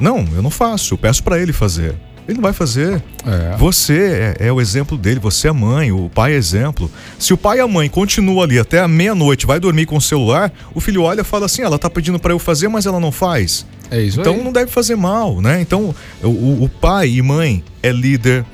Não, 0.00 0.26
eu 0.34 0.40
não 0.40 0.50
faço, 0.50 0.94
eu 0.94 0.98
peço 0.98 1.22
para 1.22 1.38
ele 1.38 1.52
fazer. 1.52 1.96
Ele 2.28 2.36
não 2.36 2.42
vai 2.42 2.52
fazer. 2.52 3.02
É. 3.26 3.56
Você 3.56 4.34
é, 4.38 4.48
é, 4.48 4.52
o 4.52 4.60
exemplo 4.60 4.98
dele, 4.98 5.18
você 5.18 5.48
é 5.48 5.52
mãe, 5.52 5.90
o 5.90 6.10
pai 6.14 6.34
é 6.34 6.36
exemplo. 6.36 6.90
Se 7.18 7.32
o 7.32 7.38
pai 7.38 7.56
e 7.56 7.60
a 7.60 7.66
mãe 7.66 7.88
continuam 7.88 8.42
ali 8.42 8.58
até 8.58 8.80
a 8.80 8.86
meia-noite, 8.86 9.46
vai 9.46 9.58
dormir 9.58 9.86
com 9.86 9.96
o 9.96 10.00
celular, 10.00 10.52
o 10.74 10.80
filho 10.80 11.02
olha 11.02 11.22
e 11.22 11.24
fala 11.24 11.46
assim: 11.46 11.62
ela 11.62 11.78
tá 11.78 11.88
pedindo 11.88 12.18
para 12.18 12.34
eu 12.34 12.38
fazer, 12.38 12.68
mas 12.68 12.84
ela 12.84 13.00
não 13.00 13.10
faz. 13.10 13.64
É 13.90 13.98
isso 14.02 14.20
Então 14.20 14.34
aí. 14.34 14.44
não 14.44 14.52
deve 14.52 14.70
fazer 14.70 14.94
mal, 14.96 15.40
né? 15.40 15.62
Então 15.62 15.94
o, 16.22 16.64
o 16.64 16.68
pai 16.68 17.08
e 17.08 17.22
mãe 17.22 17.64
é 17.82 17.90
líder, 17.90 18.44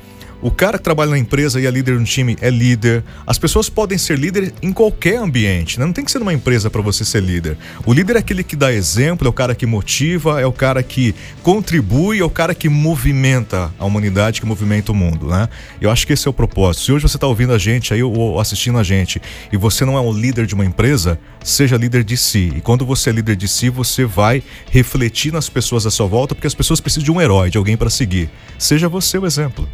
o 0.45 0.51
cara 0.51 0.77
que 0.77 0.83
trabalha 0.83 1.09
na 1.09 1.17
empresa 1.17 1.59
e 1.59 1.65
é 1.65 1.71
líder 1.71 1.99
no 1.99 2.05
time 2.05 2.37
é 2.39 2.51
líder. 2.51 3.03
As 3.25 3.39
pessoas 3.39 3.67
podem 3.67 3.97
ser 3.97 4.15
líder 4.15 4.53
em 4.61 4.71
qualquer 4.71 5.17
ambiente, 5.17 5.79
né? 5.79 5.87
não 5.87 5.91
tem 5.91 6.05
que 6.05 6.11
ser 6.11 6.19
numa 6.19 6.35
empresa 6.35 6.69
para 6.69 6.83
você 6.83 7.03
ser 7.03 7.23
líder. 7.23 7.57
O 7.83 7.91
líder 7.91 8.17
é 8.17 8.19
aquele 8.19 8.43
que 8.43 8.55
dá 8.55 8.71
exemplo, 8.71 9.25
é 9.25 9.29
o 9.29 9.33
cara 9.33 9.55
que 9.55 9.65
motiva, 9.65 10.39
é 10.39 10.45
o 10.45 10.51
cara 10.51 10.83
que 10.83 11.15
contribui, 11.41 12.19
é 12.19 12.23
o 12.23 12.29
cara 12.29 12.53
que 12.53 12.69
movimenta 12.69 13.73
a 13.79 13.85
humanidade, 13.85 14.39
que 14.39 14.45
movimenta 14.45 14.91
o 14.91 14.95
mundo, 14.95 15.29
né? 15.29 15.49
Eu 15.81 15.89
acho 15.89 16.05
que 16.05 16.13
esse 16.13 16.27
é 16.27 16.29
o 16.29 16.33
propósito. 16.33 16.85
Se 16.85 16.91
hoje 16.91 17.07
você 17.07 17.17
está 17.17 17.25
ouvindo 17.25 17.51
a 17.51 17.57
gente 17.57 17.91
aí 17.91 18.03
ou 18.03 18.39
assistindo 18.39 18.77
a 18.77 18.83
gente 18.83 19.19
e 19.51 19.57
você 19.57 19.83
não 19.83 19.97
é 19.97 20.01
um 20.01 20.13
líder 20.13 20.45
de 20.45 20.53
uma 20.53 20.63
empresa, 20.63 21.19
seja 21.43 21.75
líder 21.75 22.03
de 22.03 22.17
si. 22.17 22.53
E 22.55 22.61
quando 22.61 22.85
você 22.85 23.09
é 23.09 23.13
líder 23.13 23.35
de 23.35 23.47
si, 23.47 23.67
você 23.71 24.05
vai 24.05 24.43
refletir 24.69 25.33
nas 25.33 25.49
pessoas 25.49 25.87
à 25.87 25.89
sua 25.89 26.05
volta, 26.05 26.35
porque 26.35 26.45
as 26.45 26.53
pessoas 26.53 26.79
precisam 26.79 27.03
de 27.03 27.11
um 27.11 27.19
herói, 27.19 27.49
de 27.49 27.57
alguém 27.57 27.75
para 27.75 27.89
seguir. 27.89 28.29
Seja 28.59 28.87
você 28.87 29.17
o 29.17 29.25
exemplo. 29.25 29.67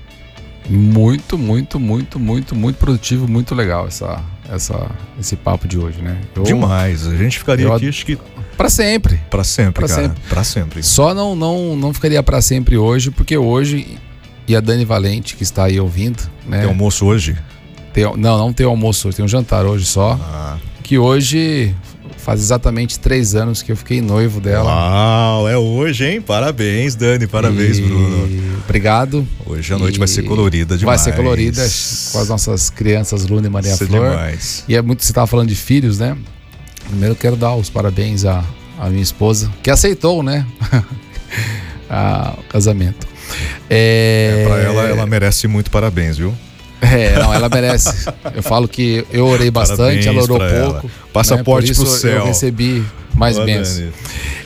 Muito, 0.69 1.37
muito, 1.37 1.79
muito, 1.79 2.19
muito, 2.19 2.55
muito 2.55 2.77
produtivo, 2.77 3.27
muito 3.27 3.53
legal 3.55 3.87
essa, 3.87 4.23
essa, 4.49 4.89
esse 5.19 5.35
papo 5.35 5.67
de 5.67 5.77
hoje, 5.77 6.01
né? 6.01 6.19
Eu, 6.35 6.43
Demais. 6.43 7.07
A 7.07 7.15
gente 7.15 7.39
ficaria 7.39 7.65
eu, 7.65 7.73
aqui, 7.73 7.89
acho 7.89 8.05
que. 8.05 8.17
Para 8.55 8.69
sempre. 8.69 9.19
Para 9.29 9.43
sempre, 9.43 9.73
pra 9.73 9.87
cara. 9.87 10.01
Sempre. 10.03 10.21
Para 10.29 10.43
sempre. 10.43 10.83
Só 10.83 11.13
não, 11.13 11.35
não, 11.35 11.75
não 11.75 11.93
ficaria 11.93 12.21
para 12.21 12.41
sempre 12.41 12.77
hoje, 12.77 13.09
porque 13.11 13.35
hoje, 13.35 13.97
e 14.47 14.55
a 14.55 14.59
Dani 14.59 14.85
Valente, 14.85 15.35
que 15.35 15.43
está 15.43 15.65
aí 15.65 15.79
ouvindo, 15.79 16.21
né? 16.47 16.59
Tem 16.59 16.67
almoço 16.67 17.05
hoje? 17.05 17.35
Tem, 17.91 18.03
não, 18.17 18.37
não 18.37 18.53
tem 18.53 18.65
almoço 18.65 19.07
hoje, 19.07 19.17
tem 19.17 19.25
um 19.25 19.29
jantar 19.29 19.65
hoje 19.65 19.85
só. 19.85 20.19
Ah. 20.21 20.57
Que 20.83 20.97
hoje 20.97 21.75
faz 22.17 22.39
exatamente 22.41 22.99
três 22.99 23.33
anos 23.35 23.61
que 23.61 23.71
eu 23.71 23.75
fiquei 23.77 24.01
noivo 24.01 24.39
dela. 24.39 24.65
Uau, 24.65 25.49
é 25.49 25.57
hoje, 25.57 26.05
hein? 26.05 26.21
Parabéns, 26.21 26.95
Dani, 26.95 27.27
parabéns, 27.27 27.77
E 27.77 27.81
Bruno. 27.81 28.29
Obrigado. 28.63 29.27
Hoje 29.45 29.73
a 29.73 29.77
noite 29.77 29.97
vai 29.99 30.07
ser 30.07 30.21
E 30.21 30.27
colorida 30.27 30.77
demais. 30.77 31.01
Vai 31.01 31.11
ser 31.11 31.17
colorida 31.17 31.61
com 32.11 32.19
as 32.19 32.29
nossas 32.29 32.69
crianças 32.69 33.25
Luna 33.27 33.47
e 33.47 33.49
Maria 33.49 33.73
Isso 33.73 33.83
é 33.83 33.87
Flor. 33.87 34.09
demais. 34.11 34.63
E 34.67 34.75
é 34.75 34.81
muito, 34.81 35.03
você 35.03 35.11
estava 35.11 35.27
falando 35.27 35.49
de 35.49 35.55
filhos, 35.55 35.97
né? 35.99 36.15
Primeiro 36.87 37.13
eu 37.13 37.17
quero 37.17 37.35
dar 37.35 37.55
os 37.55 37.69
parabéns 37.69 38.25
à, 38.25 38.43
à 38.79 38.89
minha 38.89 39.01
esposa, 39.03 39.51
que 39.63 39.69
aceitou, 39.71 40.21
né? 40.23 40.45
a- 41.89 42.33
o 42.39 42.43
casamento. 42.43 43.07
É, 43.69 44.41
É, 44.43 44.47
pra 44.47 44.57
ela, 44.59 44.81
ela 44.89 45.05
merece 45.05 45.47
muito 45.47 45.71
parabéns, 45.71 46.17
viu? 46.17 46.33
É, 46.81 47.19
não, 47.19 47.31
ela 47.33 47.47
merece. 47.47 48.09
Eu 48.33 48.41
falo 48.41 48.67
que 48.67 49.05
eu 49.11 49.27
orei 49.27 49.51
bastante, 49.51 49.77
Parabéns 49.77 50.05
ela 50.07 50.23
orou 50.23 50.37
pra 50.37 50.49
ela. 50.49 50.73
pouco. 50.73 50.91
Passaporte 51.13 51.69
né? 51.69 51.75
Por 51.75 51.83
pro 51.83 51.91
isso 51.91 52.01
céu. 52.01 52.11
Eu 52.19 52.25
recebi 52.25 52.83
mais 53.13 53.37
Ó, 53.37 53.45
bênçãos. 53.45 53.93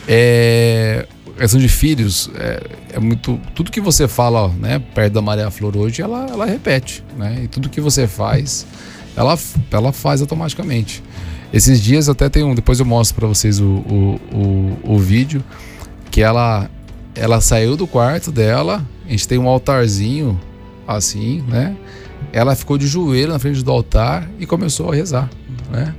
É, 0.06 1.06
questão 1.38 1.60
de 1.60 1.68
filhos, 1.68 2.30
é, 2.34 2.62
é 2.94 3.00
muito. 3.00 3.40
Tudo 3.54 3.70
que 3.70 3.80
você 3.80 4.06
fala, 4.06 4.42
ó, 4.44 4.48
né, 4.48 4.80
perto 4.94 5.14
da 5.14 5.22
Maria 5.22 5.50
Flor 5.50 5.76
hoje, 5.76 6.02
ela, 6.02 6.26
ela 6.30 6.46
repete, 6.46 7.02
né? 7.16 7.40
E 7.44 7.48
tudo 7.48 7.68
que 7.68 7.80
você 7.80 8.06
faz, 8.06 8.66
ela, 9.16 9.38
ela 9.70 9.92
faz 9.92 10.20
automaticamente. 10.20 11.02
Esses 11.52 11.80
dias 11.80 12.08
até 12.08 12.28
tem 12.28 12.42
um, 12.42 12.54
depois 12.54 12.80
eu 12.80 12.86
mostro 12.86 13.16
pra 13.16 13.28
vocês 13.28 13.60
o, 13.60 13.64
o, 13.64 14.20
o, 14.32 14.78
o 14.94 14.98
vídeo, 14.98 15.42
que 16.10 16.20
ela, 16.20 16.68
ela 17.14 17.40
saiu 17.40 17.76
do 17.76 17.86
quarto 17.86 18.30
dela, 18.32 18.84
a 19.06 19.10
gente 19.10 19.26
tem 19.26 19.38
um 19.38 19.48
altarzinho 19.48 20.38
assim, 20.86 21.42
né? 21.48 21.76
Ela 22.36 22.54
ficou 22.54 22.76
de 22.76 22.86
joelho 22.86 23.32
na 23.32 23.38
frente 23.38 23.62
do 23.64 23.72
altar 23.72 24.28
e 24.38 24.44
começou 24.44 24.92
a 24.92 24.94
rezar, 24.94 25.30
né? 25.70 25.94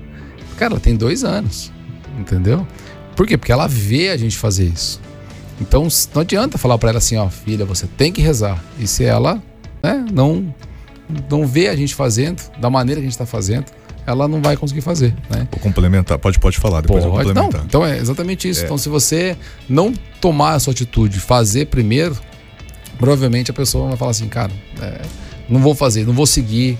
Cara, 0.55 0.73
ela 0.73 0.79
tem 0.79 0.95
dois 0.95 1.23
anos, 1.23 1.71
entendeu? 2.15 2.65
Por 3.15 3.25
quê? 3.25 3.35
Porque 3.35 3.51
ela 3.51 3.67
vê 3.67 4.09
a 4.09 4.17
gente 4.17 4.37
fazer 4.37 4.65
isso. 4.65 5.01
Então 5.59 5.87
não 6.13 6.21
adianta 6.21 6.55
falar 6.59 6.77
pra 6.77 6.89
ela 6.89 6.99
assim, 6.99 7.17
ó, 7.17 7.27
filha, 7.27 7.65
você 7.65 7.87
tem 7.87 8.11
que 8.11 8.21
rezar. 8.21 8.63
E 8.77 8.85
se 8.85 9.03
ela, 9.03 9.41
né, 9.81 10.05
não 10.13 10.53
não 11.27 11.47
vê 11.47 11.69
a 11.69 11.75
gente 11.75 11.95
fazendo 11.95 12.39
da 12.59 12.69
maneira 12.69 13.01
que 13.01 13.07
a 13.07 13.09
gente 13.09 13.17
tá 13.17 13.25
fazendo, 13.25 13.65
ela 14.05 14.27
não 14.27 14.39
vai 14.39 14.55
conseguir 14.55 14.81
fazer, 14.81 15.15
né? 15.31 15.47
Vou 15.51 15.59
complementar, 15.59 16.19
pode, 16.19 16.37
pode 16.37 16.59
falar, 16.59 16.81
depois 16.81 17.03
eu 17.03 17.09
Pode, 17.09 17.33
não. 17.33 17.45
complementar. 17.45 17.65
Então 17.65 17.83
é 17.83 17.97
exatamente 17.97 18.47
isso. 18.47 18.61
É. 18.61 18.65
Então 18.65 18.77
se 18.77 18.89
você 18.89 19.35
não 19.67 19.91
tomar 20.21 20.53
a 20.53 20.59
sua 20.59 20.71
atitude, 20.71 21.19
fazer 21.19 21.65
primeiro, 21.65 22.15
provavelmente 22.99 23.49
a 23.49 23.55
pessoa 23.55 23.87
vai 23.87 23.97
falar 23.97 24.11
assim, 24.11 24.27
cara, 24.27 24.51
é, 24.79 25.01
não 25.49 25.61
vou 25.61 25.73
fazer, 25.75 26.05
não 26.05 26.13
vou 26.13 26.25
seguir 26.25 26.77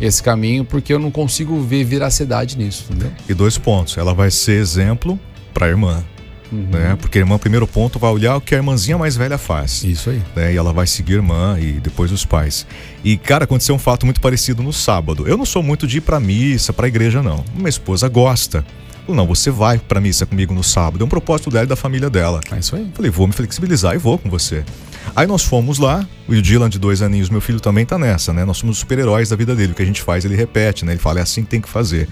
esse 0.00 0.22
caminho 0.22 0.64
porque 0.64 0.92
eu 0.92 0.98
não 0.98 1.10
consigo 1.10 1.60
ver 1.60 1.84
veracidade 1.84 2.56
nisso, 2.56 2.84
entendeu? 2.88 3.10
E 3.28 3.34
dois 3.34 3.58
pontos. 3.58 3.96
Ela 3.96 4.14
vai 4.14 4.30
ser 4.30 4.52
exemplo 4.60 5.18
pra 5.52 5.68
irmã, 5.68 6.04
Uhum. 6.50 6.66
né? 6.70 6.96
Porque 7.00 7.18
a 7.18 7.20
irmã, 7.20 7.36
primeiro 7.36 7.66
ponto, 7.66 7.98
vai 7.98 8.10
olhar 8.10 8.36
o 8.36 8.40
que 8.40 8.54
a 8.54 8.58
irmãzinha 8.58 8.96
mais 8.96 9.16
velha 9.16 9.36
faz. 9.36 9.82
Isso 9.84 10.08
aí. 10.10 10.22
né? 10.36 10.52
E 10.54 10.56
ela 10.56 10.72
vai 10.72 10.86
seguir 10.86 11.14
a 11.14 11.16
irmã 11.16 11.58
e 11.60 11.72
depois 11.72 12.10
os 12.12 12.24
pais. 12.24 12.66
E, 13.04 13.16
cara, 13.18 13.44
aconteceu 13.44 13.74
um 13.74 13.78
fato 13.78 14.06
muito 14.06 14.20
parecido 14.20 14.62
no 14.62 14.72
sábado. 14.72 15.26
Eu 15.28 15.36
não 15.36 15.44
sou 15.44 15.62
muito 15.62 15.86
de 15.86 15.98
ir 15.98 16.00
pra 16.00 16.18
missa, 16.18 16.72
pra 16.72 16.88
igreja, 16.88 17.22
não. 17.22 17.44
Minha 17.54 17.68
esposa 17.68 18.08
gosta. 18.08 18.64
Falou, 19.04 19.16
não, 19.16 19.26
você 19.26 19.50
vai 19.50 19.78
pra 19.78 20.00
missa 20.00 20.24
comigo 20.26 20.54
no 20.54 20.62
sábado. 20.62 21.02
É 21.02 21.04
um 21.04 21.08
propósito 21.08 21.50
dela 21.50 21.64
e 21.64 21.68
da 21.68 21.76
família 21.76 22.08
dela. 22.08 22.40
É 22.52 22.58
isso 22.58 22.76
aí. 22.76 22.88
Falei, 22.94 23.10
vou 23.10 23.26
me 23.26 23.32
flexibilizar 23.32 23.94
e 23.94 23.98
vou 23.98 24.16
com 24.18 24.30
você. 24.30 24.64
Aí 25.14 25.26
nós 25.26 25.44
fomos 25.44 25.78
lá, 25.78 26.06
o 26.28 26.34
Dylan 26.34 26.68
de 26.68 26.78
dois 26.78 27.02
aninhos, 27.02 27.30
meu 27.30 27.40
filho 27.40 27.60
também 27.60 27.84
tá 27.84 27.98
nessa, 27.98 28.32
né? 28.32 28.44
Nós 28.44 28.58
somos 28.58 28.76
os 28.76 28.80
super-heróis 28.80 29.28
da 29.28 29.36
vida 29.36 29.54
dele. 29.54 29.72
O 29.72 29.74
que 29.74 29.82
a 29.82 29.86
gente 29.86 30.02
faz, 30.02 30.24
ele 30.24 30.36
repete, 30.36 30.84
né? 30.84 30.92
Ele 30.92 31.00
fala, 31.00 31.18
é 31.18 31.22
assim 31.22 31.42
que 31.42 31.50
tem 31.50 31.60
que 31.60 31.68
fazer. 31.68 32.08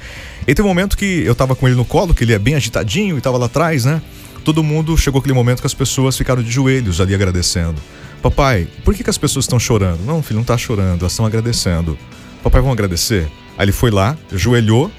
E 0.47 0.55
teve 0.55 0.63
um 0.63 0.69
momento 0.69 0.97
que 0.97 1.23
eu 1.25 1.35
tava 1.35 1.55
com 1.55 1.67
ele 1.67 1.77
no 1.77 1.85
colo, 1.85 2.15
que 2.15 2.25
ele 2.25 2.33
é 2.33 2.39
bem 2.39 2.55
agitadinho 2.55 3.17
e 3.17 3.21
tava 3.21 3.39
lá 3.39 3.47
atrás, 3.47 3.85
né? 3.85 4.03
Todo 4.45 4.63
mundo 4.63 4.97
chegou 4.97 5.19
aquele 5.19 5.35
momento 5.35 5.61
que 5.61 5.67
as 5.67 5.75
pessoas 5.75 6.17
ficaram 6.17 6.43
de 6.43 6.51
joelhos 6.51 7.01
ali 7.01 7.15
agradecendo. 7.15 7.81
Papai, 8.23 8.69
por 8.85 8.95
que, 8.95 9.05
que 9.05 9.11
as 9.11 9.19
pessoas 9.19 9.45
estão 9.45 9.59
chorando? 9.59 10.05
Não, 10.05 10.23
filho, 10.23 10.39
não 10.39 10.45
tá 10.45 10.57
chorando, 10.57 11.01
elas 11.01 11.13
estão 11.13 11.27
agradecendo. 11.27 11.99
Papai, 12.43 12.61
vamos 12.61 12.75
agradecer? 12.75 13.29
Aí 13.59 13.65
ele 13.65 13.73
foi 13.73 13.91
lá, 13.91 14.17
ajoelhou. 14.33 14.91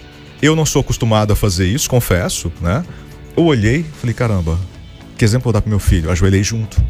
Eu 0.42 0.56
não 0.56 0.66
sou 0.66 0.82
acostumado 0.82 1.32
a 1.34 1.36
fazer 1.36 1.66
isso, 1.68 1.90
confesso, 1.90 2.52
né? 2.62 2.86
Eu 3.36 3.46
olhei, 3.46 3.86
falei, 4.00 4.14
caramba, 4.14 4.60
que 5.18 5.26
exemplo 5.26 5.44
eu 5.44 5.46
vou 5.46 5.54
dar 5.54 5.62
pro 5.62 5.70
meu 5.70 5.80
filho? 5.80 6.12
Ajoelhei 6.12 6.44
junto. 6.44 6.82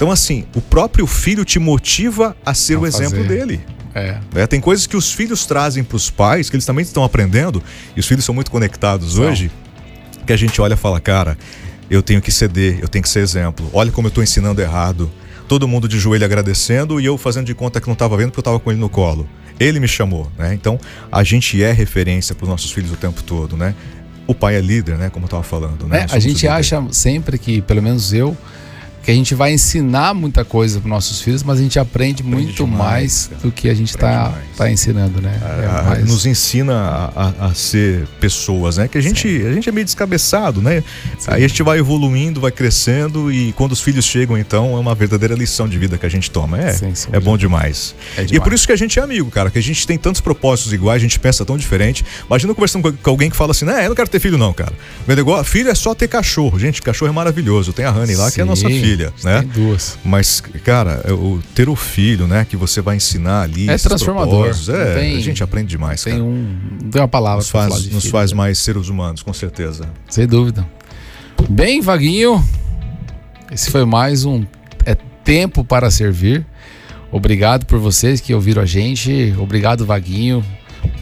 Então, 0.00 0.10
assim, 0.10 0.46
o 0.54 0.62
próprio 0.62 1.06
filho 1.06 1.44
te 1.44 1.58
motiva 1.58 2.34
a 2.42 2.54
ser 2.54 2.76
A 2.76 2.80
o 2.80 2.86
exemplo 2.86 3.22
fazer. 3.22 3.28
dele. 3.28 3.60
É. 3.94 4.18
né? 4.32 4.46
Tem 4.46 4.58
coisas 4.58 4.86
que 4.86 4.96
os 4.96 5.12
filhos 5.12 5.44
trazem 5.44 5.84
para 5.84 5.94
os 5.94 6.08
pais, 6.08 6.48
que 6.48 6.56
eles 6.56 6.64
também 6.64 6.82
estão 6.82 7.04
aprendendo, 7.04 7.62
e 7.94 8.00
os 8.00 8.06
filhos 8.06 8.24
são 8.24 8.34
muito 8.34 8.50
conectados 8.50 9.16
São. 9.16 9.26
hoje, 9.26 9.50
que 10.26 10.32
a 10.32 10.38
gente 10.38 10.58
olha 10.58 10.72
e 10.72 10.76
fala, 10.78 10.98
cara, 11.00 11.36
eu 11.90 12.02
tenho 12.02 12.22
que 12.22 12.32
ceder, 12.32 12.78
eu 12.80 12.88
tenho 12.88 13.02
que 13.02 13.10
ser 13.10 13.20
exemplo. 13.20 13.68
Olha 13.74 13.92
como 13.92 14.06
eu 14.06 14.08
estou 14.08 14.24
ensinando 14.24 14.62
errado. 14.62 15.10
Todo 15.46 15.68
mundo 15.68 15.86
de 15.86 15.98
joelho 15.98 16.24
agradecendo 16.24 16.98
e 16.98 17.04
eu 17.04 17.18
fazendo 17.18 17.44
de 17.44 17.54
conta 17.54 17.78
que 17.78 17.86
não 17.86 17.92
estava 17.92 18.16
vendo 18.16 18.28
porque 18.28 18.38
eu 18.38 18.42
estava 18.42 18.58
com 18.58 18.70
ele 18.70 18.80
no 18.80 18.88
colo. 18.88 19.28
Ele 19.58 19.80
me 19.80 19.88
chamou, 19.88 20.32
né? 20.38 20.54
Então, 20.54 20.80
a 21.12 21.22
gente 21.22 21.62
é 21.62 21.72
referência 21.72 22.34
para 22.34 22.44
os 22.44 22.48
nossos 22.48 22.70
filhos 22.72 22.90
o 22.90 22.96
tempo 22.96 23.22
todo, 23.22 23.54
né? 23.54 23.74
O 24.26 24.34
pai 24.34 24.56
é 24.56 24.62
líder, 24.62 24.96
né? 24.96 25.10
Como 25.10 25.24
eu 25.24 25.26
estava 25.26 25.42
falando, 25.42 25.86
né? 25.86 26.06
É, 26.10 26.16
a 26.16 26.18
gente 26.18 26.48
acha 26.48 26.82
sempre 26.90 27.36
que, 27.36 27.60
pelo 27.60 27.82
menos 27.82 28.14
eu, 28.14 28.34
que 29.10 29.12
a 29.12 29.16
gente 29.16 29.34
vai 29.34 29.52
ensinar 29.52 30.14
muita 30.14 30.44
coisa 30.44 30.78
para 30.80 30.88
nossos 30.88 31.20
filhos, 31.20 31.42
mas 31.42 31.58
a 31.58 31.62
gente 31.62 31.78
aprende, 31.78 32.22
muito 32.22 32.52
demais, 32.64 32.78
mais 32.78 33.26
cara. 33.26 33.40
do 33.42 33.50
que 33.52 33.68
a 33.68 33.74
gente 33.74 33.94
Aprende 33.96 34.14
está 34.14 34.28
demais. 34.28 34.56
tá 34.56 34.70
ensinando, 34.70 35.20
né? 35.20 35.36
É 35.42 35.66
a- 35.66 35.82
mais- 35.82 36.04
nos 36.08 36.26
ensina 36.26 36.72
a, 36.74 37.24
a- 37.26 37.46
a 37.46 37.54
ser 37.54 38.06
pessoas, 38.20 38.76
né? 38.76 38.86
Que 38.86 38.96
a 38.98 39.00
gente, 39.00 39.26
a 39.46 39.52
gente 39.52 39.68
é 39.68 39.72
meio 39.72 39.84
descabeçado, 39.84 40.62
né? 40.62 40.84
Aí 41.26 41.44
a 41.44 41.48
gente 41.48 41.62
vai 41.62 41.78
evoluindo, 41.78 42.40
vai 42.40 42.52
crescendo 42.52 43.32
e 43.32 43.52
quando 43.52 43.72
os 43.72 43.80
filhos 43.80 44.04
chegam, 44.04 44.38
então, 44.38 44.76
é 44.76 44.78
uma 44.80 44.94
verdadeira 44.94 45.34
lição 45.34 45.68
de 45.68 45.76
vida 45.76 45.98
que 45.98 46.06
a 46.06 46.08
gente 46.08 46.30
toma. 46.30 46.58
É, 46.60 46.72
sombra 46.72 47.18
é 47.18 47.20
bom 47.20 47.36
demais. 47.36 47.94
É 48.16 48.20
E 48.20 48.22
é 48.22 48.26
demais. 48.26 48.44
por 48.44 48.52
isso 48.52 48.66
que 48.66 48.72
a 48.72 48.76
gente 48.76 48.98
é 48.98 49.02
amigo, 49.02 49.28
cara, 49.30 49.50
que 49.50 49.58
a 49.58 49.62
gente 49.62 49.84
tem 49.86 49.98
tantos 49.98 50.20
propósitos 50.20 50.72
iguais, 50.72 51.00
a 51.00 51.02
gente 51.02 51.18
pensa 51.18 51.44
tão 51.44 51.56
diferente. 51.56 52.04
Imagina 52.26 52.54
conversando 52.54 52.92
com, 52.92 53.10
alguém 53.10 53.28
que 53.28 53.36
fala 53.36 53.50
assim, 53.50 53.64
né, 53.64 53.84
eu 53.84 53.88
não 53.88 53.96
quero 53.96 54.08
ter 54.08 54.20
filho 54.20 54.38
não, 54.38 54.52
cara. 54.52 54.72
Meu 55.06 55.16
negócio, 55.16 55.44
filho 55.50 55.68
é 55.68 55.74
só 55.74 55.94
ter 55.96 56.06
cachorro. 56.06 56.58
Gente, 56.60 56.80
cachorro 56.80 57.08
é 57.10 57.12
maravilhoso. 57.12 57.72
Tem 57.72 57.84
a 57.84 57.90
Honey 57.90 58.14
lá, 58.14 58.30
que 58.30 58.40
é 58.40 58.42
a 58.42 58.46
nossa 58.46 58.68
Sim, 58.68 58.80
filha, 59.08 59.12
né? 59.24 59.40
Tem 59.40 59.48
duas. 59.48 59.98
Mas, 60.04 60.40
cara, 60.64 61.00
é 61.04 61.12
o 61.12 61.40
ter 61.54 61.68
o 61.68 61.76
filho, 61.76 62.26
né, 62.26 62.44
que 62.48 62.56
você 62.56 62.80
vai 62.80 62.96
ensinar 62.96 63.42
ali. 63.42 63.68
É 63.70 63.76
transformador. 63.78 64.48
É, 64.68 64.94
tem- 64.94 65.16
a 65.16 65.20
gente 65.20 65.42
aprende 65.42 65.68
demais, 65.68 66.02
Tem 66.02 66.14
cara. 66.14 66.24
um. 66.24 66.78
Tem 66.90 67.00
uma 67.00 67.08
palavra 67.08 67.38
Nos 67.38 67.50
faz, 67.50 67.86
nos 67.88 68.02
filho, 68.02 68.12
faz 68.12 68.30
né? 68.32 68.36
mais 68.36 68.58
seres 68.58 68.88
humanos, 68.88 69.22
com 69.22 69.32
certeza. 69.32 69.84
Sem 70.08 70.26
dúvida. 70.26 70.66
Bem, 71.48 71.80
Vaguinho, 71.80 72.44
esse 73.50 73.70
foi 73.70 73.84
mais 73.84 74.24
um 74.24 74.44
É 74.84 74.94
Tempo 75.24 75.64
para 75.64 75.90
Servir. 75.90 76.44
Obrigado 77.12 77.66
por 77.66 77.78
vocês 77.78 78.20
que 78.20 78.32
ouviram 78.34 78.62
a 78.62 78.66
gente. 78.66 79.34
Obrigado, 79.38 79.84
Vaguinho, 79.84 80.44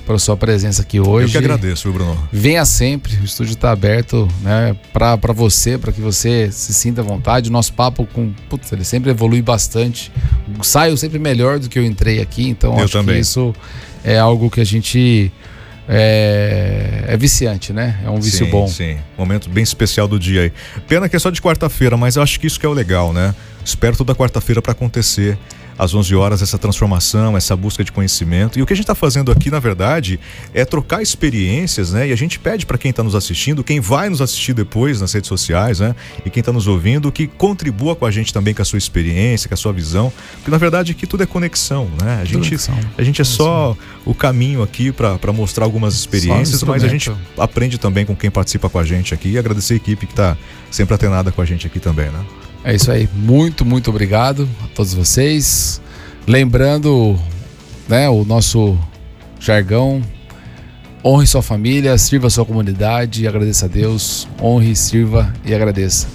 pela 0.09 0.19
sua 0.19 0.39
presença 0.39 0.81
aqui 0.81 0.99
hoje. 0.99 1.27
Eu 1.27 1.31
que 1.33 1.37
agradeço, 1.37 1.83
viu, 1.83 1.93
Bruno? 1.93 2.29
Venha 2.33 2.65
sempre, 2.65 3.15
o 3.17 3.25
estúdio 3.25 3.53
está 3.53 3.71
aberto 3.71 4.27
né, 4.41 4.75
para 4.91 5.35
você, 5.35 5.77
para 5.77 5.93
que 5.93 6.01
você 6.01 6.51
se 6.51 6.73
sinta 6.73 7.03
à 7.03 7.05
vontade. 7.05 7.51
O 7.51 7.53
nosso 7.53 7.75
papo 7.75 8.07
com. 8.07 8.33
Putz, 8.49 8.73
ele 8.73 8.85
sempre 8.85 9.11
evolui 9.11 9.43
bastante. 9.43 10.11
Saio 10.63 10.97
sempre 10.97 11.19
melhor 11.19 11.59
do 11.59 11.69
que 11.69 11.79
eu 11.79 11.85
entrei 11.85 12.23
aqui, 12.23 12.49
então 12.49 12.79
Eu 12.79 12.85
acho 12.85 12.95
também. 12.95 13.17
que 13.17 13.21
isso 13.21 13.55
é 14.03 14.19
algo 14.19 14.49
que 14.49 14.63
a 14.63 14.65
gente. 14.65 15.31
É, 15.87 17.05
é 17.09 17.17
viciante, 17.17 17.73
né? 17.73 18.01
É 18.05 18.09
um 18.09 18.21
vício 18.21 18.47
sim, 18.47 18.51
bom. 18.51 18.67
Sim, 18.67 18.97
momento 19.17 19.51
bem 19.51 19.63
especial 19.63 20.09
do 20.09 20.19
dia 20.19 20.43
aí. 20.43 20.53
Pena 20.87 21.07
que 21.09 21.17
é 21.17 21.19
só 21.19 21.31
de 21.31 21.41
quarta-feira, 21.41 21.99
mas 21.99 22.17
eu 22.17 22.23
acho 22.23 22.41
que 22.41 22.47
isso 22.47 22.59
que 22.59 22.65
é 22.65 22.69
o 22.69 22.73
legal, 22.73 23.13
né? 23.13 23.35
Espero 23.63 23.95
toda 23.97 24.15
quarta-feira 24.15 24.63
para 24.63 24.73
acontecer 24.73 25.39
às 25.79 25.95
11 25.95 26.15
horas 26.15 26.43
essa 26.43 26.59
transformação, 26.59 27.37
essa 27.37 27.55
busca 27.57 27.85
de 27.85 27.93
conhecimento. 27.93 28.59
E 28.59 28.63
o 28.63 28.67
que 28.67 28.73
a 28.73 28.77
gente 28.77 28.85
está 28.85 28.95
fazendo 28.95 29.31
aqui, 29.31 29.51
na 29.51 29.61
verdade, 29.61 30.19
é 30.53 30.65
trocar 30.65 31.01
experiências, 31.01 31.93
né? 31.93 32.09
E 32.09 32.13
a 32.13 32.17
gente 32.17 32.39
pede 32.39 32.67
para 32.67 32.77
quem 32.77 32.91
está 32.91 33.03
nos 33.03 33.15
assistindo, 33.15 33.63
quem 33.63 33.81
vai 33.81 34.09
nos 34.09 34.21
assistir 34.21 34.53
depois 34.53 35.01
nas 35.01 35.13
redes 35.13 35.29
sociais, 35.29 35.81
né? 35.81 35.95
E 36.25 36.31
quem 36.31 36.41
está 36.41 36.53
nos 36.53 36.67
ouvindo, 36.67 37.13
que 37.13 37.27
contribua 37.27 37.95
com 37.95 38.05
a 38.05 38.11
gente 38.11 38.33
também 38.33 38.53
com 38.53 38.63
a 38.63 38.65
sua 38.65 38.79
experiência, 38.79 39.49
com 39.49 39.55
a 39.55 39.57
sua 39.57 39.73
visão, 39.73 40.13
porque 40.37 40.51
na 40.51 40.59
verdade 40.59 40.93
aqui 40.93 41.07
tudo 41.07 41.23
é 41.23 41.27
conexão, 41.27 41.89
né? 42.03 42.19
A 42.21 42.25
gente, 42.25 42.49
Conexão. 42.49 42.79
a 42.97 43.03
gente 43.03 43.21
é 43.21 43.25
só 43.25 43.77
o 44.05 44.15
caminho 44.15 44.63
aqui 44.63 44.91
para 44.91 45.33
mostrar 45.33 45.65
algumas 45.65 45.95
experiências, 45.95 46.63
mas 46.63 46.83
a 46.83 46.89
gente 46.89 47.13
aprende 47.37 47.79
também 47.79 48.05
com 48.05 48.17
quem 48.17 48.31
participa 48.31 48.69
com 48.69 48.79
a 48.79 48.85
gente 48.85 49.15
aqui 49.15 49.31
e 49.31 49.39
agradecer 49.39 49.75
a 49.75 49.77
equipe 49.77 50.07
que 50.07 50.13
está 50.13 50.37
sempre 50.71 50.95
atenada 50.95 51.31
com 51.31 51.41
a 51.41 51.45
gente 51.45 51.67
aqui 51.67 51.79
também, 51.79 52.07
né? 52.11 52.25
É 52.69 52.75
isso 52.75 52.93
aí. 52.93 53.09
Muito, 53.15 53.65
muito 53.65 53.89
obrigado 53.89 54.47
a 54.63 54.67
todos 54.75 54.93
vocês. 54.93 55.81
Lembrando, 56.27 57.19
né, 57.89 58.11
o 58.11 58.27
nosso 58.27 58.79
jargão. 59.41 60.03
Honre 61.03 61.27
sua 61.27 61.41
família, 61.41 61.97
sirva 61.97 62.29
sua 62.29 62.45
comunidade, 62.45 63.27
agradeça 63.27 63.65
a 63.65 63.69
Deus, 63.69 64.29
honre, 64.39 64.77
sirva 64.77 65.33
e 65.47 65.55
agradeça. 65.55 66.09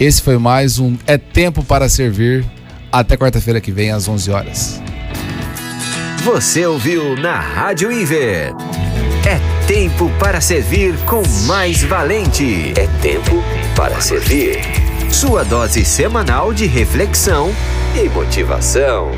Esse 0.00 0.20
foi 0.20 0.36
mais 0.36 0.80
um 0.80 0.96
É 1.06 1.16
Tempo 1.16 1.62
para 1.62 1.88
Servir. 1.88 2.44
Até 2.90 3.16
quarta-feira 3.16 3.60
que 3.60 3.70
vem, 3.70 3.92
às 3.92 4.08
11 4.08 4.30
horas. 4.32 4.82
Você 6.24 6.66
ouviu 6.66 7.14
na 7.16 7.38
Rádio 7.38 7.92
Inver. 7.92 8.52
É 9.24 9.38
tempo 9.68 10.10
para 10.18 10.40
servir 10.40 10.96
com 11.04 11.22
mais 11.46 11.84
valente. 11.84 12.72
É 12.76 12.88
tempo 13.00 13.40
para 13.76 14.00
servir. 14.00 14.89
Sua 15.10 15.44
dose 15.44 15.84
semanal 15.84 16.54
de 16.54 16.66
reflexão 16.66 17.52
e 17.94 18.08
motivação. 18.08 19.10